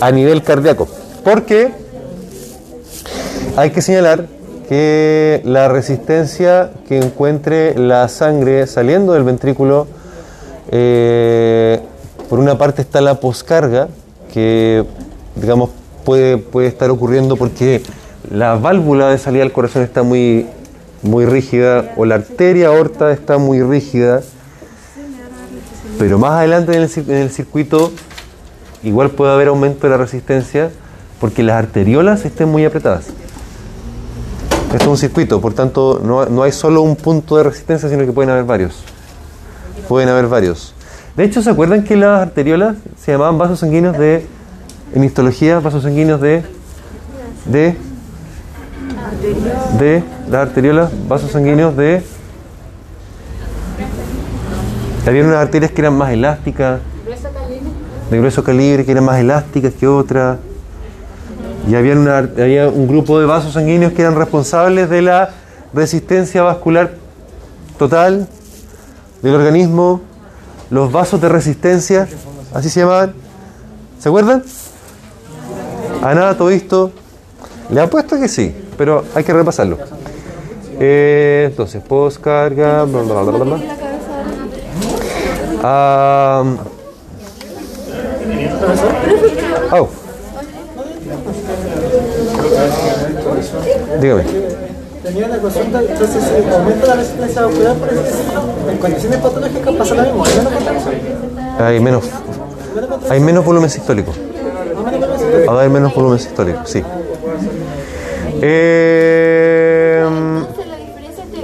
a 0.00 0.10
nivel 0.10 0.42
cardíaco. 0.42 0.88
Porque 1.24 1.72
hay 3.56 3.70
que 3.70 3.82
señalar 3.82 4.26
que 4.68 5.40
la 5.44 5.68
resistencia 5.68 6.70
que 6.86 6.98
encuentre 6.98 7.74
la 7.78 8.06
sangre 8.08 8.66
saliendo 8.66 9.14
del 9.14 9.24
ventrículo, 9.24 9.86
eh, 10.70 11.80
por 12.28 12.38
una 12.38 12.58
parte 12.58 12.82
está 12.82 13.00
la 13.00 13.14
poscarga, 13.14 13.88
que 14.32 14.84
digamos 15.36 15.70
puede, 16.04 16.38
puede 16.38 16.68
estar 16.68 16.90
ocurriendo 16.90 17.36
porque 17.36 17.82
la 18.30 18.56
válvula 18.56 19.10
de 19.10 19.18
salida 19.18 19.42
del 19.42 19.52
corazón 19.52 19.82
está 19.82 20.02
muy, 20.02 20.46
muy 21.02 21.26
rígida 21.26 21.92
o 21.96 22.04
la 22.04 22.16
arteria 22.16 22.68
aorta 22.68 23.12
está 23.12 23.38
muy 23.38 23.62
rígida, 23.62 24.22
pero 25.98 26.18
más 26.18 26.32
adelante 26.32 26.76
en 26.76 26.82
el, 26.82 26.90
en 26.96 27.16
el 27.16 27.30
circuito 27.30 27.92
igual 28.82 29.10
puede 29.10 29.32
haber 29.32 29.48
aumento 29.48 29.86
de 29.86 29.90
la 29.90 29.96
resistencia 29.96 30.70
porque 31.20 31.42
las 31.42 31.56
arteriolas 31.56 32.24
estén 32.24 32.48
muy 32.48 32.64
apretadas. 32.64 33.06
Esto 34.72 34.84
es 34.84 34.86
un 34.86 34.98
circuito, 34.98 35.40
por 35.40 35.54
tanto 35.54 36.00
no, 36.04 36.26
no 36.26 36.42
hay 36.42 36.52
solo 36.52 36.82
un 36.82 36.94
punto 36.94 37.36
de 37.38 37.44
resistencia, 37.44 37.88
sino 37.88 38.04
que 38.04 38.12
pueden 38.12 38.30
haber 38.30 38.44
varios. 38.44 38.76
Pueden 39.88 40.10
haber 40.10 40.26
varios. 40.26 40.74
De 41.18 41.24
hecho, 41.24 41.42
¿se 41.42 41.50
acuerdan 41.50 41.82
que 41.82 41.96
las 41.96 42.22
arteriolas 42.22 42.76
se 42.96 43.10
llamaban 43.10 43.38
vasos 43.38 43.58
sanguíneos 43.58 43.98
de, 43.98 44.24
en 44.94 45.02
histología, 45.02 45.58
vasos 45.58 45.82
sanguíneos 45.82 46.20
de, 46.20 46.44
de, 47.46 47.74
de, 49.80 50.04
las 50.30 50.42
arteriolas, 50.46 50.92
vasos 51.08 51.32
sanguíneos 51.32 51.76
de, 51.76 52.04
había 55.08 55.24
unas 55.24 55.38
arterias 55.38 55.72
que 55.72 55.80
eran 55.80 55.98
más 55.98 56.12
elásticas, 56.12 56.78
de 58.12 58.16
grueso 58.16 58.44
calibre, 58.44 58.84
que 58.84 58.92
eran 58.92 59.04
más 59.04 59.18
elásticas 59.18 59.74
que 59.74 59.88
otras. 59.88 60.38
Y 61.68 61.74
había, 61.74 61.94
había 62.16 62.68
un 62.68 62.86
grupo 62.86 63.18
de 63.18 63.26
vasos 63.26 63.54
sanguíneos 63.54 63.92
que 63.92 64.02
eran 64.02 64.14
responsables 64.14 64.88
de 64.88 65.02
la 65.02 65.30
resistencia 65.74 66.44
vascular 66.44 66.92
total 67.76 68.28
del 69.20 69.34
organismo, 69.34 70.02
los 70.70 70.92
vasos 70.92 71.20
de 71.20 71.28
resistencia, 71.28 72.08
así 72.54 72.70
se 72.70 72.80
llamaban. 72.80 73.14
¿Se 73.98 74.08
acuerdan? 74.08 74.44
¿A 76.02 76.14
nada 76.14 76.36
todo 76.36 76.50
esto? 76.50 76.92
Le 77.70 77.80
apuesto 77.80 78.18
que 78.18 78.28
sí, 78.28 78.54
pero 78.76 79.04
hay 79.14 79.24
que 79.24 79.32
repasarlo. 79.32 79.78
Eh, 80.80 81.48
entonces, 81.50 81.82
postcarga, 81.82 82.84
bla, 82.84 83.02
bla, 83.02 83.22
bla, 83.22 83.44
bla. 83.44 83.58
Ah, 85.62 86.44
oh. 89.72 89.88
Dígame. 94.00 94.47
Entonces 95.08 96.22
si 96.22 96.54
aumenta 96.54 96.86
la 96.86 96.94
resistencia 96.96 97.42
vascular, 97.42 97.74
por 97.76 97.88
así 97.88 97.96
decirlo, 97.98 98.42
en 98.70 98.78
condiciones 98.78 99.18
patológicas 99.20 99.74
pasa 99.74 99.94
lo 99.94 100.02
mismo, 100.02 100.24
¿hay 100.24 100.34
menos 100.36 100.52
contracción? 100.52 100.94
Hay 101.58 101.80
menos, 101.80 102.04
hay 103.10 103.20
menos 103.20 103.44
volumen 103.44 103.70
sistólico. 103.70 104.12
Va 105.48 105.52
a 105.52 105.56
haber 105.58 105.70
menos 105.70 105.94
volumen 105.94 106.18
sistólico, 106.18 106.60
sí. 106.66 106.82
Eh, 108.42 110.04
la 110.04 110.76
diferencia 110.76 111.24
entre 111.24 111.42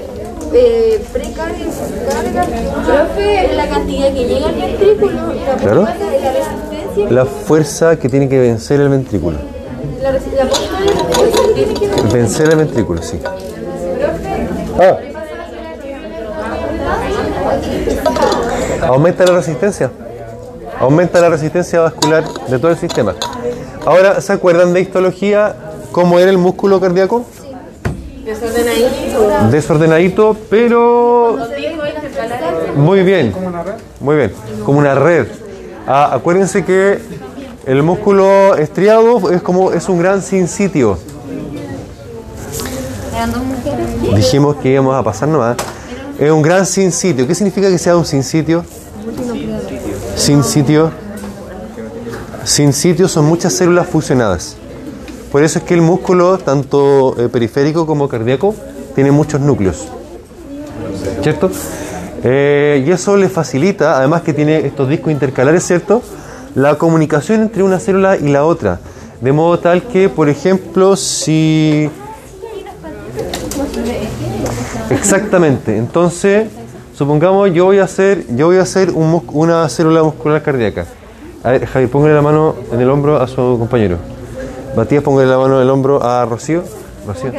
eh, 0.94 1.04
precarga 1.12 1.56
y 1.58 1.64
poscarga, 1.64 2.44
profe, 2.44 3.46
es 3.46 3.56
la 3.56 3.68
cantidad 3.68 4.12
que 4.12 4.24
llega 4.26 4.46
al 4.48 4.54
ventrículo 4.54 5.34
y 5.34 5.40
la 5.44 5.56
Claro. 5.56 5.82
la 5.82 5.94
resistencia. 5.94 7.10
la 7.10 7.24
fuerza 7.24 7.96
que 7.98 8.08
tiene 8.08 8.28
que 8.28 8.38
vencer 8.38 8.80
el 8.80 8.88
ventrículo. 8.90 9.38
La, 10.02 10.12
resi- 10.12 10.34
la 10.36 10.44
poscarga 10.48 10.84
es 10.84 10.96
la 10.96 11.04
fuerza 11.04 11.38
que 11.48 11.52
tiene 11.54 11.74
que 11.74 11.88
ver. 11.88 12.12
Vencer 12.12 12.48
el 12.50 12.56
ventrículo, 12.56 13.02
sí. 13.02 13.18
Ah. 14.80 14.98
Aumenta 18.86 19.24
la 19.24 19.32
resistencia. 19.32 19.90
Aumenta 20.80 21.20
la 21.20 21.28
resistencia 21.28 21.80
vascular 21.80 22.24
de 22.48 22.58
todo 22.58 22.70
el 22.70 22.76
sistema. 22.76 23.14
Ahora, 23.86 24.20
¿se 24.20 24.32
acuerdan 24.32 24.72
de 24.72 24.80
histología? 24.80 25.54
¿Cómo 25.92 26.18
era 26.18 26.30
el 26.30 26.38
músculo 26.38 26.80
cardíaco? 26.80 27.24
Desordenadito. 28.24 29.50
Desordenadito, 29.50 30.36
pero 30.48 31.38
muy 32.76 33.02
bien. 33.02 33.34
Muy 34.00 34.16
bien. 34.16 34.32
Como 34.64 34.78
una 34.78 34.94
red. 34.94 35.26
Ah, 35.86 36.10
acuérdense 36.14 36.64
que 36.64 36.98
el 37.66 37.82
músculo 37.82 38.56
estriado 38.56 39.30
es 39.30 39.42
como 39.42 39.72
es 39.72 39.88
un 39.88 39.98
gran 39.98 40.22
sin 40.22 40.48
sitio. 40.48 40.98
Dijimos 44.14 44.56
que 44.56 44.70
íbamos 44.70 44.94
a 44.94 45.02
pasar 45.02 45.28
nomás. 45.28 45.56
Es 46.18 46.30
un 46.30 46.42
gran 46.42 46.64
sin 46.66 46.92
sitio. 46.92 47.26
¿Qué 47.26 47.34
significa 47.34 47.68
que 47.68 47.78
sea 47.78 47.96
un 47.96 48.04
sin 48.04 48.22
sitio? 48.22 48.64
Sin 50.16 50.44
sitio. 50.44 50.90
Sin 52.44 52.72
sitio 52.72 53.08
son 53.08 53.24
muchas 53.24 53.52
células 53.52 53.88
fusionadas. 53.88 54.56
Por 55.32 55.42
eso 55.42 55.58
es 55.58 55.64
que 55.64 55.74
el 55.74 55.80
músculo, 55.80 56.38
tanto 56.38 57.16
eh, 57.18 57.28
periférico 57.28 57.86
como 57.86 58.08
cardíaco, 58.08 58.54
tiene 58.94 59.10
muchos 59.10 59.40
núcleos. 59.40 59.88
¿Cierto? 61.22 61.50
Eh, 62.22 62.84
y 62.86 62.90
eso 62.90 63.16
le 63.16 63.28
facilita, 63.28 63.98
además 63.98 64.22
que 64.22 64.32
tiene 64.32 64.58
estos 64.58 64.88
discos 64.88 65.12
intercalares, 65.12 65.66
¿cierto? 65.66 66.02
La 66.54 66.76
comunicación 66.78 67.42
entre 67.42 67.62
una 67.62 67.80
célula 67.80 68.16
y 68.16 68.28
la 68.28 68.44
otra. 68.44 68.78
De 69.20 69.32
modo 69.32 69.58
tal 69.58 69.82
que, 69.82 70.08
por 70.08 70.28
ejemplo, 70.28 70.96
si 70.96 71.90
Exactamente. 74.90 75.76
Entonces, 75.76 76.48
supongamos 76.96 77.52
yo 77.52 77.64
voy 77.66 77.78
a 77.78 77.84
hacer, 77.84 78.24
yo 78.36 78.46
voy 78.46 78.58
a 78.58 78.62
hacer 78.62 78.90
un 78.90 79.22
una 79.32 79.68
célula 79.68 80.02
muscular 80.02 80.42
cardíaca. 80.42 80.86
A 81.42 81.50
ver, 81.50 81.66
Javier, 81.66 81.90
póngale 81.90 82.14
la 82.14 82.22
mano 82.22 82.54
en 82.72 82.80
el 82.80 82.88
hombro 82.90 83.20
a 83.20 83.26
su 83.26 83.56
compañero. 83.58 83.98
Matías, 84.76 85.02
póngale 85.02 85.28
la 85.28 85.38
mano 85.38 85.56
en 85.56 85.62
el 85.62 85.70
hombro 85.70 86.02
a 86.02 86.24
Rocío. 86.24 86.62
Rocío. 87.06 87.32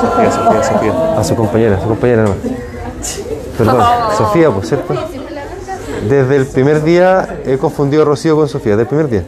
Sofía, 0.00 0.32
Sofía, 0.32 0.62
Sofía. 0.62 1.18
A 1.18 1.24
su 1.24 1.36
compañera, 1.36 1.76
a 1.76 1.80
su 1.80 1.88
compañera 1.88 2.22
nomás. 2.22 2.38
Perdón, 3.58 3.82
Sofía, 4.16 4.50
por 4.50 4.64
cierto. 4.64 4.94
Desde 6.08 6.36
el 6.36 6.46
primer 6.46 6.82
día 6.82 7.40
he 7.44 7.58
confundido 7.58 8.02
a 8.02 8.06
Rocío 8.06 8.34
con 8.34 8.48
Sofía, 8.48 8.72
desde 8.72 8.82
el 8.82 8.88
primer 8.88 9.08
día. 9.08 9.24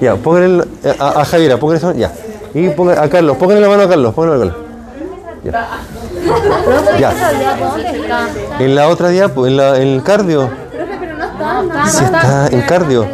Ya, 0.00 0.16
póngale 0.16 0.64
a, 0.98 1.20
a 1.20 1.24
Javiera, 1.24 1.58
póngale 1.58 1.80
ya. 1.96 2.12
Y 2.52 2.68
póngale 2.70 3.00
a 3.00 3.08
Carlos, 3.08 3.36
póngale 3.36 3.60
la 3.60 3.68
mano 3.68 3.82
a 3.84 3.88
Carlos, 3.88 4.14
póngale 4.14 4.34
a 4.34 4.38
Carlos. 4.38 4.65
Ya. 5.52 5.68
Ya. 6.98 7.12
En 8.58 8.74
la 8.74 8.88
otra 8.88 9.08
diapo, 9.08 9.46
en, 9.46 9.56
la, 9.56 9.76
en 9.76 9.88
el 9.88 10.02
cardio. 10.02 10.50
Está. 10.72 11.86
Sí 11.88 12.04
está 12.04 12.46
en 12.48 12.62
cardio. 12.62 13.06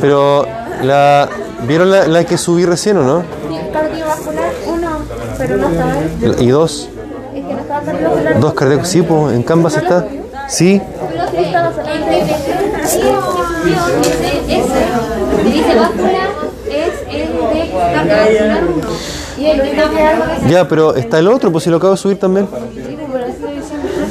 Pero 0.00 0.46
la 0.82 1.28
¿vieron 1.66 1.90
la, 1.90 2.06
la 2.06 2.24
que 2.24 2.38
subí 2.38 2.64
recién 2.64 2.98
o 2.98 3.02
no? 3.02 3.22
Cardiovascular, 3.72 4.52
pero 5.38 5.56
no 5.56 5.68
estaba. 5.68 6.42
Y 6.42 6.48
dos. 6.48 6.88
Dos 8.40 8.54
cardíacos, 8.54 8.88
sí, 8.88 9.02
pues, 9.02 9.34
en 9.34 9.42
Canvas 9.42 9.76
está. 9.76 10.06
Sí. 10.48 10.80
Ya, 20.48 20.66
pero 20.68 20.94
está 20.96 21.18
el 21.18 21.28
otro, 21.28 21.50
pues 21.52 21.64
si 21.64 21.70
lo 21.70 21.76
acabo 21.76 21.92
de 21.92 21.98
subir 21.98 22.18
también. 22.18 22.48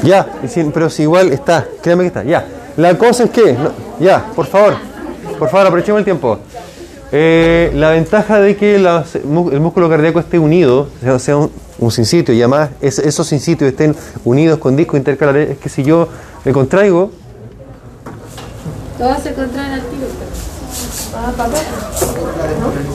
Ya, 0.04 0.26
pero 0.74 0.90
si 0.90 1.02
igual 1.04 1.32
está, 1.32 1.66
créame 1.82 2.04
que 2.04 2.08
está. 2.08 2.24
Ya. 2.24 2.46
La 2.78 2.98
cosa 2.98 3.24
es 3.26 3.30
que, 3.32 3.54
no, 3.54 3.72
ya, 4.00 4.24
por 4.36 4.46
favor, 4.46 4.76
por 5.40 5.50
favor, 5.50 5.68
aprovechemos 5.68 6.00
el 6.00 6.06
tiempo. 6.06 6.40
Eh, 7.12 7.72
la 7.76 7.92
ventaja 7.92 8.40
de 8.40 8.56
que 8.58 8.76
el 8.76 9.60
músculo 9.60 9.90
cardíaco 9.90 10.20
esté 10.20 10.38
unido, 10.38 10.88
sea, 11.02 11.18
sea 11.20 11.38
un, 11.38 11.52
un 11.80 11.92
sinsitio, 11.92 12.34
y 12.34 12.40
además 12.42 12.70
es- 12.82 13.00
esos 13.00 13.26
sinsitios 13.28 13.70
estén 13.72 13.96
unidos 14.26 14.60
con 14.60 14.76
discos 14.76 14.98
intercalares, 14.98 15.52
es 15.52 15.58
que 15.58 15.70
si 15.70 15.84
yo 15.84 16.08
me 16.46 16.52
contraigo, 16.52 17.12
Todos 18.98 19.20
se 19.22 19.34
contraen 19.34 19.74
al 19.74 19.82
tiro. 19.82 20.08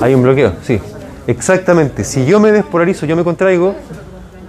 Hay 0.01 0.15
un 0.15 0.23
bloqueo, 0.23 0.53
sí. 0.63 0.81
Exactamente. 1.27 2.05
Si 2.05 2.25
yo 2.25 2.41
me 2.41 2.51
despolarizo, 2.53 3.07
yo 3.07 3.17
me 3.17 3.25
contraigo, 3.25 3.75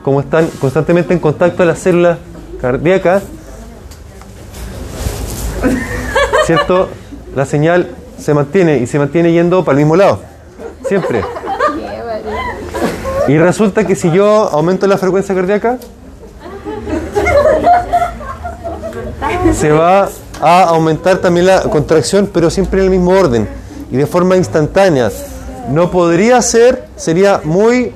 como 0.04 0.20
están 0.20 0.48
constantemente 0.60 1.14
en 1.14 1.20
contacto 1.20 1.64
las 1.64 1.80
células 1.80 2.18
cardíacas, 2.60 3.24
¿cierto? 6.46 6.90
La 7.36 7.46
señal 7.46 7.90
se 8.18 8.34
mantiene 8.34 8.78
y 8.78 8.88
se 8.88 9.00
mantiene 9.00 9.32
yendo 9.32 9.64
para 9.64 9.78
el 9.78 9.86
mismo 9.86 9.96
lado. 9.96 10.22
Siempre. 10.88 11.24
Y 13.28 13.38
resulta 13.38 13.86
que 13.86 13.96
si 13.96 14.12
yo 14.12 14.50
aumento 14.52 14.88
la 14.88 14.98
frecuencia 14.98 15.34
cardíaca, 15.34 15.78
se 19.54 19.72
va 19.72 20.10
a 20.42 20.64
aumentar 20.64 21.20
también 21.20 21.46
la 21.46 21.62
contracción, 21.62 22.30
pero 22.34 22.50
siempre 22.50 22.80
en 22.80 22.86
el 22.86 22.92
mismo 22.92 23.12
orden 23.12 23.63
y 23.94 23.98
de 23.98 24.06
forma 24.06 24.36
instantánea. 24.36 25.10
No 25.70 25.90
podría 25.92 26.42
ser, 26.42 26.84
sería 26.98 27.40
muy 27.46 27.94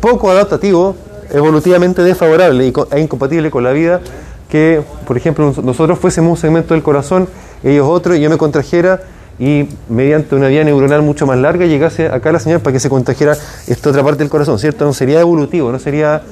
poco 0.00 0.30
adaptativo, 0.30 0.96
evolutivamente 1.30 2.02
desfavorable 2.02 2.72
e 2.90 3.00
incompatible 3.00 3.50
con 3.50 3.62
la 3.62 3.70
vida 3.72 4.00
que, 4.48 4.80
por 5.06 5.16
ejemplo, 5.16 5.44
nos- 5.46 5.62
nosotros 5.62 5.98
fuésemos 5.98 6.30
un 6.32 6.36
segmento 6.38 6.74
del 6.74 6.82
corazón, 6.82 7.28
ellos 7.62 7.86
otro, 7.88 8.14
y 8.16 8.20
yo 8.20 8.30
me 8.30 8.38
contrajera 8.38 9.02
y 9.38 9.68
mediante 9.88 10.34
una 10.34 10.48
vía 10.48 10.64
neuronal 10.64 11.02
mucho 11.02 11.26
más 11.26 11.38
larga 11.38 11.66
llegase 11.66 12.06
acá 12.08 12.32
la 12.32 12.40
señal 12.40 12.60
para 12.60 12.72
que 12.72 12.80
se 12.80 12.88
contrajera 12.88 13.36
esta 13.68 13.90
otra 13.90 14.02
parte 14.02 14.20
del 14.20 14.30
corazón, 14.30 14.58
¿cierto? 14.58 14.84
No 14.84 14.92
sería 14.92 15.20
evolutivo, 15.20 15.70
no 15.70 15.78
sería 15.78 16.22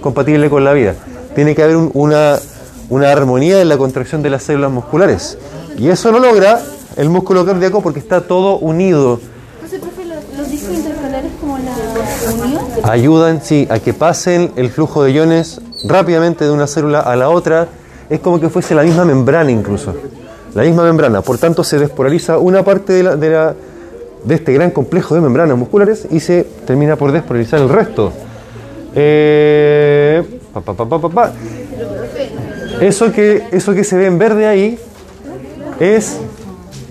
compatible 0.00 0.48
con 0.48 0.64
la 0.64 0.72
vida. 0.72 0.94
Tiene 1.34 1.54
que 1.54 1.62
haber 1.62 1.76
un- 1.76 1.90
una, 1.94 2.38
una 2.88 3.10
armonía 3.10 3.60
en 3.60 3.68
la 3.68 3.76
contracción 3.76 4.22
de 4.22 4.30
las 4.30 4.44
células 4.44 4.70
musculares. 4.70 5.36
Y 5.76 5.88
eso 5.88 6.12
lo 6.12 6.20
logra 6.20 6.60
el 6.96 7.08
músculo 7.10 7.44
cardíaco 7.44 7.82
porque 7.82 7.98
está 7.98 8.20
todo 8.22 8.58
unido. 8.58 9.20
Entonces, 9.56 9.80
profe, 9.80 10.04
los, 10.04 10.38
los 10.38 10.50
discos 10.50 10.74
intercalares 10.74 11.32
como 11.40 11.58
la 11.58 12.44
unión. 12.44 12.60
ayudan 12.84 13.42
sí, 13.42 13.66
a 13.70 13.78
que 13.78 13.92
pasen 13.94 14.52
el 14.56 14.70
flujo 14.70 15.02
de 15.04 15.12
iones 15.12 15.60
rápidamente 15.88 16.44
de 16.44 16.50
una 16.50 16.66
célula 16.66 17.00
a 17.00 17.16
la 17.16 17.28
otra. 17.30 17.68
Es 18.10 18.20
como 18.20 18.38
que 18.40 18.48
fuese 18.48 18.74
la 18.74 18.82
misma 18.82 19.04
membrana 19.04 19.50
incluso. 19.50 19.94
La 20.54 20.62
misma 20.62 20.84
membrana. 20.84 21.22
Por 21.22 21.38
tanto, 21.38 21.64
se 21.64 21.78
despolariza 21.78 22.38
una 22.38 22.62
parte 22.62 22.92
de, 22.92 23.02
la- 23.02 23.16
de 23.16 23.30
la- 23.30 23.54
de 24.24 24.34
este 24.36 24.52
gran 24.52 24.70
complejo 24.70 25.14
de 25.14 25.20
membranas 25.20 25.56
musculares 25.58 26.06
y 26.10 26.20
se 26.20 26.44
termina 26.66 26.96
por 26.96 27.12
despolarizar 27.12 27.60
el 27.60 27.68
resto. 27.68 28.12
Eh, 28.94 30.22
pa, 30.52 30.60
pa, 30.62 31.08
pa. 31.08 31.32
Eso, 32.80 33.10
que, 33.12 33.42
eso 33.52 33.74
que 33.74 33.84
se 33.84 33.96
ve 33.96 34.06
en 34.06 34.18
verde 34.18 34.46
ahí 34.46 34.78
es 35.80 36.18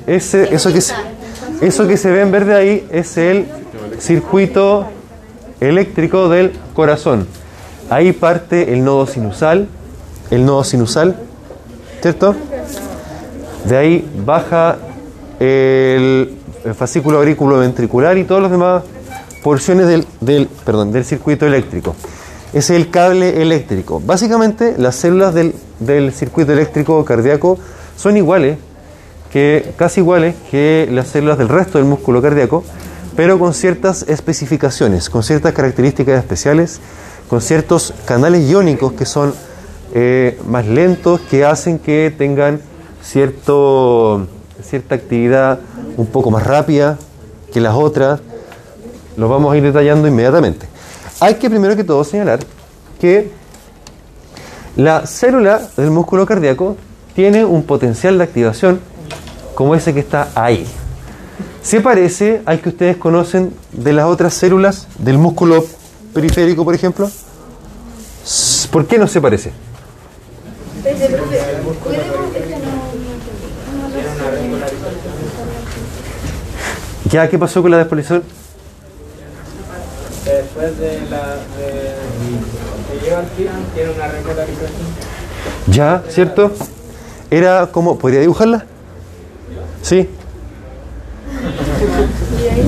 ese, 0.07 0.53
eso, 0.53 0.71
que 0.71 0.81
se, 0.81 0.93
eso 1.61 1.87
que 1.87 1.97
se 1.97 2.11
ve 2.11 2.21
en 2.21 2.31
verde 2.31 2.55
ahí 2.55 2.87
es 2.91 3.17
el 3.17 3.45
circuito 3.99 4.87
eléctrico 5.59 6.29
del 6.29 6.53
corazón. 6.73 7.27
Ahí 7.89 8.11
parte 8.11 8.73
el 8.73 8.83
nodo 8.83 9.07
sinusal, 9.07 9.67
el 10.31 10.45
nodo 10.45 10.63
sinusal, 10.63 11.15
¿cierto? 12.01 12.35
De 13.65 13.77
ahí 13.77 14.09
baja 14.25 14.77
el, 15.39 16.37
el 16.65 16.73
fascículo 16.73 17.19
aurículo 17.19 17.59
ventricular 17.59 18.17
y 18.17 18.23
todas 18.23 18.43
las 18.43 18.51
demás 18.51 18.83
porciones 19.43 19.87
del, 19.87 20.05
del, 20.21 20.47
perdón, 20.47 20.91
del 20.91 21.05
circuito 21.05 21.45
eléctrico. 21.45 21.95
Es 22.53 22.69
el 22.69 22.89
cable 22.89 23.41
eléctrico. 23.41 24.01
Básicamente, 24.05 24.75
las 24.77 24.95
células 24.95 25.33
del, 25.33 25.55
del 25.79 26.13
circuito 26.13 26.53
eléctrico 26.53 27.03
cardíaco 27.03 27.57
son 27.97 28.15
iguales, 28.15 28.57
que, 29.33 29.73
casi 29.77 30.01
iguales 30.01 30.35
que 30.51 30.87
las 30.91 31.07
células 31.07 31.39
del 31.39 31.49
resto 31.49 31.79
del 31.79 31.87
músculo 31.87 32.21
cardíaco, 32.21 32.63
pero 33.15 33.39
con 33.39 33.55
ciertas 33.55 34.03
especificaciones, 34.03 35.09
con 35.09 35.23
ciertas 35.23 35.53
características 35.53 36.19
especiales, 36.19 36.79
con 37.27 37.41
ciertos 37.41 37.95
canales 38.05 38.47
iónicos 38.47 38.93
que 38.93 39.07
son 39.07 39.33
eh, 39.95 40.39
más 40.47 40.67
lentos, 40.67 41.19
que 41.21 41.45
hacen 41.45 41.79
que 41.79 42.13
tengan 42.15 42.61
cierto, 43.01 44.27
cierta 44.61 44.93
actividad 44.93 45.59
un 45.97 46.05
poco 46.05 46.29
más 46.29 46.45
rápida 46.45 46.99
que 47.51 47.59
las 47.59 47.73
otras. 47.73 48.21
Lo 49.17 49.29
vamos 49.29 49.51
a 49.51 49.57
ir 49.57 49.63
detallando 49.63 50.07
inmediatamente. 50.07 50.67
Hay 51.19 51.35
que 51.35 51.49
primero 51.49 51.75
que 51.75 51.83
todo 51.83 52.03
señalar 52.03 52.39
que 53.01 53.31
la 54.75 55.07
célula 55.07 55.59
del 55.75 55.89
músculo 55.89 56.27
cardíaco 56.27 56.77
tiene 57.15 57.45
un 57.45 57.63
potencial 57.63 58.19
de 58.19 58.23
activación 58.23 58.92
como 59.55 59.75
ese 59.75 59.93
que 59.93 59.99
está 59.99 60.29
ahí. 60.35 60.65
Se 61.61 61.79
parece 61.81 62.41
al 62.45 62.59
que 62.59 62.69
ustedes 62.69 62.97
conocen 62.97 63.53
de 63.71 63.93
las 63.93 64.05
otras 64.05 64.33
células 64.33 64.87
del 64.97 65.17
músculo 65.17 65.65
periférico, 66.13 66.63
por 66.65 66.75
ejemplo. 66.75 67.09
¿Por 68.71 68.85
qué 68.87 68.97
no 68.97 69.07
se 69.07 69.21
parece? 69.21 69.51
Desde 70.83 71.07
profe, 71.07 71.37
¿podemos- 71.83 72.35
es 72.35 72.43
que 72.43 72.55
no- 72.57 72.83
¿Ya 77.09 77.29
qué 77.29 77.37
pasó 77.37 77.61
con 77.61 77.71
la 77.71 77.77
despolarización? 77.77 78.23
Después 80.25 80.77
de 80.79 81.01
la. 81.09 81.35
De, 81.57 83.03
lleva 83.03 83.19
al 83.19 83.27
tiene 83.27 83.89
una 83.95 84.07
repolarización. 84.07 84.87
Ya, 85.67 86.03
¿cierto? 86.09 86.51
Era 87.29 87.67
como, 87.71 87.97
¿podría 87.99 88.21
dibujarla? 88.21 88.65
Sí. 89.83 90.09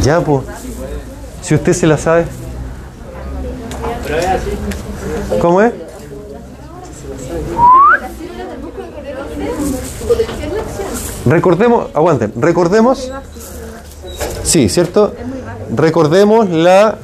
Ya, 0.04 0.20
pues. 0.22 0.44
Si 1.42 1.56
usted 1.56 1.74
se 1.74 1.88
la 1.88 1.98
sabe. 1.98 2.26
¿Cómo 5.42 5.62
es? 5.62 5.74
Recordemos, 11.26 11.88
aguanten, 11.94 12.34
recordemos. 12.36 13.12
Sí, 14.44 14.70
¿cierto? 14.70 15.14
Recordemos 15.76 16.50
la. 16.50 16.96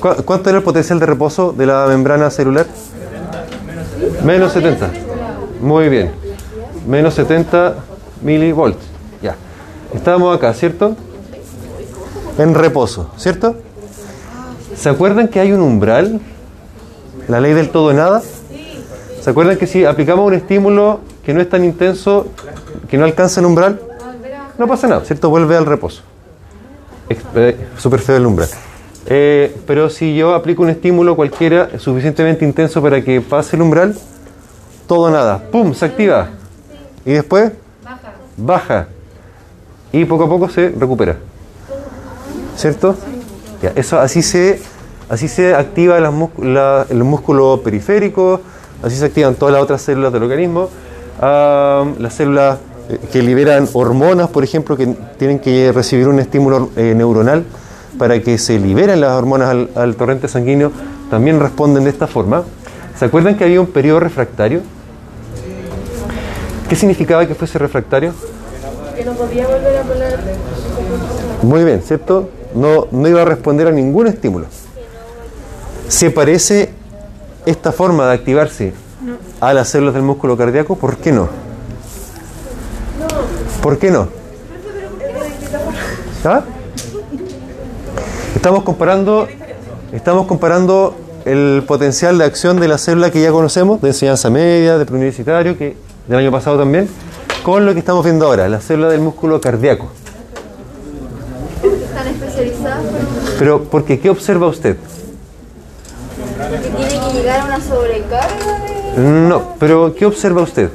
¿cu- 0.00 0.22
¿Cuánto 0.24 0.50
era 0.50 0.58
el 0.58 0.64
potencial 0.64 1.00
de 1.00 1.06
reposo 1.06 1.52
de 1.52 1.66
la 1.66 1.86
membrana 1.86 2.30
celular? 2.30 2.66
Menos 4.24 4.52
70. 4.52 4.90
Muy 5.60 5.88
bien. 5.88 6.12
Menos 6.86 7.14
70 7.14 7.74
milivolts. 8.22 8.84
Ya. 9.22 9.36
Estamos 9.94 10.36
acá, 10.36 10.52
¿cierto? 10.54 10.96
En 12.38 12.54
reposo, 12.54 13.10
¿cierto? 13.16 13.56
¿Se 14.76 14.88
acuerdan 14.88 15.28
que 15.28 15.40
hay 15.40 15.52
un 15.52 15.60
umbral? 15.60 16.20
La 17.28 17.40
ley 17.40 17.54
del 17.54 17.70
todo 17.70 17.92
nada. 17.92 18.22
¿Se 19.20 19.30
acuerdan 19.30 19.56
que 19.56 19.66
si 19.66 19.84
aplicamos 19.84 20.26
un 20.26 20.34
estímulo 20.34 21.00
que 21.24 21.34
no 21.34 21.40
es 21.40 21.48
tan 21.48 21.64
intenso, 21.64 22.28
que 22.88 22.98
no 22.98 23.04
alcanza 23.04 23.40
el 23.40 23.46
umbral, 23.46 23.80
no 24.58 24.66
pasa 24.68 24.86
nada, 24.86 25.04
¿cierto? 25.04 25.30
Vuelve 25.30 25.56
al 25.56 25.66
reposo. 25.66 26.02
Eh, 27.08 27.56
Súper 27.76 28.00
feo 28.00 28.16
el 28.16 28.26
umbral. 28.26 28.48
Eh, 29.06 29.56
pero 29.66 29.88
si 29.88 30.16
yo 30.16 30.34
aplico 30.34 30.62
un 30.62 30.70
estímulo 30.70 31.14
cualquiera 31.14 31.78
suficientemente 31.78 32.44
intenso 32.44 32.82
para 32.82 33.02
que 33.02 33.20
pase 33.20 33.56
el 33.56 33.62
umbral, 33.62 33.96
todo 34.86 35.10
nada, 35.10 35.42
¡pum! 35.50 35.74
se 35.74 35.84
activa. 35.84 36.30
Y 37.04 37.12
después 37.12 37.52
baja. 38.36 38.88
Y 39.92 40.04
poco 40.04 40.24
a 40.24 40.28
poco 40.28 40.48
se 40.48 40.70
recupera. 40.70 41.16
¿Cierto? 42.56 42.96
Eso 43.74 43.98
así 43.98 44.22
se, 44.22 44.60
así 45.08 45.28
se 45.28 45.54
activa 45.54 45.98
las 46.00 46.12
la- 46.38 46.86
el 46.88 47.04
músculo 47.04 47.60
periférico, 47.64 48.40
así 48.82 48.96
se 48.96 49.06
activan 49.06 49.34
todas 49.34 49.54
las 49.54 49.62
otras 49.62 49.82
células 49.82 50.12
del 50.12 50.22
organismo. 50.24 50.68
Las 51.20 52.14
células 52.14 52.58
eh, 52.88 52.98
que 53.12 53.22
liberan 53.22 53.68
hormonas, 53.72 54.28
por 54.28 54.44
ejemplo, 54.44 54.76
que 54.76 54.86
tienen 55.18 55.38
que 55.38 55.72
recibir 55.72 56.08
un 56.08 56.20
estímulo 56.20 56.70
eh, 56.76 56.92
neuronal 56.96 57.44
para 57.98 58.20
que 58.20 58.36
se 58.38 58.58
liberen 58.58 59.00
las 59.00 59.12
hormonas 59.12 59.48
al, 59.48 59.70
al 59.74 59.96
torrente 59.96 60.28
sanguíneo, 60.28 60.70
también 61.10 61.40
responden 61.40 61.84
de 61.84 61.90
esta 61.90 62.06
forma. 62.06 62.42
¿Se 62.98 63.06
acuerdan 63.06 63.36
que 63.36 63.44
había 63.44 63.60
un 63.60 63.66
periodo 63.68 64.00
refractario? 64.00 64.60
¿Qué 66.68 66.74
significaba 66.74 67.26
que 67.26 67.34
fuese 67.34 67.58
refractario? 67.58 68.12
Que 68.96 69.04
no 69.04 69.12
podía 69.12 69.46
volver 69.46 69.76
a 69.76 69.82
poner. 69.82 70.18
Muy 71.42 71.64
bien, 71.64 71.82
¿cierto? 71.82 72.30
No, 72.54 72.88
no 72.90 73.08
iba 73.08 73.22
a 73.22 73.24
responder 73.24 73.68
a 73.68 73.70
ningún 73.70 74.06
estímulo. 74.06 74.46
¿Se 75.88 76.10
parece 76.10 76.70
esta 77.44 77.70
forma 77.70 78.08
de 78.08 78.14
activarse 78.14 78.72
a 79.40 79.52
las 79.52 79.68
células 79.68 79.94
del 79.94 80.02
músculo 80.02 80.36
cardíaco? 80.36 80.76
¿Por 80.76 80.96
qué 80.96 81.12
no? 81.12 81.28
¿Por 83.62 83.78
qué 83.78 83.90
no? 83.90 84.08
¿Ah? 86.24 86.42
Estamos 88.34 88.64
comparando, 88.64 89.28
estamos 89.92 90.26
comparando 90.26 90.96
el 91.24 91.62
potencial 91.66 92.18
de 92.18 92.24
acción 92.24 92.58
de 92.58 92.68
la 92.68 92.78
célula 92.78 93.10
que 93.10 93.20
ya 93.20 93.30
conocemos, 93.30 93.80
de 93.80 93.88
enseñanza 93.88 94.30
media, 94.30 94.78
de 94.78 94.86
preuniversitario, 94.86 95.56
que 95.56 95.76
del 96.08 96.18
año 96.18 96.30
pasado 96.30 96.58
también, 96.58 96.88
con 97.42 97.66
lo 97.66 97.72
que 97.72 97.80
estamos 97.80 98.04
viendo 98.04 98.26
ahora, 98.26 98.48
la 98.48 98.60
célula 98.60 98.88
del 98.88 99.00
músculo 99.00 99.40
cardíaco. 99.40 99.88
Están 101.62 102.08
especializadas, 102.08 102.82
pero 102.84 103.38
Pero, 103.38 103.64
porque 103.64 103.98
¿qué 103.98 104.10
observa 104.10 104.46
usted? 104.46 104.76
que 106.36 106.68
tiene 106.68 107.06
que 107.06 107.12
llegar 107.14 107.40
a 107.40 107.44
una 107.46 107.60
sobrecarga 107.60 108.58
de. 108.94 109.00
No, 109.00 109.54
pero 109.58 109.94
¿qué 109.94 110.06
observa 110.06 110.42
usted? 110.42 110.70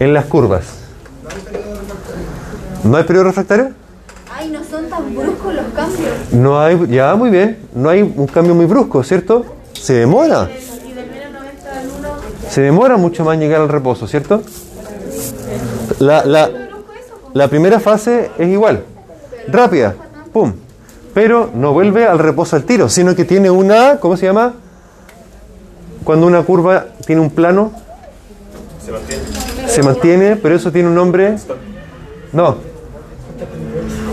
En 0.00 0.12
las 0.14 0.24
curvas. 0.26 0.64
¿No 2.84 2.96
hay 2.96 3.04
periodo 3.04 3.24
refractario? 3.24 3.70
Ay, 4.32 4.50
no 4.50 4.60
son 4.64 4.88
tan 4.88 5.14
bruscos 5.14 5.54
los 5.54 5.64
cambios. 5.74 6.10
No 6.32 6.60
hay, 6.60 6.78
ya 6.88 7.14
muy 7.16 7.30
bien, 7.30 7.58
no 7.74 7.88
hay 7.88 8.02
un 8.02 8.26
cambio 8.26 8.54
muy 8.54 8.66
brusco, 8.66 9.02
¿cierto? 9.02 9.44
Se 9.72 9.94
demora. 9.94 10.48
Se 12.50 12.60
demora 12.60 12.96
mucho 12.96 13.24
más 13.24 13.34
en 13.34 13.40
llegar 13.40 13.60
al 13.60 13.68
reposo, 13.68 14.06
¿cierto? 14.06 14.42
La, 15.98 16.24
la, 16.24 16.50
la 17.34 17.48
primera 17.48 17.80
fase 17.80 18.30
es 18.38 18.48
igual, 18.48 18.84
rápida, 19.48 19.94
pum, 20.32 20.52
pero 21.14 21.50
no 21.54 21.72
vuelve 21.72 22.06
al 22.06 22.18
reposo 22.18 22.56
al 22.56 22.64
tiro, 22.64 22.88
sino 22.88 23.14
que 23.14 23.24
tiene 23.24 23.50
una, 23.50 23.98
¿cómo 24.00 24.16
se 24.16 24.26
llama? 24.26 24.54
Cuando 26.04 26.26
una 26.26 26.42
curva 26.42 26.86
tiene 27.06 27.20
un 27.20 27.30
plano, 27.30 27.72
Se 28.84 28.92
mantiene. 28.92 29.22
se 29.66 29.82
mantiene, 29.82 30.36
pero 30.36 30.54
eso 30.54 30.72
tiene 30.72 30.88
un 30.88 30.94
nombre. 30.94 31.36
No. 32.32 32.56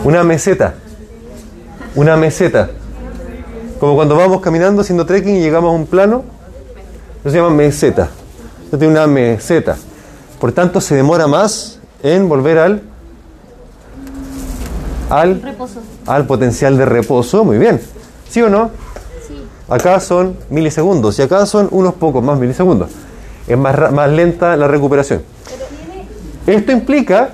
Una 0.04 0.24
meseta. 0.24 0.74
Una 1.96 2.18
meseta. 2.18 2.70
Como 3.80 3.96
cuando 3.96 4.16
vamos 4.16 4.42
caminando 4.42 4.82
haciendo 4.82 5.06
trekking 5.06 5.38
y 5.38 5.42
llegamos 5.42 5.70
a 5.70 5.74
un 5.74 5.86
plano, 5.86 6.24
eso 7.22 7.30
se 7.30 7.38
llama 7.38 7.52
meseta. 7.52 8.10
Eso 8.68 8.78
tiene 8.78 8.94
una 8.94 9.08
meseta. 9.08 9.78
Por 10.40 10.52
tanto, 10.52 10.82
se 10.82 10.96
demora 10.96 11.28
más 11.28 11.80
en 12.04 12.28
volver 12.28 12.58
al 12.60 12.82
al 15.10 15.42
Reposo. 15.42 15.80
al 16.08 16.26
potencial 16.26 16.78
de 16.78 16.86
reposo. 16.86 17.44
Muy 17.46 17.58
bien. 17.58 17.80
¿Sí 18.30 18.42
o 18.42 18.50
no? 18.50 18.72
Acá 19.70 20.00
son 20.00 20.36
milisegundos 20.50 21.18
y 21.20 21.22
acá 21.24 21.46
son 21.46 21.68
unos 21.72 21.94
pocos 21.96 22.24
más 22.24 22.38
milisegundos. 22.40 22.90
Es 23.48 23.58
más, 23.58 23.92
más 23.92 24.10
lenta 24.12 24.56
la 24.58 24.68
recuperación. 24.68 25.22
Esto 26.46 26.72
implica 26.72 27.30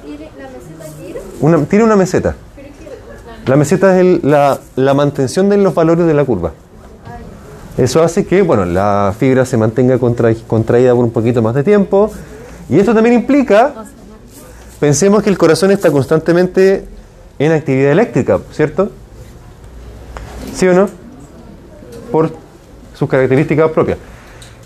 una, 1.41 1.63
tiene 1.65 1.84
una 1.86 1.95
meseta. 1.95 2.36
La 3.45 3.55
meseta 3.55 3.95
es 3.95 4.01
el- 4.01 4.19
la, 4.23 4.59
la 4.75 4.93
mantención 4.93 5.49
de 5.49 5.57
los 5.57 5.73
valores 5.73 6.05
de 6.05 6.13
la 6.13 6.23
curva. 6.23 6.51
Eso 7.78 8.03
hace 8.03 8.26
que 8.26 8.41
bueno, 8.41 8.65
la 8.65 9.13
fibra 9.17 9.45
se 9.45 9.57
mantenga 9.57 9.97
contra- 9.97 10.34
contraída 10.47 10.93
por 10.93 11.05
un 11.05 11.11
poquito 11.11 11.41
más 11.41 11.55
de 11.55 11.63
tiempo. 11.63 12.11
Y 12.69 12.80
esto 12.80 12.93
también 12.93 13.15
implica, 13.15 13.74
pensemos 14.80 15.24
que 15.24 15.30
el 15.30 15.38
corazón 15.38 15.72
está 15.72 15.91
constantemente 15.91 16.86
en 17.39 17.51
actividad 17.51 17.91
eléctrica, 17.91 18.39
¿cierto? 18.51 18.91
¿Sí 20.53 20.67
o 20.67 20.74
no? 20.74 20.89
Por 22.11 22.32
sus 22.93 23.09
características 23.09 23.72
propias. 23.72 23.97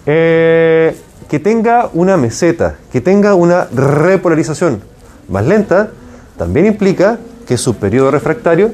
Eh, 0.05 0.95
que 1.29 1.39
tenga 1.39 1.89
una 1.93 2.17
meseta, 2.17 2.75
que 2.91 3.01
tenga 3.01 3.33
una 3.33 3.65
repolarización 3.73 4.81
más 5.29 5.45
lenta, 5.45 5.89
también 6.37 6.65
implica 6.67 7.17
que 7.47 7.57
su 7.57 7.75
periodo 7.75 8.11
refractario 8.11 8.73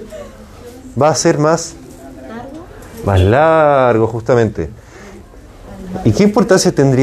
va 1.01 1.09
a 1.09 1.15
ser 1.15 1.37
más 1.37 1.75
Más 3.05 3.19
largo, 3.19 4.07
justamente. 4.07 4.69
¿Y 6.05 6.11
qué 6.11 6.23
importancia 6.23 6.71
tendría 6.71 6.99